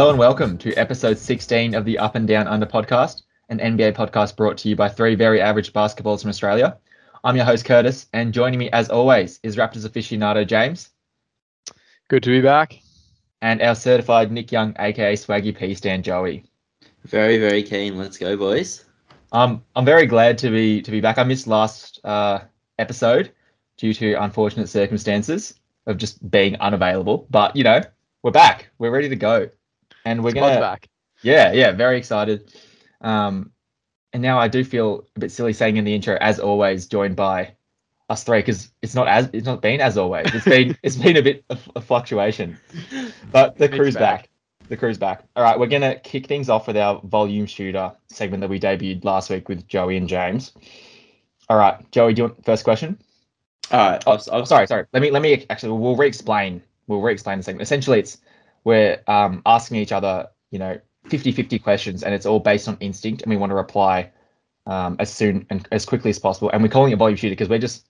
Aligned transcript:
Hello 0.00 0.08
and 0.08 0.18
welcome 0.18 0.56
to 0.56 0.72
episode 0.76 1.18
16 1.18 1.74
of 1.74 1.84
the 1.84 1.98
Up 1.98 2.14
and 2.14 2.26
Down 2.26 2.48
Under 2.48 2.64
podcast, 2.64 3.20
an 3.50 3.58
NBA 3.58 3.92
podcast 3.92 4.34
brought 4.34 4.56
to 4.56 4.70
you 4.70 4.74
by 4.74 4.88
three 4.88 5.14
very 5.14 5.42
average 5.42 5.74
basketballs 5.74 6.22
from 6.22 6.30
Australia. 6.30 6.78
I'm 7.22 7.36
your 7.36 7.44
host, 7.44 7.66
Curtis, 7.66 8.06
and 8.14 8.32
joining 8.32 8.58
me 8.58 8.70
as 8.70 8.88
always 8.88 9.40
is 9.42 9.58
Raptors 9.58 9.86
aficionado 9.86 10.46
James 10.46 10.88
Good 12.08 12.22
to 12.22 12.30
be 12.30 12.40
back. 12.40 12.80
and 13.42 13.60
our 13.60 13.74
certified 13.74 14.32
Nick 14.32 14.50
Young, 14.50 14.74
aka 14.78 15.12
Swaggy 15.16 15.54
P 15.54 15.74
Stan 15.74 16.02
Joey. 16.02 16.44
Very, 17.04 17.36
very 17.36 17.62
keen. 17.62 17.98
Let's 17.98 18.16
go, 18.16 18.38
boys. 18.38 18.86
Um, 19.32 19.62
I'm 19.76 19.84
very 19.84 20.06
glad 20.06 20.38
to 20.38 20.48
be 20.48 20.80
to 20.80 20.90
be 20.90 21.02
back. 21.02 21.18
I 21.18 21.24
missed 21.24 21.46
last 21.46 22.00
uh, 22.04 22.40
episode 22.78 23.32
due 23.76 23.92
to 23.92 24.14
unfortunate 24.14 24.70
circumstances 24.70 25.60
of 25.86 25.98
just 25.98 26.30
being 26.30 26.56
unavailable, 26.56 27.26
but 27.28 27.54
you 27.54 27.64
know 27.64 27.82
we're 28.22 28.30
back. 28.30 28.70
We're 28.78 28.92
ready 28.92 29.10
to 29.10 29.16
go, 29.16 29.50
and 30.04 30.22
we're 30.22 30.30
Squad's 30.30 30.56
gonna 30.56 30.60
back. 30.60 30.88
Yeah, 31.22 31.52
yeah, 31.52 31.72
very 31.72 31.98
excited. 31.98 32.52
Um, 33.00 33.52
and 34.12 34.22
now 34.22 34.38
I 34.38 34.48
do 34.48 34.64
feel 34.64 35.04
a 35.16 35.20
bit 35.20 35.32
silly 35.32 35.52
saying 35.52 35.76
in 35.76 35.84
the 35.84 35.94
intro, 35.94 36.16
as 36.20 36.40
always, 36.40 36.86
joined 36.86 37.16
by 37.16 37.54
us 38.08 38.24
three 38.24 38.40
because 38.40 38.72
it's 38.82 38.94
not 38.94 39.06
as 39.06 39.30
it's 39.32 39.46
not 39.46 39.62
been 39.62 39.80
as 39.80 39.96
always. 39.96 40.34
It's 40.34 40.44
been 40.44 40.76
it's 40.82 40.96
been 40.96 41.16
a 41.16 41.22
bit 41.22 41.44
of 41.50 41.70
a 41.76 41.80
fluctuation, 41.80 42.58
but 43.30 43.56
the 43.56 43.64
Mixed 43.64 43.78
crew's 43.78 43.94
bag. 43.94 44.00
back. 44.00 44.28
The 44.68 44.76
crew's 44.76 44.98
back. 44.98 45.24
All 45.36 45.42
right, 45.42 45.58
we're 45.58 45.66
gonna 45.66 45.96
kick 45.96 46.26
things 46.26 46.48
off 46.48 46.66
with 46.66 46.76
our 46.76 47.00
volume 47.02 47.46
shooter 47.46 47.92
segment 48.08 48.40
that 48.40 48.50
we 48.50 48.58
debuted 48.60 49.04
last 49.04 49.30
week 49.30 49.48
with 49.48 49.66
Joey 49.68 49.96
and 49.96 50.08
James. 50.08 50.52
All 51.48 51.56
right, 51.56 51.90
Joey, 51.90 52.14
do 52.14 52.22
you 52.22 52.28
want 52.28 52.44
first 52.44 52.64
question? 52.64 52.98
All 53.70 53.90
right. 53.90 54.02
Oh, 54.06 54.12
I'll, 54.12 54.22
I'll, 54.32 54.46
sorry, 54.46 54.66
sorry. 54.66 54.86
Let 54.92 55.02
me 55.02 55.10
let 55.10 55.22
me 55.22 55.46
actually 55.48 55.72
we'll 55.72 55.96
re-explain. 55.96 56.62
We'll 56.86 57.00
re-explain 57.00 57.38
the 57.38 57.44
segment. 57.44 57.62
Essentially, 57.62 58.00
it's 58.00 58.18
we're 58.64 59.00
um, 59.06 59.42
asking 59.46 59.78
each 59.78 59.92
other, 59.92 60.28
you 60.50 60.58
know, 60.58 60.78
50-50 61.08 61.62
questions, 61.62 62.02
and 62.02 62.14
it's 62.14 62.26
all 62.26 62.40
based 62.40 62.68
on 62.68 62.76
instinct, 62.80 63.22
and 63.22 63.30
we 63.30 63.36
want 63.36 63.50
to 63.50 63.54
reply 63.54 64.10
um, 64.66 64.96
as 64.98 65.12
soon 65.12 65.46
and 65.50 65.66
as 65.72 65.84
quickly 65.84 66.10
as 66.10 66.18
possible. 66.18 66.50
And 66.50 66.62
we're 66.62 66.68
calling 66.68 66.92
it 66.92 66.96
volume 66.96 67.16
shooter 67.16 67.32
because 67.32 67.48
we're 67.48 67.58
just 67.58 67.86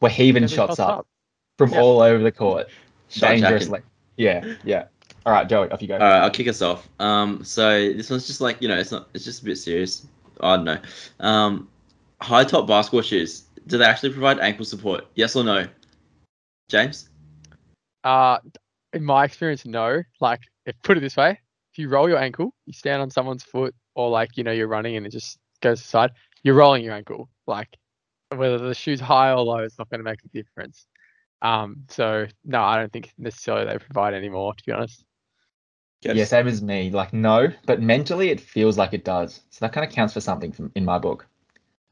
we're 0.00 0.08
heaving 0.08 0.42
shots 0.42 0.54
shots 0.54 0.78
up, 0.78 1.06
from 1.58 1.72
Yeah. 1.72 1.80
all 1.80 2.00
over 2.00 2.22
the 2.22 2.32
court, 2.32 2.68
Shot 3.08 3.28
dangerously. 3.28 3.80
Yeah, 4.16 4.54
yeah. 4.64 4.86
All 5.26 5.32
right, 5.32 5.48
Joey, 5.48 5.70
off 5.70 5.80
you 5.80 5.88
go. 5.88 5.94
All 5.94 6.00
right, 6.00 6.20
I'll 6.20 6.30
kick 6.30 6.48
us 6.48 6.60
off. 6.62 6.88
Um, 6.98 7.44
so 7.44 7.92
this 7.92 8.10
one's 8.10 8.26
just 8.26 8.40
like 8.40 8.60
you 8.60 8.68
know, 8.68 8.78
it's 8.78 8.92
not, 8.92 9.08
it's 9.14 9.24
just 9.24 9.42
a 9.42 9.44
bit 9.44 9.56
serious. 9.56 10.06
I 10.40 10.56
don't 10.56 10.64
know. 10.64 10.78
Um, 11.20 11.68
high 12.20 12.44
top 12.44 12.66
basketball 12.66 13.02
shoes. 13.02 13.44
Do 13.66 13.78
they 13.78 13.84
actually 13.84 14.10
provide 14.10 14.38
ankle 14.40 14.64
support? 14.64 15.06
Yes 15.14 15.36
or 15.36 15.44
no? 15.44 15.66
James. 16.68 17.08
Uh, 18.02 18.38
in 18.94 19.04
my 19.04 19.24
experience, 19.24 19.66
no. 19.66 20.02
Like, 20.20 20.40
if 20.66 20.74
put 20.82 20.96
it 20.96 21.00
this 21.00 21.16
way, 21.16 21.38
if 21.72 21.78
you 21.78 21.88
roll 21.88 22.08
your 22.08 22.18
ankle, 22.18 22.54
you 22.66 22.72
stand 22.72 23.02
on 23.02 23.10
someone's 23.10 23.42
foot, 23.42 23.74
or 23.94 24.10
like 24.10 24.36
you 24.36 24.44
know 24.44 24.52
you're 24.52 24.68
running 24.68 24.96
and 24.96 25.06
it 25.06 25.10
just 25.10 25.38
goes 25.60 25.80
aside, 25.80 26.12
you're 26.42 26.54
rolling 26.54 26.84
your 26.84 26.94
ankle. 26.94 27.28
Like, 27.46 27.68
whether 28.34 28.58
the 28.58 28.74
shoe's 28.74 29.00
high 29.00 29.32
or 29.32 29.40
low, 29.40 29.58
it's 29.58 29.78
not 29.78 29.90
going 29.90 30.00
to 30.00 30.04
make 30.04 30.20
a 30.24 30.28
difference. 30.28 30.86
Um, 31.42 31.84
so 31.90 32.26
no, 32.44 32.62
I 32.62 32.76
don't 32.78 32.92
think 32.92 33.12
necessarily 33.18 33.66
they 33.66 33.78
provide 33.78 34.14
any 34.14 34.28
more. 34.28 34.54
To 34.54 34.64
be 34.64 34.72
honest, 34.72 35.04
Yeah, 36.02 36.24
same 36.24 36.48
as 36.48 36.62
me. 36.62 36.90
Like 36.90 37.12
no, 37.12 37.48
but 37.66 37.82
mentally 37.82 38.30
it 38.30 38.40
feels 38.40 38.78
like 38.78 38.92
it 38.92 39.04
does. 39.04 39.40
So 39.50 39.64
that 39.64 39.72
kind 39.72 39.86
of 39.86 39.92
counts 39.92 40.14
for 40.14 40.20
something 40.20 40.52
from, 40.52 40.72
in 40.74 40.84
my 40.84 40.98
book. 40.98 41.26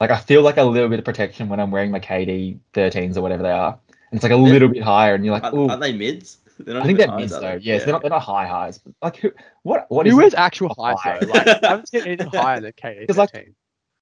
Like 0.00 0.10
I 0.10 0.18
feel 0.18 0.42
like 0.42 0.56
a 0.56 0.64
little 0.64 0.88
bit 0.88 0.98
of 0.98 1.04
protection 1.04 1.48
when 1.48 1.60
I'm 1.60 1.70
wearing 1.70 1.90
my 1.90 2.00
KD 2.00 2.58
13s 2.74 3.16
or 3.16 3.22
whatever 3.22 3.42
they 3.42 3.50
are. 3.50 3.78
And 3.88 4.18
it's 4.18 4.22
like 4.22 4.32
a 4.32 4.36
little 4.36 4.68
bit 4.68 4.82
higher, 4.82 5.14
and 5.14 5.24
you're 5.24 5.32
like, 5.32 5.44
Are, 5.44 5.52
oh, 5.54 5.70
are 5.70 5.78
they 5.78 5.92
mids? 5.92 6.38
They're 6.64 6.74
not 6.74 6.84
I 6.84 6.86
think 6.86 6.98
even 6.98 7.10
they're 7.10 7.18
mids 7.18 7.32
though. 7.32 7.40
they? 7.40 7.58
Yes, 7.58 7.84
they're 7.84 7.92
not 7.92 8.02
they're 8.02 8.10
not 8.10 8.22
high 8.22 8.46
highs. 8.46 8.78
But 8.78 8.94
like 9.02 9.16
who? 9.16 9.32
What 9.62 9.86
what 9.88 10.06
is 10.06 10.12
who 10.12 10.18
wears 10.18 10.34
actual 10.34 10.74
highs 10.78 11.00
high? 11.00 11.18
though? 11.20 11.32
Like, 11.32 11.46
I 11.64 11.68
haven't 11.68 11.88
seen 11.88 12.02
anything 12.02 12.28
higher 12.28 12.60
than 12.60 12.72
KD. 12.72 13.00
Because 13.00 13.16
like, 13.18 13.54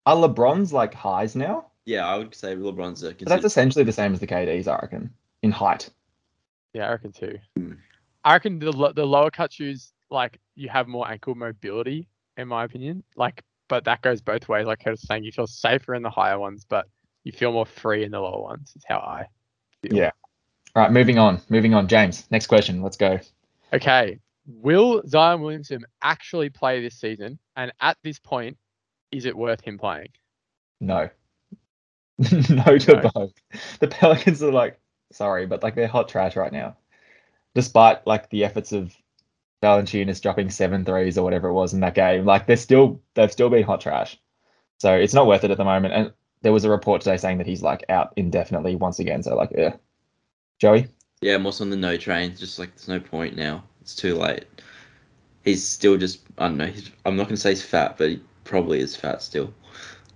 Are 0.06 0.16
LeBron's 0.16 0.72
like 0.72 0.94
highs 0.94 1.36
now? 1.36 1.66
Yeah, 1.86 2.06
I 2.06 2.18
would 2.18 2.34
say 2.34 2.54
LeBron's 2.54 3.02
a 3.02 3.14
But 3.14 3.26
that's 3.26 3.44
essentially 3.44 3.84
the 3.84 3.92
same 3.92 4.12
as 4.12 4.20
the 4.20 4.26
KDs, 4.26 4.68
I 4.68 4.78
reckon, 4.80 5.10
in 5.42 5.50
height. 5.50 5.90
Yeah, 6.74 6.86
I 6.86 6.90
reckon 6.92 7.12
too. 7.12 7.38
Hmm. 7.56 7.72
I 8.24 8.34
reckon 8.34 8.58
the 8.58 8.92
the 8.94 9.06
lower 9.06 9.30
cut 9.30 9.52
shoes, 9.52 9.92
like 10.10 10.38
you 10.54 10.68
have 10.68 10.88
more 10.88 11.10
ankle 11.10 11.34
mobility, 11.34 12.08
in 12.36 12.48
my 12.48 12.64
opinion. 12.64 13.02
Like, 13.16 13.42
but 13.68 13.84
that 13.84 14.02
goes 14.02 14.20
both 14.20 14.48
ways. 14.48 14.66
Like 14.66 14.86
I 14.86 14.90
was 14.90 15.02
saying, 15.02 15.24
you 15.24 15.32
feel 15.32 15.46
safer 15.46 15.94
in 15.94 16.02
the 16.02 16.10
higher 16.10 16.38
ones, 16.38 16.66
but 16.68 16.86
you 17.24 17.32
feel 17.32 17.52
more 17.52 17.66
free 17.66 18.04
in 18.04 18.10
the 18.10 18.20
lower 18.20 18.42
ones. 18.42 18.72
Is 18.76 18.84
how 18.86 18.98
I. 18.98 19.26
Feel. 19.82 19.94
Yeah. 19.94 20.10
All 20.74 20.82
right, 20.82 20.92
moving 20.92 21.18
on. 21.18 21.40
Moving 21.48 21.74
on. 21.74 21.88
James, 21.88 22.26
next 22.30 22.46
question. 22.46 22.82
Let's 22.82 22.96
go. 22.96 23.18
Okay. 23.72 24.18
Will 24.46 25.02
Zion 25.06 25.40
Williamson 25.40 25.84
actually 26.02 26.50
play 26.50 26.80
this 26.80 26.94
season? 26.98 27.38
And 27.56 27.72
at 27.80 27.96
this 28.02 28.18
point, 28.18 28.56
is 29.10 29.24
it 29.24 29.36
worth 29.36 29.60
him 29.60 29.78
playing? 29.78 30.08
No. 30.80 31.10
no 32.18 32.78
to 32.78 32.92
No. 33.02 33.10
both. 33.14 33.32
The 33.80 33.88
Pelicans 33.88 34.42
are 34.42 34.52
like, 34.52 34.78
sorry, 35.12 35.46
but 35.46 35.62
like 35.62 35.74
they're 35.74 35.88
hot 35.88 36.08
trash 36.08 36.36
right 36.36 36.52
now. 36.52 36.76
Despite 37.54 38.06
like 38.06 38.30
the 38.30 38.44
efforts 38.44 38.72
of 38.72 38.94
Valanciunas 39.62 40.22
dropping 40.22 40.50
seven 40.50 40.84
threes 40.84 41.18
or 41.18 41.24
whatever 41.24 41.48
it 41.48 41.54
was 41.54 41.74
in 41.74 41.80
that 41.80 41.94
game, 41.94 42.24
like 42.24 42.46
they're 42.46 42.56
still 42.56 43.00
they've 43.14 43.32
still 43.32 43.50
been 43.50 43.64
hot 43.64 43.80
trash. 43.80 44.18
So 44.78 44.94
it's 44.94 45.14
not 45.14 45.26
worth 45.26 45.44
it 45.44 45.50
at 45.50 45.58
the 45.58 45.64
moment. 45.64 45.94
And 45.94 46.12
there 46.42 46.52
was 46.52 46.64
a 46.64 46.70
report 46.70 47.02
today 47.02 47.16
saying 47.16 47.38
that 47.38 47.46
he's 47.46 47.62
like 47.62 47.84
out 47.88 48.12
indefinitely 48.16 48.76
once 48.76 48.98
again. 48.98 49.22
So 49.22 49.34
like, 49.36 49.50
yeah. 49.56 49.76
Joey, 50.60 50.88
Yeah, 51.22 51.34
I'm 51.36 51.46
also 51.46 51.64
on 51.64 51.70
the 51.70 51.76
no 51.76 51.96
train. 51.96 52.36
Just 52.36 52.58
like 52.58 52.70
there's 52.76 52.88
no 52.88 53.00
point 53.00 53.36
now. 53.36 53.64
It's 53.80 53.94
too 53.94 54.14
late. 54.14 54.44
He's 55.44 55.66
still 55.66 55.96
just 55.96 56.20
I 56.38 56.48
don't 56.48 56.58
know. 56.58 56.66
He's, 56.66 56.90
I'm 57.06 57.16
not 57.16 57.24
gonna 57.24 57.36
say 57.36 57.50
he's 57.50 57.64
fat, 57.64 57.96
but 57.98 58.10
he 58.10 58.20
probably 58.44 58.80
is 58.80 58.94
fat 58.96 59.22
still. 59.22 59.52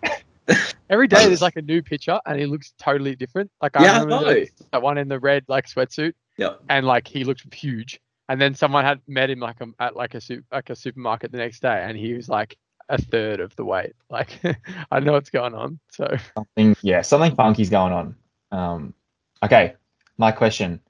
Every 0.91 1.09
day 1.09 1.27
there's 1.27 1.41
like 1.41 1.57
a 1.57 1.63
new 1.63 1.83
picture, 1.83 2.21
and 2.27 2.39
he 2.39 2.47
looks 2.47 2.75
totally 2.79 3.17
different. 3.17 3.51
Like 3.63 3.77
I 3.77 3.85
Yeah, 3.85 4.03
remember 4.03 4.35
know. 4.35 4.45
that 4.73 4.83
one 4.83 4.99
in 4.99 5.09
the 5.09 5.19
red 5.19 5.45
like 5.49 5.67
sweatsuit. 5.67 6.13
Yeah. 6.37 6.55
and 6.69 6.87
like 6.87 7.09
he 7.09 7.25
looked 7.25 7.53
huge. 7.55 8.01
And 8.29 8.41
then 8.41 8.55
someone 8.55 8.85
had 8.85 9.01
met 9.07 9.31
him 9.31 9.39
like 9.41 9.61
a, 9.61 9.67
at 9.79 9.97
like 9.97 10.15
a 10.15 10.21
soup, 10.21 10.45
like 10.53 10.71
a 10.71 10.77
supermarket 10.77 11.31
the 11.33 11.39
next 11.39 11.61
day, 11.61 11.85
and 11.87 11.97
he 11.97 12.15
was 12.15 12.29
like 12.29 12.57
a 12.89 13.01
third 13.01 13.41
of 13.41 13.55
the 13.57 13.65
weight. 13.65 13.95
Like 14.11 14.39
I 14.45 14.55
don't 14.93 15.05
know 15.05 15.13
what's 15.13 15.31
going 15.31 15.55
on. 15.55 15.79
So 15.91 16.17
something 16.37 16.77
yeah, 16.83 17.03
something 17.03 17.35
funky's 17.35 17.71
going 17.71 17.93
on. 17.93 18.17
Um, 18.51 18.95
okay, 19.43 19.75
my 20.19 20.33
question. 20.33 20.81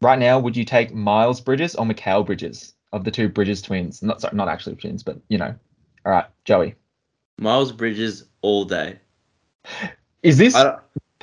Right 0.00 0.18
now, 0.18 0.38
would 0.38 0.56
you 0.56 0.64
take 0.64 0.92
Miles 0.92 1.40
Bridges 1.40 1.74
or 1.74 1.86
Mikal 1.86 2.26
Bridges 2.26 2.74
of 2.92 3.04
the 3.04 3.10
two 3.10 3.28
Bridges 3.28 3.62
twins? 3.62 4.02
Not 4.02 4.20
sorry, 4.20 4.36
not 4.36 4.48
actually 4.48 4.76
twins, 4.76 5.02
but 5.02 5.18
you 5.28 5.38
know. 5.38 5.54
All 6.04 6.12
right, 6.12 6.26
Joey. 6.44 6.74
Miles 7.38 7.72
Bridges 7.72 8.24
all 8.42 8.64
day. 8.64 8.98
Is 10.22 10.38
this 10.38 10.56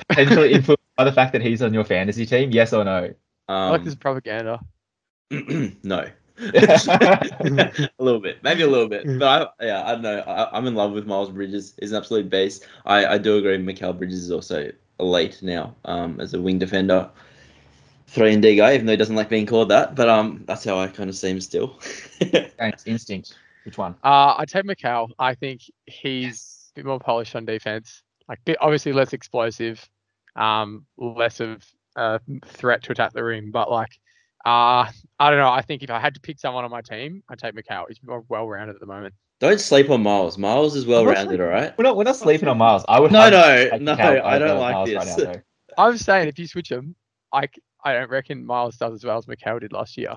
potentially 0.08 0.52
influenced 0.52 0.82
by 0.96 1.04
the 1.04 1.12
fact 1.12 1.32
that 1.32 1.42
he's 1.42 1.62
on 1.62 1.72
your 1.72 1.84
fantasy 1.84 2.26
team? 2.26 2.50
Yes 2.50 2.72
or 2.72 2.84
no? 2.84 3.12
I 3.48 3.66
um, 3.66 3.70
like 3.72 3.84
this 3.84 3.94
propaganda. 3.94 4.60
no. 5.30 6.06
a 6.38 7.90
little 7.98 8.20
bit, 8.20 8.42
maybe 8.42 8.62
a 8.62 8.66
little 8.66 8.88
bit, 8.88 9.06
but 9.18 9.54
I, 9.60 9.64
yeah, 9.64 9.86
I 9.86 9.92
don't 9.92 10.02
know. 10.02 10.18
I, 10.20 10.56
I'm 10.56 10.66
in 10.66 10.74
love 10.74 10.92
with 10.92 11.06
Miles 11.06 11.30
Bridges. 11.30 11.74
He's 11.78 11.92
an 11.92 11.98
absolute 11.98 12.30
beast. 12.30 12.66
I, 12.84 13.06
I 13.06 13.18
do 13.18 13.36
agree. 13.36 13.58
Mikal 13.58 13.96
Bridges 13.96 14.24
is 14.24 14.30
also 14.30 14.72
elite 15.02 15.42
now 15.42 15.74
um, 15.84 16.20
as 16.20 16.32
a 16.34 16.40
wing 16.40 16.58
defender, 16.58 17.10
three 18.06 18.32
and 18.32 18.42
D 18.42 18.56
guy, 18.56 18.74
even 18.74 18.86
though 18.86 18.92
he 18.92 18.96
doesn't 18.96 19.16
like 19.16 19.28
being 19.28 19.46
called 19.46 19.68
that. 19.68 19.94
But 19.94 20.08
um, 20.08 20.44
that's 20.46 20.64
how 20.64 20.78
I 20.78 20.88
kind 20.88 21.10
of 21.10 21.16
see 21.16 21.30
him 21.30 21.40
still. 21.40 21.78
Thanks. 22.58 22.86
Instinct. 22.86 23.34
Which 23.64 23.78
one? 23.78 23.94
Uh, 24.02 24.34
I 24.38 24.44
take 24.46 24.64
Mikal. 24.64 25.10
I 25.18 25.34
think 25.34 25.62
he's 25.86 26.70
a 26.72 26.80
bit 26.80 26.86
more 26.86 26.98
polished 26.98 27.36
on 27.36 27.44
defense. 27.44 28.02
Like 28.28 28.40
obviously 28.60 28.92
less 28.92 29.12
explosive, 29.12 29.86
um, 30.36 30.86
less 30.96 31.40
of 31.40 31.64
a 31.96 32.20
threat 32.46 32.82
to 32.84 32.92
attack 32.92 33.12
the 33.12 33.22
rim. 33.22 33.50
But 33.50 33.70
like, 33.70 33.90
uh, 34.44 34.86
I 35.18 35.30
don't 35.30 35.38
know. 35.38 35.50
I 35.50 35.62
think 35.62 35.82
if 35.82 35.90
I 35.90 35.98
had 35.98 36.14
to 36.14 36.20
pick 36.20 36.38
someone 36.38 36.64
on 36.64 36.70
my 36.70 36.80
team, 36.80 37.22
I'd 37.28 37.38
take 37.38 37.54
Mikal. 37.54 37.84
He's 37.88 38.00
more 38.02 38.24
well-rounded 38.28 38.74
at 38.74 38.80
the 38.80 38.86
moment. 38.86 39.14
Don't 39.42 39.60
sleep 39.60 39.90
on 39.90 40.04
Miles. 40.04 40.38
Miles 40.38 40.76
is 40.76 40.86
well 40.86 41.04
rounded, 41.04 41.40
all 41.40 41.48
right. 41.48 41.76
We're 41.76 41.82
not. 41.82 41.96
We're 41.96 42.04
not 42.04 42.14
sleeping 42.14 42.48
on 42.48 42.58
Miles. 42.58 42.84
I 42.88 43.00
would. 43.00 43.10
No, 43.10 43.28
no, 43.28 43.68
no. 43.80 43.92
I 44.24 44.38
don't 44.38 44.60
like 44.60 44.72
Miles 44.72 44.88
this. 44.88 45.18
Right 45.18 45.26
now. 45.26 45.42
I'm 45.84 45.98
saying 45.98 46.28
if 46.28 46.38
you 46.38 46.46
switch 46.46 46.68
them, 46.68 46.94
I 47.32 47.48
don't 47.84 48.08
reckon 48.08 48.46
Miles 48.46 48.76
does 48.76 48.94
as 48.94 49.04
well 49.04 49.18
as 49.18 49.26
Mikal 49.26 49.58
did 49.58 49.72
last 49.72 49.98
year, 49.98 50.14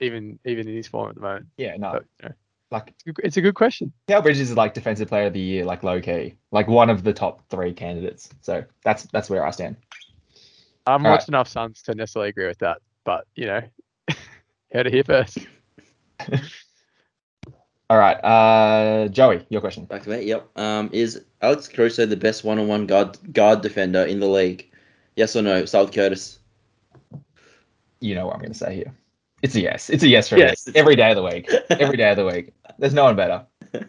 even 0.00 0.38
even 0.44 0.68
in 0.68 0.76
his 0.76 0.86
form 0.88 1.08
at 1.08 1.14
the 1.14 1.22
moment. 1.22 1.46
yeah, 1.56 1.74
no. 1.78 1.92
But, 1.92 2.04
you 2.22 2.28
know, 2.28 2.34
Like 2.70 2.88
it's 2.90 3.06
a 3.06 3.12
good- 3.12 3.24
it's 3.24 3.36
a 3.38 3.40
good 3.40 3.54
question. 3.54 3.94
Mikal 4.08 4.22
Bridges 4.22 4.50
is 4.50 4.56
like 4.58 4.74
defensive 4.74 5.08
player 5.08 5.28
of 5.28 5.32
the 5.32 5.40
year, 5.40 5.64
like 5.64 5.82
low 5.82 5.98
key, 5.98 6.34
like 6.52 6.68
one 6.68 6.90
of 6.90 7.02
the 7.02 7.14
top 7.14 7.48
three 7.48 7.72
candidates. 7.72 8.28
So 8.42 8.62
that's 8.84 9.04
that's 9.04 9.30
where 9.30 9.46
I 9.46 9.52
stand. 9.52 9.76
I 10.86 10.92
haven't 10.92 11.06
All 11.06 11.12
right. 11.12 11.16
watched 11.16 11.28
enough 11.28 11.48
Suns 11.48 11.80
to 11.84 11.94
necessarily 11.94 12.28
agree 12.28 12.46
with 12.46 12.58
that, 12.58 12.82
but 13.04 13.26
you 13.36 13.46
know, 13.46 13.62
heard 14.70 14.86
it 14.86 14.92
here 14.92 15.04
first. 15.04 15.38
All 17.88 17.98
right, 17.98 18.16
uh, 18.24 19.06
Joey, 19.08 19.46
your 19.48 19.60
question. 19.60 19.84
Back 19.84 20.02
to 20.04 20.10
me. 20.10 20.22
Yep. 20.24 20.48
Um, 20.58 20.90
is 20.92 21.22
Alex 21.40 21.68
Caruso 21.68 22.04
the 22.04 22.16
best 22.16 22.42
one-on-one 22.42 22.86
guard 22.86 23.16
guard 23.32 23.60
defender 23.60 24.02
in 24.02 24.18
the 24.18 24.26
league? 24.26 24.68
Yes 25.14 25.36
or 25.36 25.42
no? 25.42 25.64
South 25.66 25.92
Curtis. 25.92 26.40
You 28.00 28.14
know 28.16 28.26
what 28.26 28.34
I'm 28.34 28.40
going 28.40 28.52
to 28.52 28.58
say 28.58 28.74
here. 28.74 28.92
It's 29.42 29.54
a 29.54 29.60
yes. 29.60 29.88
It's 29.88 30.02
a 30.02 30.08
yes 30.08 30.28
for 30.28 30.36
Yes. 30.36 30.66
me. 30.66 30.72
Every 30.74 30.96
day 30.96 31.10
of 31.10 31.16
the 31.16 31.22
week. 31.22 31.48
Every 31.70 31.96
day 31.96 32.10
of 32.10 32.16
the 32.16 32.26
week. 32.26 32.52
There's 32.78 32.92
no 32.92 33.04
one 33.04 33.14
better. 33.14 33.46
All 33.74 33.80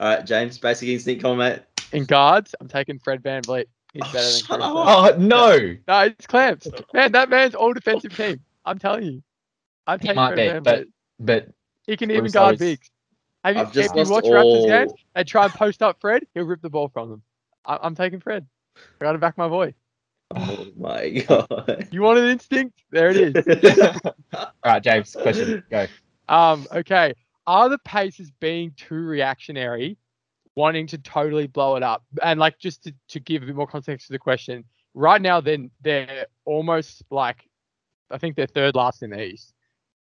right, 0.00 0.24
James, 0.26 0.58
basic 0.58 0.88
instinct 0.90 1.22
comment. 1.22 1.62
In 1.92 2.04
guards, 2.04 2.54
I'm 2.60 2.68
taking 2.68 2.98
Fred 2.98 3.22
VanVleet. 3.22 3.64
He's 3.94 4.02
Oh, 4.04 4.12
better 4.12 4.30
than 4.30 4.42
shut 4.44 4.60
up. 4.60 4.72
Oh 4.74 5.16
no. 5.18 5.76
No, 5.88 6.00
it's 6.00 6.26
clamps. 6.26 6.66
Man, 6.92 7.12
that 7.12 7.28
man's 7.30 7.54
all 7.54 7.72
defensive 7.72 8.14
team. 8.16 8.40
I'm 8.64 8.78
telling 8.78 9.04
you. 9.04 9.22
I'm 9.86 9.98
He 10.00 10.08
taking 10.08 10.16
might 10.16 10.34
Fred 10.34 10.36
be, 10.36 10.48
Van 10.52 10.62
but 10.62 10.74
Vliet. 10.76 10.88
but 11.20 11.48
He 11.86 11.96
can 11.96 12.10
even 12.10 12.24
Russo 12.24 12.32
guard 12.38 12.54
is- 12.54 12.58
bigs. 12.60 12.90
Have 13.44 13.56
you, 13.56 13.62
I've 13.62 13.72
just 13.72 13.90
if 13.90 13.96
you 13.96 14.02
lost 14.02 14.10
watch 14.10 14.24
Raptors 14.24 14.66
games, 14.66 14.90
all- 14.92 14.98
they 15.14 15.24
try 15.24 15.44
and 15.44 15.52
post 15.52 15.82
up 15.82 16.00
Fred, 16.00 16.24
he'll 16.34 16.44
rip 16.44 16.62
the 16.62 16.70
ball 16.70 16.88
from 16.88 17.10
them. 17.10 17.22
I, 17.64 17.78
I'm 17.82 17.94
taking 17.94 18.20
Fred. 18.20 18.46
I 18.76 19.04
got 19.04 19.12
to 19.12 19.18
back 19.18 19.36
my 19.38 19.48
boy. 19.48 19.74
Oh 20.34 20.66
my 20.78 21.10
god. 21.10 21.88
You 21.90 22.00
want 22.00 22.18
an 22.18 22.30
instinct? 22.30 22.84
There 22.90 23.10
it 23.10 23.16
is. 23.18 24.00
all 24.32 24.52
right, 24.64 24.82
James, 24.82 25.12
question. 25.12 25.62
Go. 25.70 25.86
Um, 26.26 26.66
okay. 26.72 27.12
Are 27.46 27.68
the 27.68 27.76
Pacers 27.76 28.30
being 28.40 28.72
too 28.78 28.94
reactionary, 28.94 29.98
wanting 30.56 30.86
to 30.86 30.96
totally 30.96 31.48
blow 31.48 31.76
it 31.76 31.82
up? 31.82 32.02
And 32.22 32.40
like 32.40 32.58
just 32.58 32.84
to, 32.84 32.94
to 33.08 33.20
give 33.20 33.42
a 33.42 33.46
bit 33.46 33.54
more 33.54 33.66
context 33.66 34.06
to 34.06 34.14
the 34.14 34.18
question, 34.18 34.64
right 34.94 35.20
now 35.20 35.42
then 35.42 35.70
they're 35.82 36.24
almost 36.46 37.02
like 37.10 37.46
I 38.10 38.16
think 38.16 38.34
they're 38.34 38.46
third 38.46 38.74
last 38.74 39.02
in 39.02 39.10
the 39.10 39.22
East. 39.22 39.52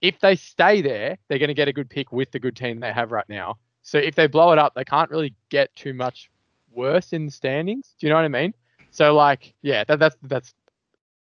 If 0.02 0.20
they 0.20 0.37
stay 0.37 0.82
there, 0.82 1.16
they're 1.28 1.38
gonna 1.38 1.54
get 1.54 1.69
a 1.69 1.72
good 1.72 1.88
pick 1.88 2.12
with 2.12 2.31
the 2.31 2.38
good 2.38 2.56
team 2.56 2.81
they 2.81 2.93
have 2.93 3.10
right 3.10 3.28
now. 3.28 3.56
So 3.82 3.99
if 3.99 4.14
they 4.14 4.26
blow 4.26 4.52
it 4.52 4.58
up, 4.58 4.75
they 4.75 4.84
can't 4.84 5.10
really 5.10 5.34
get 5.49 5.75
too 5.75 5.94
much 5.94 6.31
worse 6.72 7.12
in 7.12 7.25
the 7.26 7.32
standings. 7.32 7.94
Do 7.99 8.06
you 8.06 8.10
know 8.10 8.16
what 8.16 8.25
I 8.25 8.28
mean? 8.28 8.52
So 8.90 9.14
like, 9.14 9.54
yeah, 9.62 9.84
that, 9.84 9.99
that's 9.99 10.16
that's 10.22 10.54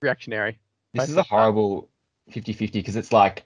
reactionary. 0.02 0.58
This 0.92 1.08
is 1.08 1.16
a 1.16 1.22
horrible 1.22 1.88
50-50 2.30 2.72
because 2.72 2.96
it's 2.96 3.12
like 3.12 3.44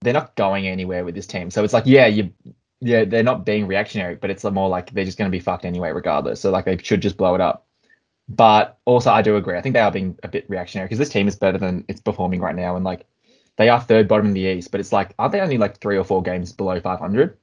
they're 0.00 0.12
not 0.12 0.34
going 0.36 0.66
anywhere 0.66 1.04
with 1.04 1.14
this 1.14 1.26
team. 1.26 1.50
So 1.50 1.64
it's 1.64 1.72
like, 1.72 1.84
yeah, 1.86 2.06
you 2.06 2.32
yeah, 2.80 3.04
they're 3.04 3.24
not 3.24 3.44
being 3.44 3.66
reactionary, 3.66 4.14
but 4.14 4.30
it's 4.30 4.44
more 4.44 4.68
like 4.68 4.92
they're 4.92 5.04
just 5.04 5.18
going 5.18 5.30
to 5.30 5.36
be 5.36 5.40
fucked 5.40 5.64
anyway, 5.64 5.90
regardless. 5.90 6.40
So 6.40 6.50
like 6.50 6.64
they 6.64 6.78
should 6.78 7.02
just 7.02 7.16
blow 7.16 7.34
it 7.34 7.40
up. 7.40 7.66
But 8.28 8.78
also, 8.84 9.10
I 9.10 9.22
do 9.22 9.36
agree. 9.36 9.56
I 9.56 9.62
think 9.62 9.72
they 9.72 9.80
are 9.80 9.90
being 9.90 10.18
a 10.22 10.28
bit 10.28 10.48
reactionary 10.48 10.86
because 10.86 10.98
this 10.98 11.08
team 11.08 11.26
is 11.28 11.36
better 11.36 11.58
than 11.58 11.84
it's 11.88 12.00
performing 12.00 12.40
right 12.40 12.54
now, 12.54 12.76
and 12.76 12.84
like 12.84 13.06
they 13.58 13.68
are 13.68 13.80
third 13.80 14.08
bottom 14.08 14.26
in 14.26 14.32
the 14.32 14.40
East. 14.40 14.70
But 14.70 14.80
it's 14.80 14.92
like, 14.92 15.14
aren't 15.18 15.32
they 15.32 15.40
only 15.40 15.58
like 15.58 15.78
three 15.80 15.98
or 15.98 16.04
four 16.04 16.22
games 16.22 16.52
below 16.52 16.80
500? 16.80 17.36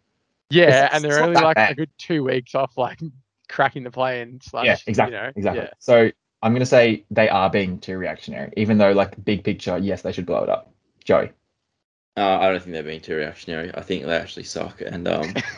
Yeah, 0.50 0.64
It's- 0.64 0.90
and 0.94 1.04
they're 1.04 1.24
only 1.24 1.36
like 1.40 1.56
bad. 1.56 1.72
a 1.72 1.76
good 1.76 1.92
two 2.00 2.24
weeks 2.24 2.56
off 2.56 2.78
like 2.78 3.00
cracking 3.50 3.84
the 3.84 3.92
play 3.92 4.22
and 4.22 4.42
slash. 4.42 4.66
yeah, 4.66 4.78
exactly, 4.88 5.16
You 5.16 5.22
know, 5.22 5.32
exactly. 5.36 5.64
Yeah. 5.64 5.70
So 5.80 6.12
I'm 6.42 6.54
gonna 6.54 6.66
say 6.66 7.04
they 7.12 7.30
are 7.30 7.50
being 7.50 7.80
too 7.80 7.98
reactionary, 7.98 8.54
even 8.58 8.78
though 8.78 8.92
like 8.92 9.24
big 9.24 9.44
picture, 9.44 9.78
yes, 9.78 10.02
they 10.02 10.12
should 10.12 10.26
blow 10.26 10.44
it 10.44 10.50
up. 10.50 10.72
Joey. 11.04 11.32
Uh, 12.18 12.38
I 12.40 12.50
don't 12.50 12.62
think 12.62 12.74
they're 12.74 12.84
being 12.84 13.02
too 13.02 13.16
reactionary. 13.16 13.72
I 13.76 13.82
think 13.82 14.06
they 14.06 14.16
actually 14.16 14.44
suck, 14.44 14.82
and 14.82 15.08
um, 15.08 15.34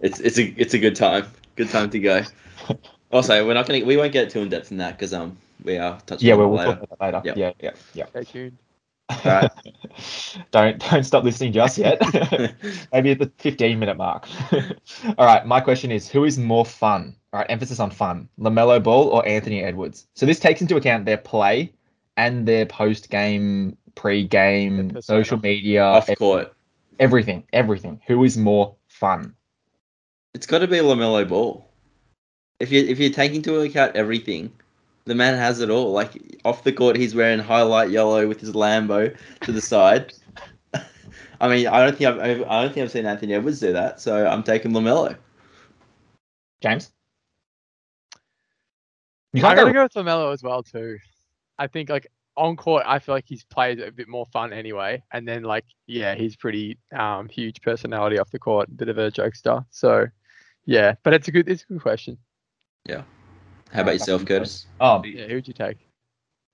it's 0.00 0.20
it's 0.20 0.38
a 0.38 0.44
it's 0.56 0.74
a 0.74 0.78
good 0.78 0.94
time. 0.94 1.26
Good 1.56 1.70
time 1.70 1.90
to 1.90 1.98
go. 1.98 2.22
Also, 3.12 3.46
we're 3.46 3.54
not 3.54 3.68
gonna 3.68 3.84
we 3.84 3.96
won't 3.96 4.12
get 4.12 4.30
too 4.30 4.40
in 4.40 4.48
depth 4.48 4.72
in 4.72 4.78
that 4.78 4.96
because 4.98 5.14
um 5.14 5.36
we 5.62 5.78
are 5.78 6.00
touching. 6.04 6.26
Yeah, 6.28 6.34
we'll, 6.34 6.48
we'll 6.48 6.58
later. 6.58 6.72
talk 6.74 6.82
about 6.82 6.98
that 6.98 7.04
later. 7.04 7.22
Yep. 7.24 7.36
Yeah, 7.36 7.52
yeah, 7.62 7.70
yeah. 7.94 8.06
Stay 8.06 8.24
tuned. 8.24 8.58
Alright. 9.10 9.50
don't 10.50 10.78
don't 10.90 11.04
stop 11.04 11.24
listening 11.24 11.52
just 11.52 11.78
yet. 11.78 12.00
Maybe 12.92 13.10
at 13.10 13.18
the 13.18 13.30
15 13.38 13.78
minute 13.78 13.96
mark. 13.96 14.28
All 15.18 15.26
right, 15.26 15.46
my 15.46 15.60
question 15.60 15.90
is 15.90 16.08
who 16.08 16.24
is 16.24 16.38
more 16.38 16.64
fun? 16.64 17.16
All 17.32 17.40
right, 17.40 17.50
emphasis 17.50 17.80
on 17.80 17.90
fun. 17.90 18.28
LaMelo 18.38 18.82
Ball 18.82 19.08
or 19.08 19.26
Anthony 19.26 19.62
Edwards? 19.62 20.06
So 20.14 20.24
this 20.26 20.38
takes 20.40 20.62
into 20.62 20.76
account 20.76 21.04
their 21.04 21.18
play 21.18 21.72
and 22.16 22.46
their 22.46 22.64
post 22.64 23.10
game, 23.10 23.76
pre 23.94 24.24
game, 24.24 25.00
social 25.00 25.38
media, 25.38 25.82
Off 25.84 26.08
ev- 26.08 26.18
court, 26.18 26.54
everything, 26.98 27.44
everything. 27.52 28.00
Who 28.06 28.24
is 28.24 28.36
more 28.36 28.76
fun? 28.88 29.34
it's 30.34 30.46
got 30.46 30.58
to 30.58 30.66
be 30.66 30.78
Lamelo 30.78 31.28
Ball. 31.28 31.64
If 32.60 32.72
you 32.72 32.82
if 32.84 32.98
you 32.98 33.10
take 33.10 33.34
into 33.34 33.60
account 33.60 33.96
everything, 33.96 34.52
the 35.06 35.14
man 35.14 35.36
has 35.36 35.60
it 35.60 35.70
all. 35.70 35.92
Like 35.92 36.38
off 36.44 36.64
the 36.64 36.72
court, 36.72 36.96
he's 36.96 37.14
wearing 37.14 37.38
highlight 37.38 37.90
yellow 37.90 38.26
with 38.26 38.40
his 38.40 38.52
Lambo 38.52 39.16
to 39.42 39.52
the 39.52 39.60
side. 39.60 40.12
I 41.40 41.48
mean, 41.48 41.66
I 41.66 41.84
don't 41.84 41.96
think 41.96 42.08
I've 42.08 42.20
I've- 42.20 42.44
I 42.44 42.62
don't 42.62 42.72
think 42.72 42.84
I've 42.84 42.90
seen 42.90 43.06
Anthony 43.06 43.34
Edwards 43.34 43.60
do 43.60 43.72
that. 43.72 44.00
So 44.00 44.26
I'm 44.26 44.42
taking 44.42 44.72
Lamelo. 44.72 45.16
James? 46.62 46.90
You 49.32 49.42
I'm 49.44 49.56
can't 49.56 49.58
gonna 49.58 49.72
go, 49.72 49.78
go 49.80 49.82
with 49.84 50.06
Lamelo 50.06 50.32
as 50.32 50.42
well 50.42 50.62
too. 50.62 50.98
I 51.58 51.66
think 51.66 51.88
like 51.90 52.06
on 52.36 52.56
court, 52.56 52.84
I 52.86 52.98
feel 52.98 53.14
like 53.14 53.26
he's 53.28 53.44
played 53.44 53.80
a 53.80 53.92
bit 53.92 54.08
more 54.08 54.26
fun 54.26 54.52
anyway. 54.52 55.02
And 55.12 55.26
then 55.26 55.42
like 55.42 55.64
yeah, 55.86 56.14
he's 56.14 56.36
pretty 56.36 56.78
um 56.96 57.28
huge 57.28 57.60
personality 57.60 58.18
off 58.18 58.30
the 58.30 58.38
court, 58.38 58.68
a 58.68 58.72
bit 58.72 58.88
of 58.88 58.98
a 58.98 59.10
jokester. 59.10 59.64
So 59.70 60.06
yeah, 60.64 60.94
but 61.02 61.12
it's 61.14 61.28
a 61.28 61.32
good 61.32 61.48
it's 61.48 61.64
a 61.64 61.66
good 61.66 61.82
question. 61.82 62.16
How 63.74 63.82
about 63.82 63.92
yourself, 63.94 64.24
Curtis? 64.24 64.66
Oh, 64.80 65.02
Yeah, 65.04 65.26
who 65.26 65.34
would 65.34 65.48
you 65.48 65.54
take? 65.54 65.78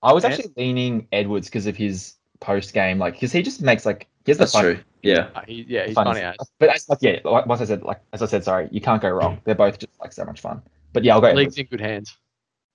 I 0.03 0.11
was 0.11 0.23
And- 0.23 0.33
actually 0.33 0.51
leaning 0.57 1.07
Edwards 1.11 1.47
because 1.47 1.67
of 1.67 1.77
his 1.77 2.15
post 2.39 2.73
game, 2.73 2.97
like, 2.97 3.13
because 3.13 3.31
he 3.31 3.41
just 3.43 3.61
makes 3.61 3.85
like, 3.85 4.07
he 4.25 4.31
has 4.31 4.37
the 4.37 4.43
That's 4.43 4.51
fun, 4.53 4.63
true. 4.63 4.79
Yeah. 5.03 5.29
Uh, 5.35 5.41
he, 5.47 5.65
yeah, 5.67 5.85
he's 5.85 5.93
fun 5.95 6.05
funny 6.05 6.19
stuff. 6.21 6.35
as. 6.41 6.51
But 6.59 6.69
as, 6.69 6.89
like, 6.89 6.97
yeah, 7.01 7.19
like, 7.23 7.45
once 7.45 7.61
I 7.61 7.65
said, 7.65 7.83
like, 7.83 8.01
as 8.13 8.21
I 8.21 8.25
said, 8.25 8.43
sorry, 8.43 8.67
you 8.71 8.81
can't 8.81 9.01
go 9.01 9.09
wrong. 9.09 9.39
They're 9.43 9.55
both 9.55 9.77
just 9.79 9.91
like 9.99 10.11
so 10.13 10.25
much 10.25 10.41
fun. 10.41 10.61
But 10.93 11.03
yeah, 11.03 11.13
I'll 11.13 11.21
go 11.21 11.27
League's 11.27 11.53
Edwards. 11.53 11.57
in 11.59 11.65
good 11.67 11.81
hands. 11.81 12.17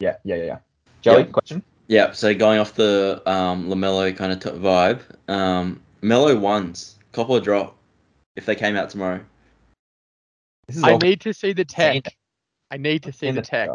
Yeah, 0.01 0.17
yeah, 0.25 0.37
yeah, 0.37 0.45
yeah. 0.45 0.59
Joey, 1.03 1.19
Yeah. 1.23 1.27
question? 1.27 1.63
Yeah, 1.89 2.13
so 2.13 2.35
going 2.35 2.59
off 2.59 2.75
the 2.75 3.23
um, 3.27 3.69
Lamelo 3.69 4.17
kind 4.17 4.33
of 4.33 4.41
t- 4.41 4.51
vibe, 4.51 5.01
um, 5.29 5.81
Melo 6.03 6.37
ones, 6.37 6.99
cop 7.13 7.29
or 7.31 7.41
drop, 7.41 7.77
if 8.37 8.45
they 8.47 8.55
came 8.57 8.77
out 8.77 8.91
tomorrow. 8.91 9.21
This 10.67 10.77
is 10.79 10.83
I 10.83 10.93
all 10.93 10.99
need 10.99 11.21
to 11.23 11.33
see 11.33 11.53
the 11.53 11.65
tech. 11.65 12.17
I 12.73 12.77
need 12.77 13.05
to 13.05 13.13
see 13.13 13.29
the 13.31 13.41
the 13.41 13.43
tech. 13.43 13.71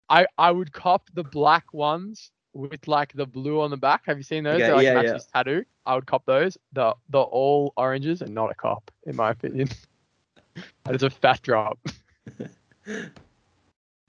I, 0.08 0.26
I 0.38 0.50
would 0.50 0.72
cop 0.72 1.10
the 1.14 1.24
black 1.24 1.72
ones 1.72 2.30
with 2.52 2.86
like 2.86 3.12
the 3.14 3.26
blue 3.26 3.60
on 3.60 3.70
the 3.70 3.76
back. 3.76 4.02
Have 4.06 4.16
you 4.16 4.22
seen 4.22 4.44
those? 4.44 4.56
Okay, 4.56 4.66
They 4.66 4.72
like 4.72 4.84
yeah, 4.84 4.94
match 4.94 5.04
yeah. 5.06 5.14
his 5.14 5.26
tattoo. 5.26 5.64
I 5.86 5.94
would 5.94 6.06
cop 6.06 6.24
those. 6.26 6.56
The 6.72 6.94
the 7.10 7.20
all 7.20 7.72
oranges 7.76 8.22
and 8.22 8.34
not 8.34 8.50
a 8.50 8.54
cop, 8.54 8.90
in 9.06 9.16
my 9.16 9.30
opinion. 9.30 9.68
that 10.84 10.94
is 10.94 11.02
a 11.02 11.10
fat 11.10 11.42
drop. 11.42 11.78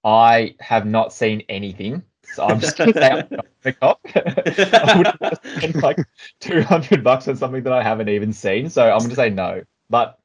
I 0.03 0.55
have 0.59 0.85
not 0.85 1.13
seen 1.13 1.43
anything, 1.49 2.03
so 2.23 2.45
I'm 2.45 2.59
just 2.59 2.77
gonna 2.77 2.93
say 2.93 3.09
I'm 3.09 3.27
not 3.31 3.47
the 3.63 3.73
cop. 3.73 3.99
I 4.15 4.93
would 4.97 5.07
have 5.07 5.39
spent 5.57 5.75
like 5.83 5.97
two 6.39 6.61
hundred 6.61 7.03
bucks 7.03 7.27
on 7.27 7.37
something 7.37 7.63
that 7.63 7.73
I 7.73 7.81
haven't 7.83 8.09
even 8.09 8.33
seen, 8.33 8.69
so 8.69 8.91
I'm 8.91 8.99
gonna 8.99 9.15
say 9.15 9.31
no. 9.31 9.63
But 9.89 10.19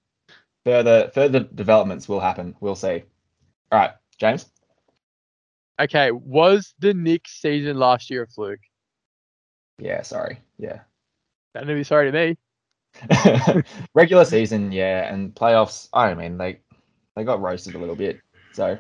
further 0.65 1.11
further 1.15 1.41
developments 1.41 2.09
will 2.09 2.21
happen. 2.21 2.55
We'll 2.61 2.75
see. 2.75 3.03
All 3.73 3.79
right, 3.79 3.93
James. 4.19 4.47
Okay, 5.81 6.11
was 6.11 6.75
the 6.79 6.93
Knicks 6.93 7.41
season 7.41 7.79
last 7.79 8.11
year 8.11 8.25
a 8.25 8.27
fluke? 8.27 8.61
Yeah, 9.79 10.03
sorry. 10.03 10.41
Yeah. 10.59 10.81
That'd 11.55 11.69
be 11.69 11.85
sorry 11.85 12.13
to 12.13 12.37
me. 13.57 13.63
Regular 13.95 14.25
season, 14.25 14.73
yeah, 14.73 15.13
and 15.13 15.35
playoffs. 15.35 15.89
I 15.93 16.13
mean, 16.15 16.37
they 16.37 16.61
they 17.17 17.25
got 17.25 17.41
roasted 17.41 17.75
a 17.75 17.79
little 17.79 17.97
bit. 17.97 18.21
So 18.53 18.77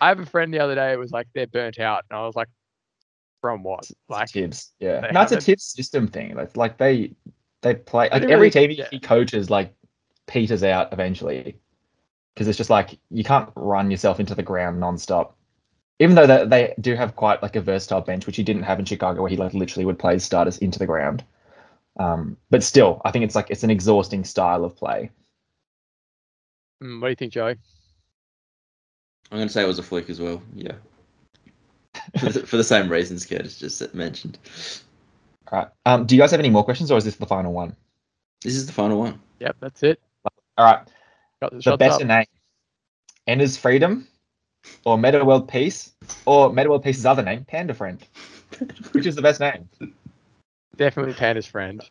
I 0.00 0.08
have 0.08 0.20
a 0.20 0.26
friend 0.26 0.52
the 0.52 0.58
other 0.58 0.74
day. 0.74 0.92
It 0.92 0.98
was 0.98 1.12
like 1.12 1.28
they're 1.34 1.46
burnt 1.46 1.78
out, 1.78 2.04
and 2.10 2.18
I 2.18 2.26
was 2.26 2.34
like, 2.36 2.48
from 3.40 3.62
what? 3.62 3.90
Like, 4.08 4.30
Thibs, 4.30 4.72
yeah, 4.80 5.00
That's 5.12 5.32
no, 5.32 5.38
a 5.38 5.40
Thibs 5.40 5.64
system 5.64 6.08
thing. 6.08 6.34
Like, 6.34 6.56
like 6.56 6.78
they 6.78 7.14
they 7.62 7.74
play 7.74 8.08
like 8.10 8.22
every 8.22 8.36
really- 8.36 8.50
team 8.50 8.70
yeah. 8.72 8.88
he 8.90 8.98
coaches 8.98 9.50
like 9.50 9.74
peters 10.26 10.62
out 10.62 10.92
eventually 10.92 11.58
because 12.34 12.48
it's 12.48 12.58
just 12.58 12.70
like 12.70 12.98
you 13.10 13.24
can't 13.24 13.50
run 13.54 13.90
yourself 13.90 14.20
into 14.20 14.34
the 14.34 14.42
ground 14.42 14.82
nonstop. 14.82 15.32
Even 16.00 16.16
though 16.16 16.26
they, 16.26 16.44
they 16.44 16.74
do 16.80 16.96
have 16.96 17.14
quite 17.14 17.40
like 17.42 17.54
a 17.54 17.60
versatile 17.60 18.00
bench, 18.00 18.26
which 18.26 18.36
he 18.36 18.42
didn't 18.42 18.64
have 18.64 18.80
in 18.80 18.84
Chicago, 18.84 19.22
where 19.22 19.30
he 19.30 19.36
like 19.36 19.54
literally 19.54 19.84
would 19.84 19.98
play 19.98 20.14
his 20.14 20.24
starters 20.24 20.58
into 20.58 20.78
the 20.78 20.86
ground. 20.86 21.24
Um, 22.00 22.36
but 22.50 22.64
still, 22.64 23.00
I 23.04 23.12
think 23.12 23.24
it's 23.24 23.36
like 23.36 23.50
it's 23.50 23.62
an 23.62 23.70
exhausting 23.70 24.24
style 24.24 24.64
of 24.64 24.76
play. 24.76 25.10
mm, 26.82 27.00
what 27.00 27.08
do 27.08 27.10
you 27.10 27.16
think, 27.16 27.32
Joey? 27.32 27.56
I'm 29.30 29.38
going 29.38 29.46
to 29.46 29.52
say 29.52 29.62
it 29.62 29.68
was 29.68 29.78
a 29.78 29.82
fluke 29.82 30.10
as 30.10 30.20
well. 30.20 30.42
Yeah. 30.54 30.72
for, 32.18 32.30
the, 32.30 32.46
for 32.46 32.56
the 32.56 32.64
same 32.64 32.90
reasons 32.90 33.24
Curtis 33.24 33.58
just 33.58 33.94
mentioned. 33.94 34.38
All 35.52 35.60
right. 35.60 35.68
Um, 35.86 36.06
do 36.06 36.16
you 36.16 36.20
guys 36.20 36.32
have 36.32 36.40
any 36.40 36.50
more 36.50 36.64
questions, 36.64 36.90
or 36.90 36.98
is 36.98 37.04
this 37.04 37.16
the 37.16 37.26
final 37.26 37.52
one? 37.52 37.76
This 38.42 38.56
is 38.56 38.66
the 38.66 38.72
final 38.72 38.98
one. 38.98 39.20
Yep, 39.38 39.56
that's 39.60 39.82
it. 39.84 40.00
All 40.58 40.64
right. 40.64 40.86
Got 41.40 41.52
the 41.52 41.70
the 41.70 41.76
better 41.76 41.94
up. 41.94 42.02
name 42.02 42.26
Enes 43.28 43.58
Freedom 43.58 44.06
or 44.84 44.96
Metta 44.98 45.24
World 45.24 45.48
Peace 45.48 45.92
or 46.26 46.52
Metta 46.52 46.68
World 46.70 46.84
Peace's 46.84 47.06
other 47.06 47.22
name, 47.22 47.44
Panda 47.44 47.74
Friend. 47.74 48.02
Which 48.92 49.06
is 49.06 49.16
the 49.16 49.22
best 49.22 49.40
name? 49.40 49.68
Definitely 50.76 51.14
Panda's 51.14 51.46
friend. 51.46 51.82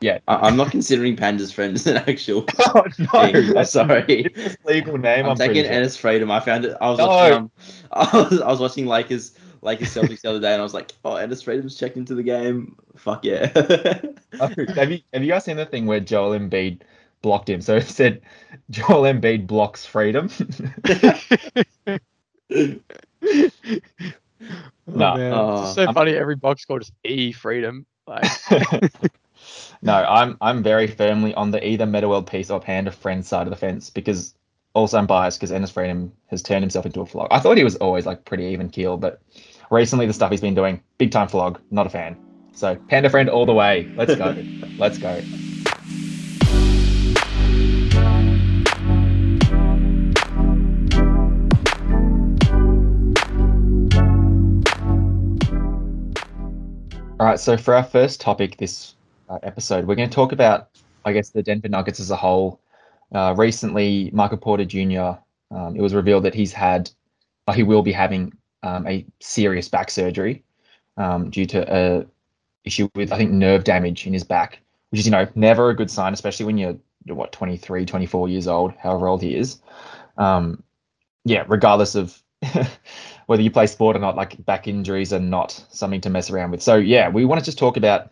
Yeah. 0.00 0.18
I, 0.28 0.36
I'm 0.36 0.56
not 0.56 0.70
considering 0.70 1.16
Panda's 1.16 1.52
friend 1.52 1.74
as 1.74 1.86
an 1.86 1.96
actual 1.96 2.44
Oh 2.66 2.84
thing. 2.90 3.56
I'm 3.56 3.64
sorry. 3.64 4.30
his 4.34 4.56
legal 4.64 4.98
name. 4.98 5.24
I'm, 5.24 5.32
I'm, 5.32 5.36
taking 5.36 5.64
sure. 5.64 5.72
Enes 5.72 5.98
Freedom. 5.98 6.30
I 6.30 6.40
found 6.40 6.64
it. 6.64 6.76
I 6.80 6.90
was 6.90 6.98
No. 6.98 7.06
watching. 7.06 7.34
Um, 7.34 7.50
I 7.92 8.16
was, 8.16 8.40
I 8.40 8.48
was 8.48 8.60
watching 8.60 8.86
Lakers 8.86 9.32
Lakers 9.62 9.88
Celtics 9.94 10.22
the 10.22 10.30
other 10.30 10.40
day, 10.40 10.52
and 10.52 10.60
I 10.60 10.62
was 10.62 10.74
like, 10.74 10.92
oh, 11.04 11.10
Enes 11.14 11.44
Freedom's 11.44 11.76
checked 11.76 11.96
into 11.96 12.14
the 12.14 12.22
game. 12.22 12.76
Fuck 12.96 13.24
yeah. 13.24 13.50
Oh, 14.40 14.48
have 14.74 14.90
you 14.90 15.00
have 15.12 15.22
you 15.22 15.28
guys 15.28 15.44
seen 15.44 15.56
the 15.56 15.66
thing 15.66 15.86
where 15.86 16.00
Joel 16.00 16.38
Embiid 16.38 16.80
blocked 17.22 17.48
him? 17.48 17.60
So 17.60 17.76
it 17.78 17.86
said 17.88 18.20
Joel 18.70 19.02
Embiid 19.12 19.46
blocks 19.46 19.84
freedom. 19.86 20.30
no, 22.50 22.76
No, 24.86 25.14
uh, 25.16 25.62
it's 25.64 25.74
so 25.74 25.82
I'm- 25.84 25.94
funny. 25.94 26.12
Every 26.14 26.36
box 26.36 26.62
score 26.62 26.78
just 26.80 26.92
E 27.04 27.32
freedom. 27.32 27.86
Like, 28.06 28.24
no, 29.82 29.92
I'm 29.94 30.36
I'm 30.40 30.62
very 30.64 30.88
firmly 30.88 31.32
on 31.34 31.52
the 31.52 31.64
either 31.64 31.86
Metta 31.86 32.08
World 32.08 32.26
Peace 32.26 32.50
or 32.50 32.58
Panda 32.60 32.90
Friend 32.90 33.24
side 33.24 33.46
of 33.46 33.50
the 33.50 33.56
fence 33.56 33.88
because 33.88 34.34
also 34.74 34.98
I'm 34.98 35.06
biased 35.06 35.38
because 35.38 35.52
Enes 35.52 35.70
Freedom 35.70 36.10
has 36.26 36.42
turned 36.42 36.62
himself 36.64 36.86
into 36.86 37.00
a 37.02 37.06
flog. 37.06 37.28
I 37.30 37.38
thought 37.38 37.56
he 37.56 37.62
was 37.64 37.76
always 37.76 38.06
like 38.06 38.24
pretty 38.24 38.44
even 38.46 38.68
keel, 38.68 38.96
but 38.96 39.20
recently 39.70 40.06
the 40.06 40.12
stuff 40.12 40.32
he's 40.32 40.40
been 40.40 40.54
doing, 40.56 40.82
big 40.98 41.12
time 41.12 41.28
flog, 41.28 41.60
not 41.70 41.86
a 41.86 41.90
fan. 41.90 42.16
So 42.52 42.74
Panda 42.88 43.10
Friend 43.10 43.28
all 43.28 43.46
the 43.46 43.54
way. 43.54 43.88
Let's 43.96 44.16
go. 44.16 44.36
Let's 44.76 44.98
go. 44.98 45.20
All 57.20 57.26
right, 57.26 57.38
so 57.38 57.58
for 57.58 57.74
our 57.74 57.84
first 57.84 58.18
topic 58.18 58.56
this 58.56 58.94
uh, 59.28 59.38
episode, 59.42 59.84
we're 59.84 59.94
going 59.94 60.08
to 60.08 60.14
talk 60.14 60.32
about, 60.32 60.70
I 61.04 61.12
guess, 61.12 61.28
the 61.28 61.42
Denver 61.42 61.68
Nuggets 61.68 62.00
as 62.00 62.10
a 62.10 62.16
whole. 62.16 62.62
Uh, 63.14 63.34
recently, 63.36 64.10
Michael 64.14 64.38
Porter 64.38 64.64
Jr. 64.64 65.20
Um, 65.54 65.76
it 65.76 65.82
was 65.82 65.92
revealed 65.92 66.22
that 66.22 66.32
he's 66.32 66.54
had, 66.54 66.90
he 67.54 67.62
will 67.62 67.82
be 67.82 67.92
having 67.92 68.32
um, 68.62 68.86
a 68.86 69.04
serious 69.20 69.68
back 69.68 69.90
surgery 69.90 70.42
um, 70.96 71.28
due 71.28 71.44
to 71.44 71.62
a 71.70 72.06
issue 72.64 72.88
with, 72.94 73.12
I 73.12 73.18
think, 73.18 73.32
nerve 73.32 73.64
damage 73.64 74.06
in 74.06 74.14
his 74.14 74.24
back, 74.24 74.62
which 74.88 75.00
is, 75.00 75.04
you 75.04 75.12
know, 75.12 75.28
never 75.34 75.68
a 75.68 75.76
good 75.76 75.90
sign, 75.90 76.14
especially 76.14 76.46
when 76.46 76.56
you're, 76.56 76.78
you're 77.04 77.16
what 77.16 77.32
23, 77.32 77.84
24 77.84 78.30
years 78.30 78.48
old, 78.48 78.72
however 78.78 79.08
old 79.08 79.20
he 79.20 79.36
is. 79.36 79.60
Um, 80.16 80.62
yeah, 81.26 81.44
regardless 81.48 81.94
of 81.94 82.22
whether 83.26 83.42
you 83.42 83.50
play 83.50 83.66
sport 83.66 83.96
or 83.96 84.00
not, 84.00 84.16
like 84.16 84.44
back 84.44 84.66
injuries 84.66 85.12
are 85.12 85.20
not 85.20 85.64
something 85.70 86.00
to 86.00 86.10
mess 86.10 86.30
around 86.30 86.50
with. 86.50 86.62
So 86.62 86.76
yeah, 86.76 87.08
we 87.08 87.24
want 87.24 87.40
to 87.40 87.44
just 87.44 87.58
talk 87.58 87.76
about 87.76 88.10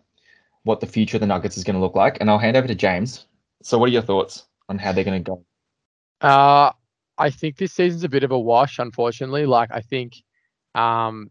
what 0.64 0.80
the 0.80 0.87
future 0.87 1.16
of 1.16 1.20
the 1.20 1.26
Nuggets 1.26 1.56
is 1.56 1.64
going 1.64 1.75
to 1.75 1.80
look 1.80 1.94
like, 1.94 2.18
and 2.20 2.30
I'll 2.30 2.38
hand 2.38 2.56
over 2.56 2.68
to 2.68 2.75
James. 2.75 3.26
So 3.62 3.78
what 3.78 3.88
are 3.88 3.92
your 3.92 4.02
thoughts 4.02 4.47
on 4.68 4.78
how 4.78 4.92
they're 4.92 5.04
going 5.04 5.23
to 5.23 5.30
go? 5.30 5.44
Uh, 6.20 6.73
I 7.16 7.30
think 7.30 7.56
this 7.56 7.73
season's 7.73 8.04
a 8.04 8.08
bit 8.08 8.25
of 8.25 8.30
a 8.30 8.38
wash, 8.38 8.78
unfortunately. 8.78 9.47
Like, 9.47 9.70
I 9.73 9.80
think 9.80 10.16
um, 10.75 11.30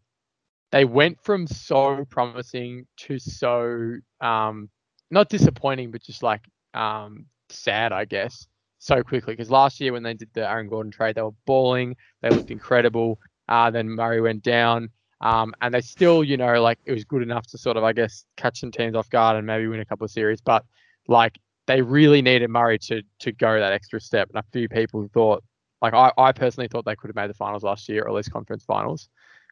they 0.72 0.86
went 0.86 1.24
from 1.24 1.48
so 1.48 2.06
promising 2.10 2.88
to 2.98 3.20
so 3.20 3.98
um, 4.22 4.70
not 5.12 5.30
disappointing, 5.30 5.92
but 5.92 6.01
just 6.01 6.24
like 6.24 6.42
um, 6.74 7.25
sad, 7.50 7.92
I 7.92 8.06
guess, 8.06 8.48
so 8.80 9.04
quickly. 9.04 9.34
Because 9.34 9.52
last 9.52 9.80
year 9.80 9.94
when 9.94 10.04
they 10.04 10.14
did 10.14 10.30
the 10.34 10.50
Aaron 10.50 10.70
Gordon 10.70 10.92
trade, 10.92 11.16
they 11.16 11.22
were 11.22 11.32
balling, 11.46 11.96
they 12.22 12.32
looked 12.32 12.52
incredible. 12.52 13.20
Uh, 13.50 13.72
then 13.72 13.90
Murray 13.90 14.22
went 14.22 14.44
down, 14.44 14.90
um, 15.22 15.54
and 15.62 15.74
they 15.74 15.82
still, 15.82 16.24
you 16.24 16.38
know, 16.38 16.62
like 16.62 16.80
it 16.86 16.92
was 16.92 17.06
good 17.06 17.22
enough 17.22 17.48
to 17.48 17.58
sort 17.58 17.78
of, 17.78 17.84
I 17.84 17.94
guess, 17.94 18.26
catch 18.36 18.60
some 18.60 18.72
teams 18.72 18.96
off 18.96 19.10
guard 19.10 19.38
and 19.38 19.48
maybe 19.48 19.68
win 19.68 19.80
a 19.80 19.86
couple 19.86 20.06
of 20.06 20.12
series. 20.12 20.42
But 20.42 20.66
like 21.08 21.40
they 21.66 21.82
really 21.82 22.22
needed 22.22 22.50
Murray 22.50 22.78
to 22.80 23.02
to 23.20 23.32
go 23.32 23.60
that 23.60 23.74
extra 23.74 24.02
step. 24.02 24.30
And 24.30 24.40
a 24.40 24.44
few 24.52 24.68
people 24.68 25.08
thought, 25.14 25.44
like 25.82 25.94
I, 25.94 26.12
I 26.18 26.32
personally 26.32 26.68
thought 26.68 26.86
they 26.86 26.96
could 26.96 27.10
have 27.10 27.16
made 27.16 27.30
the 27.30 27.36
finals 27.36 27.64
last 27.64 27.88
year, 27.88 28.04
or 28.04 28.10
at 28.10 28.14
least 28.16 28.32
conference 28.32 28.66
finals. 28.66 29.10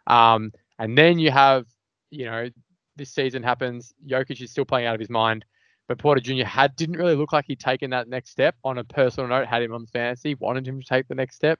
Um, 0.07 0.51
and 0.77 0.97
then 0.97 1.19
you 1.19 1.31
have, 1.31 1.65
you 2.11 2.25
know, 2.25 2.49
this 2.95 3.13
season 3.13 3.43
happens. 3.43 3.93
Jokic 4.05 4.41
is 4.41 4.51
still 4.51 4.65
playing 4.65 4.87
out 4.87 4.95
of 4.95 4.99
his 4.99 5.09
mind, 5.09 5.45
but 5.87 5.99
Porter 5.99 6.21
Jr. 6.21 6.45
had 6.45 6.75
didn't 6.75 6.97
really 6.97 7.15
look 7.15 7.33
like 7.33 7.45
he'd 7.47 7.59
taken 7.59 7.91
that 7.91 8.07
next 8.07 8.31
step. 8.31 8.55
On 8.63 8.77
a 8.77 8.83
personal 8.83 9.29
note, 9.29 9.47
had 9.47 9.61
him 9.61 9.73
on 9.73 9.85
fantasy, 9.85 10.35
wanted 10.35 10.67
him 10.67 10.81
to 10.81 10.87
take 10.87 11.07
the 11.07 11.15
next 11.15 11.35
step, 11.35 11.59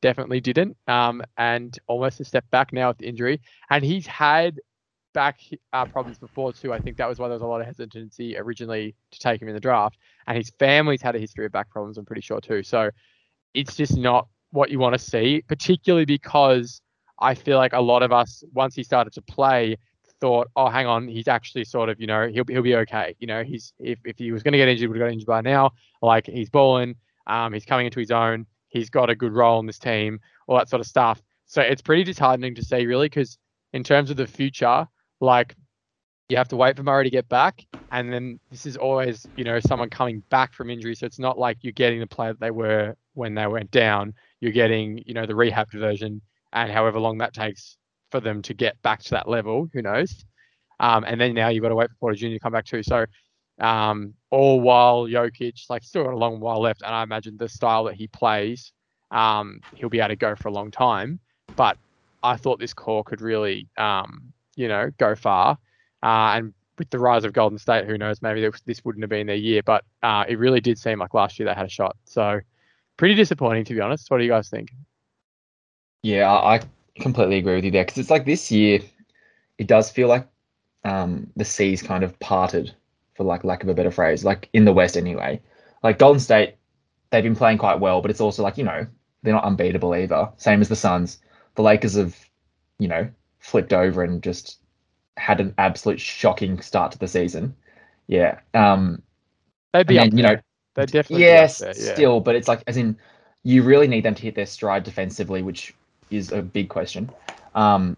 definitely 0.00 0.40
didn't. 0.40 0.76
Um, 0.88 1.22
and 1.36 1.78
almost 1.86 2.20
a 2.20 2.24
step 2.24 2.44
back 2.50 2.72
now 2.72 2.88
with 2.88 2.98
the 2.98 3.06
injury. 3.06 3.40
And 3.70 3.84
he's 3.84 4.06
had 4.06 4.60
back 5.12 5.40
uh, 5.72 5.86
problems 5.86 6.18
before 6.18 6.52
too. 6.52 6.72
I 6.72 6.78
think 6.80 6.96
that 6.96 7.08
was 7.08 7.18
why 7.18 7.28
there 7.28 7.34
was 7.34 7.42
a 7.42 7.46
lot 7.46 7.60
of 7.60 7.66
hesitancy 7.66 8.36
originally 8.36 8.94
to 9.10 9.18
take 9.18 9.40
him 9.42 9.48
in 9.48 9.54
the 9.54 9.60
draft. 9.60 9.98
And 10.26 10.36
his 10.36 10.50
family's 10.58 11.02
had 11.02 11.16
a 11.16 11.18
history 11.18 11.46
of 11.46 11.52
back 11.52 11.70
problems, 11.70 11.98
I'm 11.98 12.04
pretty 12.04 12.22
sure 12.22 12.40
too. 12.40 12.62
So 12.62 12.90
it's 13.54 13.76
just 13.76 13.96
not 13.96 14.28
what 14.50 14.70
you 14.70 14.78
want 14.78 14.94
to 14.94 14.98
see, 14.98 15.42
particularly 15.46 16.04
because 16.04 16.80
I 17.20 17.34
feel 17.34 17.58
like 17.58 17.72
a 17.72 17.80
lot 17.80 18.02
of 18.02 18.12
us, 18.12 18.42
once 18.52 18.74
he 18.74 18.82
started 18.82 19.12
to 19.14 19.22
play, 19.22 19.76
thought, 20.20 20.48
oh, 20.56 20.68
hang 20.68 20.86
on, 20.86 21.08
he's 21.08 21.28
actually 21.28 21.64
sort 21.64 21.88
of, 21.88 22.00
you 22.00 22.06
know, 22.06 22.28
he'll 22.28 22.44
he'll 22.48 22.62
be 22.62 22.76
okay. 22.76 23.14
You 23.18 23.26
know, 23.26 23.42
he's 23.42 23.72
if, 23.78 23.98
if 24.04 24.18
he 24.18 24.32
was 24.32 24.42
going 24.42 24.52
to 24.52 24.58
get 24.58 24.68
injured, 24.68 24.88
would 24.88 24.98
have 24.98 25.06
got 25.06 25.12
injured 25.12 25.26
by 25.26 25.40
now. 25.40 25.72
Like 26.02 26.26
he's 26.26 26.50
balling, 26.50 26.94
um, 27.26 27.52
he's 27.52 27.64
coming 27.64 27.86
into 27.86 28.00
his 28.00 28.10
own, 28.10 28.46
he's 28.68 28.90
got 28.90 29.10
a 29.10 29.14
good 29.14 29.32
role 29.32 29.60
in 29.60 29.66
this 29.66 29.78
team, 29.78 30.20
all 30.46 30.58
that 30.58 30.68
sort 30.68 30.80
of 30.80 30.86
stuff. 30.86 31.22
So 31.46 31.62
it's 31.62 31.82
pretty 31.82 32.04
disheartening 32.04 32.54
to 32.54 32.64
see, 32.64 32.86
really, 32.86 33.06
because 33.06 33.38
in 33.72 33.82
terms 33.82 34.10
of 34.10 34.16
the 34.16 34.26
future, 34.26 34.86
like 35.20 35.56
you 36.28 36.36
have 36.36 36.48
to 36.48 36.56
wait 36.56 36.76
for 36.76 36.84
Murray 36.84 37.04
to 37.04 37.10
get 37.10 37.28
back, 37.28 37.66
and 37.90 38.12
then 38.12 38.38
this 38.50 38.66
is 38.66 38.76
always, 38.76 39.26
you 39.36 39.42
know, 39.42 39.58
someone 39.58 39.90
coming 39.90 40.22
back 40.30 40.54
from 40.54 40.70
injury. 40.70 40.94
So 40.94 41.06
it's 41.06 41.18
not 41.18 41.38
like 41.38 41.58
you're 41.62 41.72
getting 41.72 41.98
the 41.98 42.06
player 42.06 42.32
that 42.32 42.40
they 42.40 42.52
were 42.52 42.94
when 43.14 43.34
they 43.34 43.46
went 43.48 43.72
down. 43.72 44.14
You're 44.40 44.52
getting, 44.52 45.02
you 45.06 45.14
know, 45.14 45.26
the 45.26 45.34
rehab 45.34 45.72
version, 45.72 46.20
and 46.52 46.70
however 46.70 47.00
long 47.00 47.18
that 47.18 47.34
takes 47.34 47.76
for 48.10 48.20
them 48.20 48.42
to 48.42 48.54
get 48.54 48.80
back 48.82 49.02
to 49.04 49.10
that 49.10 49.28
level, 49.28 49.68
who 49.72 49.82
knows? 49.82 50.24
Um, 50.80 51.04
and 51.04 51.20
then 51.20 51.34
now 51.34 51.48
you've 51.48 51.62
got 51.62 51.68
to 51.68 51.74
wait 51.74 51.90
for 51.90 51.96
Porter 51.96 52.16
Jr. 52.16 52.28
to 52.28 52.38
come 52.38 52.52
back 52.52 52.64
too. 52.64 52.82
So 52.82 53.06
um, 53.60 54.14
all 54.30 54.60
while 54.60 55.06
Jokic, 55.06 55.68
like, 55.68 55.82
still 55.84 56.04
got 56.04 56.14
a 56.14 56.16
long 56.16 56.40
while 56.40 56.60
left, 56.60 56.82
and 56.82 56.94
I 56.94 57.02
imagine 57.02 57.36
the 57.36 57.48
style 57.48 57.84
that 57.84 57.94
he 57.94 58.06
plays, 58.08 58.72
um, 59.10 59.60
he'll 59.74 59.90
be 59.90 60.00
able 60.00 60.08
to 60.08 60.16
go 60.16 60.34
for 60.34 60.48
a 60.48 60.52
long 60.52 60.70
time. 60.70 61.20
But 61.56 61.76
I 62.22 62.36
thought 62.36 62.58
this 62.58 62.72
core 62.72 63.04
could 63.04 63.20
really, 63.20 63.68
um, 63.76 64.32
you 64.56 64.68
know, 64.68 64.90
go 64.98 65.14
far. 65.14 65.58
Uh, 66.02 66.32
and 66.36 66.54
with 66.78 66.88
the 66.90 66.98
rise 66.98 67.24
of 67.24 67.32
Golden 67.34 67.58
State, 67.58 67.84
who 67.84 67.98
knows, 67.98 68.22
maybe 68.22 68.48
this, 68.66 68.84
wouldn't 68.84 69.02
have 69.02 69.10
been 69.10 69.26
their 69.26 69.36
year. 69.36 69.62
But 69.62 69.84
uh, 70.02 70.24
it 70.26 70.38
really 70.38 70.60
did 70.60 70.78
seem 70.78 70.98
like 70.98 71.12
last 71.12 71.38
year 71.38 71.46
they 71.46 71.54
had 71.54 71.66
a 71.66 71.70
shot. 71.70 71.96
So 72.04 72.40
pretty 72.96 73.14
disappointing, 73.14 73.64
to 73.66 73.74
be 73.74 73.80
honest. 73.80 74.10
What 74.10 74.18
do 74.18 74.24
you 74.24 74.30
guys 74.30 74.48
think? 74.48 74.70
Yeah, 76.02 76.32
I 76.32 76.60
completely 76.98 77.38
agree 77.38 77.56
with 77.56 77.64
you 77.64 77.70
there 77.70 77.84
because 77.84 77.98
it's 77.98 78.10
like 78.10 78.24
this 78.24 78.50
year, 78.50 78.80
it 79.58 79.66
does 79.66 79.90
feel 79.90 80.08
like 80.08 80.26
um, 80.84 81.28
the 81.36 81.44
seas 81.44 81.82
kind 81.82 82.02
of 82.02 82.18
parted, 82.20 82.74
for 83.14 83.24
like 83.24 83.44
lack 83.44 83.62
of 83.62 83.68
a 83.68 83.74
better 83.74 83.90
phrase, 83.90 84.24
like 84.24 84.48
in 84.52 84.64
the 84.64 84.72
West 84.72 84.96
anyway. 84.96 85.40
Like 85.82 85.98
Golden 85.98 86.20
State, 86.20 86.56
they've 87.10 87.22
been 87.22 87.36
playing 87.36 87.58
quite 87.58 87.80
well, 87.80 88.00
but 88.00 88.10
it's 88.10 88.20
also 88.20 88.42
like 88.42 88.58
you 88.58 88.64
know 88.64 88.86
they're 89.22 89.34
not 89.34 89.44
unbeatable 89.44 89.94
either. 89.94 90.30
Same 90.36 90.60
as 90.60 90.68
the 90.68 90.76
Suns. 90.76 91.18
The 91.56 91.62
Lakers 91.62 91.94
have, 91.96 92.16
you 92.78 92.88
know, 92.88 93.08
flipped 93.38 93.72
over 93.72 94.02
and 94.02 94.22
just 94.22 94.58
had 95.16 95.40
an 95.40 95.54
absolute 95.58 96.00
shocking 96.00 96.60
start 96.60 96.92
to 96.92 96.98
the 96.98 97.08
season. 97.08 97.54
Yeah. 98.06 98.40
Um, 98.54 99.02
They'd 99.72 99.86
be 99.86 99.96
then, 99.96 100.16
you 100.16 100.22
know, 100.22 100.36
They'd 100.74 100.90
definitely 100.90 101.24
be 101.24 101.28
yes, 101.28 101.62
yeah. 101.62 101.72
still, 101.72 102.20
but 102.20 102.34
it's 102.36 102.48
like 102.48 102.62
as 102.66 102.76
in 102.76 102.96
you 103.42 103.62
really 103.62 103.88
need 103.88 104.04
them 104.04 104.14
to 104.14 104.22
hit 104.22 104.34
their 104.34 104.46
stride 104.46 104.84
defensively, 104.84 105.42
which 105.42 105.74
is 106.10 106.32
a 106.32 106.42
big 106.42 106.68
question. 106.68 107.10
Um, 107.54 107.96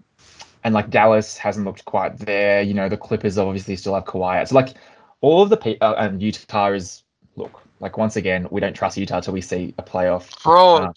and 0.64 0.74
like 0.74 0.90
Dallas 0.90 1.36
hasn't 1.36 1.66
looked 1.66 1.84
quite 1.84 2.18
there. 2.18 2.62
You 2.62 2.74
know, 2.74 2.88
the 2.88 2.96
Clippers 2.96 3.38
obviously 3.38 3.76
still 3.76 3.94
have 3.94 4.04
Kawhi. 4.04 4.40
out. 4.40 4.48
So 4.48 4.54
like 4.54 4.74
all 5.20 5.42
of 5.42 5.50
the 5.50 5.56
pe- 5.56 5.78
uh, 5.80 5.94
and 5.94 6.22
Utah 6.22 6.72
is 6.72 7.02
look 7.36 7.62
like 7.80 7.96
once 7.96 8.16
again 8.16 8.46
we 8.50 8.60
don't 8.60 8.74
trust 8.74 8.96
Utah 8.96 9.16
until 9.16 9.34
we 9.34 9.40
see 9.40 9.74
a 9.78 9.82
playoff. 9.82 10.22
Fraud. 10.40 10.96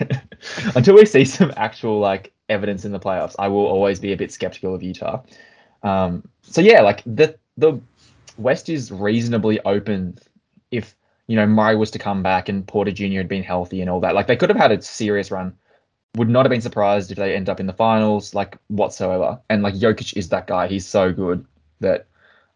uh, 0.00 0.04
until 0.74 0.94
we 0.94 1.06
see 1.06 1.24
some 1.24 1.52
actual 1.56 1.98
like 1.98 2.32
evidence 2.48 2.84
in 2.84 2.92
the 2.92 3.00
playoffs, 3.00 3.36
I 3.38 3.48
will 3.48 3.66
always 3.66 4.00
be 4.00 4.12
a 4.12 4.16
bit 4.16 4.32
skeptical 4.32 4.74
of 4.74 4.82
Utah. 4.82 5.22
Um, 5.82 6.28
so 6.42 6.60
yeah, 6.60 6.82
like 6.82 7.02
the 7.06 7.38
the 7.56 7.80
West 8.36 8.68
is 8.68 8.90
reasonably 8.90 9.60
open 9.60 10.18
if 10.70 10.94
you 11.26 11.36
know 11.36 11.46
Murray 11.46 11.76
was 11.76 11.90
to 11.92 11.98
come 11.98 12.22
back 12.22 12.48
and 12.48 12.66
Porter 12.66 12.90
Jr. 12.90 13.18
had 13.18 13.28
been 13.28 13.42
healthy 13.42 13.80
and 13.80 13.88
all 13.88 14.00
that. 14.00 14.14
Like 14.14 14.26
they 14.26 14.36
could 14.36 14.50
have 14.50 14.58
had 14.58 14.72
a 14.72 14.82
serious 14.82 15.30
run. 15.30 15.56
Would 16.16 16.28
not 16.28 16.44
have 16.44 16.50
been 16.50 16.60
surprised 16.60 17.10
if 17.10 17.16
they 17.16 17.34
end 17.34 17.48
up 17.48 17.60
in 17.60 17.66
the 17.66 17.72
finals, 17.72 18.34
like 18.34 18.56
whatsoever. 18.68 19.40
And 19.48 19.62
like 19.62 19.74
Jokic 19.74 20.16
is 20.16 20.28
that 20.30 20.46
guy. 20.46 20.66
He's 20.66 20.86
so 20.86 21.12
good 21.12 21.46
that 21.80 22.06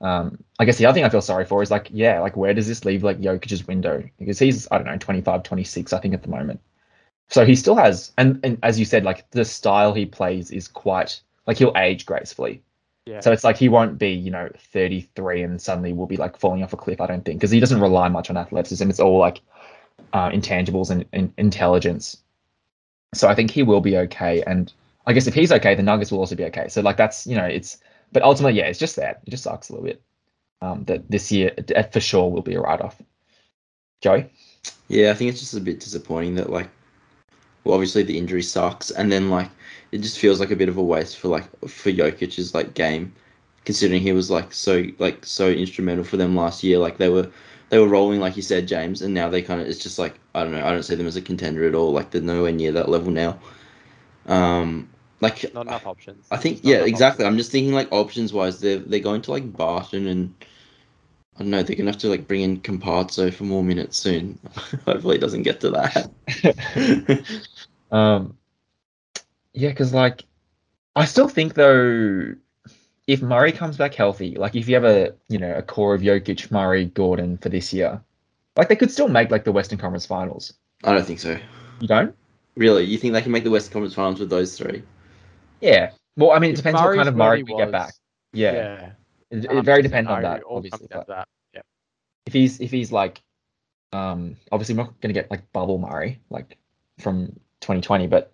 um, 0.00 0.43
I 0.59 0.64
guess 0.64 0.79
the 0.79 0.87
other 0.87 0.95
thing 0.95 1.05
I 1.05 1.11
feel 1.11 1.21
sorry 1.21 1.45
for 1.45 1.62
is 1.62 1.71
like, 1.71 1.88
yeah, 1.90 2.21
like 2.21 2.37
where 2.37 2.55
does 2.55 2.67
this 2.67 2.85
leave 2.85 3.02
like 3.02 3.21
Jokic's 3.21 3.67
window? 3.67 4.02
Because 4.19 4.38
he's, 4.38 4.67
I 4.71 4.79
don't 4.79 4.87
know, 4.87 4.97
25, 4.97 5.43
26, 5.43 5.93
I 5.93 6.00
think 6.00 6.14
at 6.14 6.23
the 6.23 6.29
moment. 6.29 6.61
So 7.29 7.45
he 7.45 7.55
still 7.55 7.76
has, 7.76 8.12
and, 8.19 8.40
and 8.43 8.59
as 8.62 8.79
you 8.79 8.85
said, 8.85 9.05
like 9.05 9.31
the 9.31 9.45
style 9.45 9.93
he 9.93 10.07
plays 10.07 10.50
is 10.50 10.67
quite, 10.67 11.21
like 11.47 11.59
he'll 11.59 11.76
age 11.76 12.07
gracefully. 12.07 12.62
Yeah. 13.07 13.21
So 13.21 13.31
it's 13.31 13.45
like 13.45 13.57
he 13.57 13.69
won't 13.69 13.99
be, 13.99 14.11
you 14.11 14.31
know, 14.31 14.49
33 14.73 15.43
and 15.43 15.61
suddenly 15.61 15.93
will 15.93 16.07
be 16.07 16.17
like 16.17 16.37
falling 16.37 16.62
off 16.62 16.73
a 16.73 16.76
cliff, 16.76 17.00
I 17.00 17.07
don't 17.07 17.25
think, 17.25 17.38
because 17.38 17.50
he 17.50 17.61
doesn't 17.61 17.81
rely 17.81 18.09
much 18.09 18.31
on 18.31 18.37
athleticism. 18.37 18.88
It's 18.88 19.00
all 19.00 19.19
like 19.19 19.40
uh, 20.12 20.31
intangibles 20.31 20.90
and, 20.90 21.05
and 21.12 21.33
intelligence. 21.37 22.17
So 23.12 23.29
I 23.29 23.35
think 23.35 23.50
he 23.50 23.62
will 23.62 23.81
be 23.81 23.97
okay. 23.99 24.43
And 24.47 24.73
I 25.07 25.12
guess 25.12 25.26
if 25.26 25.35
he's 25.35 25.52
okay, 25.52 25.75
the 25.75 25.83
Nuggets 25.83 26.12
will 26.12 26.21
also 26.21 26.37
be 26.37 26.45
okay. 26.45 26.69
So 26.69 26.81
like 26.81 26.97
that's 26.97 27.26
you 27.26 27.37
know 27.37 27.45
it's 27.45 27.79
but 28.12 28.23
ultimately 28.23 28.59
yeah, 28.59 28.67
it's 28.67 28.79
just 28.79 28.97
that 28.97 29.23
it 29.26 29.31
just 29.31 29.45
sucks 29.45 29.69
a 29.69 29.73
little 29.73 29.87
bit. 29.87 30.02
Um, 30.62 30.85
that 30.85 31.11
this 31.11 31.33
year 31.33 31.52
uh, 31.75 31.85
for 31.85 32.00
sure 32.00 32.31
will 32.31 32.43
be 32.43 32.55
a 32.55 32.61
write 32.61 32.83
off. 32.83 33.00
Joey. 34.02 34.31
Yeah, 34.88 35.11
I 35.11 35.14
think 35.14 35.31
it's 35.31 35.40
just 35.40 35.55
a 35.55 35.61
bit 35.61 35.81
disappointing 35.81 36.35
that 36.35 36.50
like, 36.50 36.69
well, 37.64 37.75
obviously 37.75 38.02
the 38.02 38.19
injury 38.19 38.43
sucks, 38.43 38.90
and 38.90 39.11
then 39.11 39.31
like 39.31 39.50
it 39.90 39.99
just 39.99 40.19
feels 40.19 40.38
like 40.38 40.50
a 40.50 40.57
bit 40.57 40.69
of 40.69 40.76
a 40.76 40.83
waste 40.83 41.19
for 41.19 41.29
like 41.29 41.45
for 41.67 41.90
Jokic's 41.90 42.55
like 42.55 42.75
game, 42.75 43.12
considering 43.64 44.02
he 44.02 44.12
was 44.12 44.31
like 44.31 44.52
so 44.52 44.85
like 44.99 45.25
so 45.25 45.49
instrumental 45.49 46.05
for 46.05 46.17
them 46.17 46.37
last 46.37 46.62
year. 46.62 46.79
Like 46.79 46.99
they 46.99 47.09
were 47.09 47.31
they 47.71 47.79
were 47.79 47.88
rolling 47.88 48.21
like 48.21 48.37
you 48.37 48.43
said, 48.43 48.69
James, 48.69 49.02
and 49.02 49.14
now 49.14 49.29
they 49.29 49.43
kind 49.43 49.61
of 49.61 49.67
it's 49.67 49.79
just 49.79 49.99
like 49.99 50.19
I 50.34 50.44
don't 50.44 50.52
know. 50.52 50.64
I 50.64 50.70
don't 50.70 50.82
see 50.82 50.94
them 50.94 51.06
as 51.06 51.16
a 51.16 51.22
contender 51.22 51.66
at 51.66 51.75
all. 51.75 51.92
Like 51.92 52.10
they're 52.10 52.22
nowhere 52.22 52.52
near 52.52 52.72
that 52.72 52.88
level 52.88 53.10
now. 53.10 53.38
Um, 54.26 54.88
like 55.20 55.52
Not 55.54 55.66
enough 55.66 55.87
options. 55.87 56.26
I 56.30 56.37
think 56.37 56.60
yeah, 56.62 56.84
exactly. 56.84 57.25
options. 57.25 57.32
I'm 57.32 57.37
just 57.37 57.52
thinking 57.52 57.72
like 57.75 57.90
options 57.92 58.32
wise, 58.32 58.60
they're 58.60 58.78
they're 58.78 59.00
going 59.00 59.22
to 59.22 59.30
like 59.30 59.56
Barton 59.56 60.06
and 60.06 60.34
I 61.37 61.40
don't 61.40 61.50
know. 61.50 61.62
They're 61.62 61.76
gonna 61.76 61.90
have 61.90 62.00
to 62.00 62.08
like 62.08 62.28
bring 62.28 62.42
in 62.42 62.60
Campazzo 62.60 63.32
for 63.32 63.44
more 63.44 63.64
minutes 63.64 63.96
soon. 63.99 64.38
Hopefully, 64.87 65.16
it 65.16 65.20
doesn't 65.20 65.42
get 65.42 65.60
to 65.60 65.70
that. 65.70 67.25
Um, 67.90 68.37
yeah, 69.52 69.70
because 69.70 69.92
like, 69.92 70.25
I 70.96 71.04
still 71.04 71.28
think 71.28 71.54
though, 71.54 72.34
if 73.06 73.22
Murray 73.22 73.52
comes 73.52 73.76
back 73.76 73.94
healthy, 73.94 74.37
like 74.37 74.54
if 74.54 74.68
you 74.68 74.75
have 74.75 74.84
a 74.84 75.14
you 75.28 75.38
know 75.38 75.54
a 75.54 75.62
core 75.62 75.94
of 75.94 76.02
Jokic, 76.02 76.50
Murray, 76.50 76.87
Gordon 76.87 77.37
for 77.38 77.49
this 77.49 77.72
year, 77.72 78.02
like 78.61 78.69
they 78.69 78.76
could 78.76 78.90
still 78.90 79.09
make 79.09 79.31
like 79.31 79.45
the 79.45 79.52
Western 79.52 79.79
Conference 79.79 80.05
Finals. 80.05 80.52
I 80.85 80.93
don't 80.93 81.07
think 81.07 81.19
so. 81.19 81.38
You 81.81 81.88
don't? 81.88 82.14
Really, 82.57 82.85
you 82.85 82.99
think 82.99 83.14
they 83.14 83.23
can 83.23 83.33
make 83.33 83.43
the 83.43 83.50
Western 83.50 83.73
Conference 83.73 83.95
Finals 83.95 84.21
with 84.21 84.29
those 84.29 84.59
three? 84.59 84.83
Yeah. 85.62 85.93
Well, 86.19 86.33
I 86.33 86.38
mean, 86.38 86.50
it 86.50 86.52
If 86.52 86.57
depends 86.59 86.79
what 86.79 86.95
kind 86.95 87.09
of 87.09 87.14
where 87.14 87.29
Murray 87.29 87.38
he 87.38 87.45
we 87.45 87.57
get 87.57 87.73
back. 87.73 87.95
Yeah, 88.35 88.52
Yeah. 88.52 88.90
it, 89.31 89.45
it 89.47 89.64
very 89.64 89.81
depends 89.81 90.11
on 90.11 90.21
that, 90.21 90.43
obviously. 90.47 90.88
but 90.90 91.07
that. 91.07 91.26
Yeah. 91.55 91.62
if 92.26 92.35
he's 92.35 92.61
if 92.61 92.71
he's 92.71 92.93
like, 92.93 93.23
um, 93.95 94.37
obviously 94.52 94.75
we're 94.75 94.83
not 94.85 95.00
gonna 95.00 95.14
get 95.14 95.31
like 95.31 95.50
bubble 95.55 95.79
Murray 95.79 96.21
like 96.29 96.59
from 96.99 97.29
2020, 97.62 98.09
but 98.09 98.31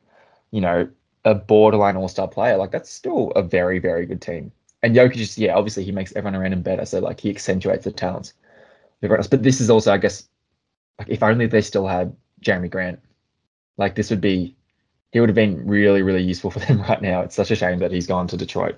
you 0.50 0.60
know, 0.60 0.88
a 1.24 1.36
borderline 1.36 1.96
All 1.96 2.08
Star 2.08 2.26
player, 2.26 2.56
like 2.56 2.72
that's 2.72 2.90
still 2.90 3.30
a 3.36 3.42
very 3.44 3.78
very 3.78 4.06
good 4.06 4.20
team. 4.20 4.50
And 4.82 4.96
Jokic 4.96 5.14
just, 5.14 5.38
yeah, 5.38 5.54
obviously 5.54 5.84
he 5.84 5.92
makes 5.92 6.12
everyone 6.16 6.34
around 6.34 6.52
him 6.52 6.62
better, 6.62 6.84
so 6.84 6.98
like 6.98 7.20
he 7.20 7.30
accentuates 7.30 7.84
the 7.84 7.92
talents. 7.92 8.34
Of. 9.02 9.30
But 9.30 9.42
this 9.42 9.60
is 9.60 9.70
also, 9.70 9.92
I 9.92 9.98
guess, 9.98 10.28
like 10.98 11.08
if 11.08 11.22
only 11.22 11.46
they 11.46 11.60
still 11.60 11.86
had 11.86 12.14
Jerami 12.42 12.70
Grant, 12.70 13.00
like 13.76 13.94
this 13.94 14.10
would 14.10 14.20
be, 14.20 14.56
he 15.12 15.20
would 15.20 15.28
have 15.28 15.36
been 15.36 15.66
really 15.66 16.02
really 16.02 16.22
useful 16.22 16.50
for 16.50 16.58
them 16.66 16.80
right 16.82 17.00
now. 17.00 17.20
It's 17.20 17.34
such 17.34 17.50
a 17.50 17.56
shame 17.56 17.78
that 17.80 17.92
he's 17.92 18.06
gone 18.06 18.26
to 18.28 18.36
Detroit. 18.36 18.76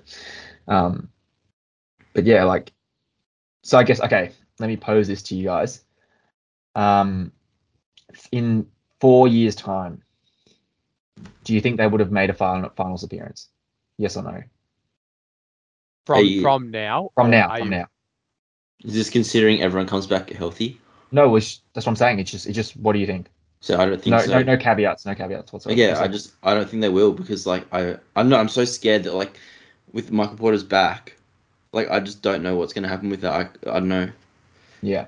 Um, 0.67 1.09
but 2.13 2.25
yeah, 2.25 2.45
like, 2.45 2.73
so 3.63 3.79
I 3.79 3.85
guess 3.85 4.01
okay, 4.01 4.33
let 4.59 4.67
me 4.67 4.77
pose 4.77 5.09
this 5.09 5.23
to 5.25 5.37
you 5.37 5.45
guys. 5.45 5.83
Um, 6.75 7.33
in 8.33 8.67
four 9.01 9.29
years' 9.29 9.55
time, 9.55 10.03
do 11.45 11.55
you 11.55 11.61
think 11.61 11.77
they 11.77 11.87
would 11.87 12.01
have 12.01 12.13
made 12.13 12.31
a 12.31 12.35
final 12.35 12.71
finals 12.71 13.05
appearance? 13.05 13.49
Yes 13.97 14.17
or 14.17 14.23
no? 14.23 14.43
From 16.07 16.43
from 16.43 16.71
now. 16.71 17.11
From 17.15 17.31
now, 17.31 17.57
from 17.57 17.67
you- 17.67 17.79
now. 17.79 17.87
Just 18.87 19.13
considering 19.13 19.61
everyone 19.63 19.87
comes 19.87 20.07
back 20.07 20.31
healthy. 20.31 20.81
No, 21.11 21.35
it's, 21.37 21.61
that's 21.73 21.87
what 21.87 21.93
I'm 21.93 21.97
saying. 21.97 22.19
It's 22.21 22.31
just, 22.31 22.47
it's 22.47 22.55
just. 22.55 22.77
What 22.77 22.93
do 22.93 22.99
you 22.99 23.07
think? 23.07 23.29
So 23.61 23.79
I 23.79 23.87
don't 23.87 24.01
think 24.01 24.15
No, 24.15 24.21
so. 24.21 24.33
no, 24.33 24.43
no 24.43 24.57
caveats. 24.57 25.05
No 25.05 25.15
caveats 25.15 25.53
whatsoever. 25.53 25.79
yeah, 25.81 25.91
Just 25.91 26.03
I 26.03 26.09
just 26.09 26.33
I 26.45 26.55
don't 26.55 26.69
think 26.69 26.81
they 26.81 26.89
will 26.89 27.13
because 27.13 27.45
like 27.47 27.67
I 27.73 27.97
I'm 28.15 28.29
not 28.29 28.39
I'm 28.41 28.49
so 28.49 28.65
scared 28.65 29.03
that 29.05 29.15
like 29.15 29.37
with 29.93 30.13
Michael 30.13 30.37
Porter's 30.37 30.63
back, 30.63 31.17
like 31.73 31.91
I 31.91 31.99
just 31.99 32.23
don't 32.23 32.43
know 32.43 32.55
what's 32.57 32.73
gonna 32.73 32.87
happen 32.89 33.11
with 33.11 33.21
that. 33.23 33.33
I, 33.33 33.71
I 33.71 33.81
don't 33.81 33.89
know. 33.89 34.11
yeah. 34.81 35.07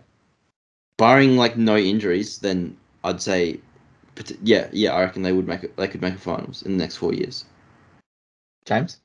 Barring 0.97 1.37
like 1.37 1.57
no 1.57 1.77
injuries, 1.77 2.39
then 2.39 2.77
I'd 3.05 3.23
say, 3.23 3.61
pot- 4.17 4.33
yeah, 4.43 4.69
yeah, 4.73 4.95
I 4.95 5.03
reckon 5.03 5.23
they 5.23 5.33
would 5.33 5.47
make 5.47 5.63
it. 5.63 5.77
They 5.77 5.87
could 5.89 6.03
make 6.03 6.15
a 6.15 6.19
finals 6.19 6.63
in 6.63 6.73
the 6.77 6.79
next 6.83 6.97
four 6.97 7.15
years. 7.15 7.45
James. 8.67 8.99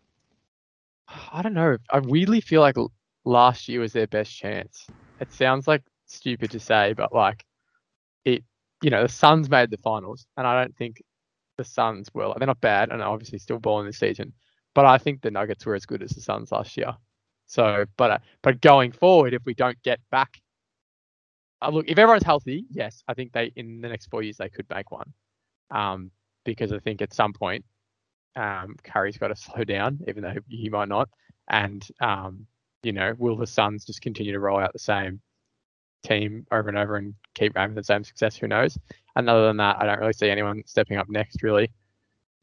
I 1.31 1.41
don't 1.43 1.53
know. 1.53 1.77
I 1.91 1.99
weirdly 1.99 2.41
feel 2.41 2.61
like 2.61 2.77
l- 2.77 2.91
last 3.25 3.67
year 3.67 3.81
was 3.81 3.93
their 3.93 4.07
best 4.07 4.35
chance. 4.35 4.87
It 5.19 5.31
sounds 5.31 5.67
like 5.67 5.83
stupid 6.05 6.51
to 6.51 6.59
say, 6.59 6.93
but 6.93 7.13
like 7.13 7.43
it, 8.23 8.43
you 8.81 8.89
know, 8.89 9.03
the 9.03 9.09
Suns 9.09 9.49
made 9.49 9.71
the 9.71 9.77
finals, 9.77 10.25
and 10.37 10.47
I 10.47 10.61
don't 10.61 10.75
think 10.75 11.01
the 11.57 11.63
Suns 11.63 12.09
were. 12.13 12.33
They're 12.37 12.47
not 12.47 12.61
bad, 12.61 12.91
and 12.91 13.01
obviously 13.01 13.39
still 13.39 13.59
balling 13.59 13.87
this 13.87 13.99
season. 13.99 14.33
But 14.73 14.85
I 14.85 14.97
think 14.97 15.21
the 15.21 15.31
Nuggets 15.31 15.65
were 15.65 15.75
as 15.75 15.85
good 15.85 16.03
as 16.03 16.11
the 16.11 16.21
Suns 16.21 16.51
last 16.51 16.77
year. 16.77 16.93
So, 17.47 17.85
but 17.97 18.11
uh, 18.11 18.17
but 18.41 18.61
going 18.61 18.91
forward, 18.91 19.33
if 19.33 19.45
we 19.45 19.53
don't 19.53 19.81
get 19.83 19.99
back, 20.11 20.41
uh, 21.61 21.69
look, 21.69 21.85
if 21.87 21.97
everyone's 21.97 22.23
healthy, 22.23 22.65
yes, 22.69 23.03
I 23.07 23.13
think 23.13 23.31
they 23.33 23.51
in 23.55 23.81
the 23.81 23.89
next 23.89 24.07
four 24.07 24.23
years 24.23 24.37
they 24.37 24.49
could 24.49 24.69
make 24.69 24.91
one. 24.91 25.13
Um, 25.71 26.11
because 26.43 26.71
I 26.71 26.79
think 26.79 27.01
at 27.01 27.13
some 27.13 27.33
point 27.33 27.65
um, 28.35 28.75
Curry's 28.83 29.17
got 29.17 29.29
to 29.29 29.35
slow 29.35 29.63
down, 29.63 29.99
even 30.07 30.23
though 30.23 30.35
he 30.47 30.69
might 30.69 30.89
not. 30.89 31.09
And 31.49 31.85
um, 32.01 32.47
you 32.85 32.93
know, 32.93 33.15
will 33.17 33.35
the 33.35 33.47
Suns 33.47 33.83
just 33.85 34.01
continue 34.01 34.31
to 34.31 34.39
roll 34.39 34.59
out 34.59 34.71
the 34.73 34.79
same 34.79 35.19
team 36.03 36.45
over 36.51 36.69
and 36.69 36.77
over 36.77 36.97
and 36.97 37.15
keep 37.33 37.57
having 37.57 37.75
the 37.75 37.83
same 37.83 38.03
success? 38.03 38.35
Who 38.37 38.47
knows? 38.47 38.77
And 39.15 39.29
other 39.29 39.47
than 39.47 39.57
that, 39.57 39.77
I 39.79 39.85
don't 39.85 39.99
really 39.99 40.13
see 40.13 40.29
anyone 40.29 40.63
stepping 40.65 40.97
up 40.97 41.09
next. 41.09 41.41
Really, 41.41 41.71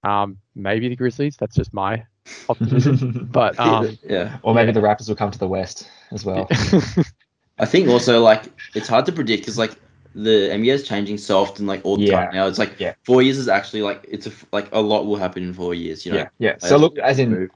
um, 0.02 0.38
maybe 0.54 0.88
the 0.88 0.96
Grizzlies. 0.96 1.36
That's 1.36 1.54
just 1.54 1.72
my 1.72 2.04
optimism. 2.48 3.28
but 3.32 3.58
um, 3.60 3.96
yeah, 4.08 4.38
or 4.42 4.54
maybe 4.54 4.68
yeah. 4.68 4.72
the 4.72 4.80
Raptors 4.80 5.08
will 5.08 5.16
come 5.16 5.30
to 5.30 5.38
the 5.38 5.48
West 5.48 5.88
as 6.10 6.24
well. 6.24 6.48
I 7.58 7.66
think 7.66 7.88
also 7.88 8.20
like 8.20 8.44
it's 8.74 8.88
hard 8.88 9.06
to 9.06 9.12
predict 9.12 9.42
because 9.42 9.58
like 9.58 9.76
the 10.14 10.50
NBA 10.50 10.74
is 10.74 10.86
changing 10.86 11.18
so 11.18 11.38
often, 11.40 11.66
like 11.66 11.80
all 11.84 11.96
the 11.96 12.04
Yeah. 12.04 12.24
time 12.24 12.34
now. 12.34 12.46
It's 12.46 12.58
like 12.58 12.78
Yeah. 12.78 12.94
four 13.04 13.22
years 13.22 13.38
is 13.38 13.48
actually 13.48 13.82
like 13.82 14.04
it's 14.08 14.26
a 14.26 14.30
f- 14.30 14.46
like 14.52 14.68
a 14.72 14.80
lot 14.80 15.06
will 15.06 15.16
happen 15.16 15.42
in 15.42 15.54
four 15.54 15.74
years. 15.74 16.04
You 16.04 16.12
know, 16.12 16.18
yeah, 16.18 16.28
yeah. 16.38 16.50
Like, 16.52 16.60
So 16.62 16.76
look, 16.76 16.98
as 16.98 17.18
in, 17.18 17.30
move. 17.30 17.50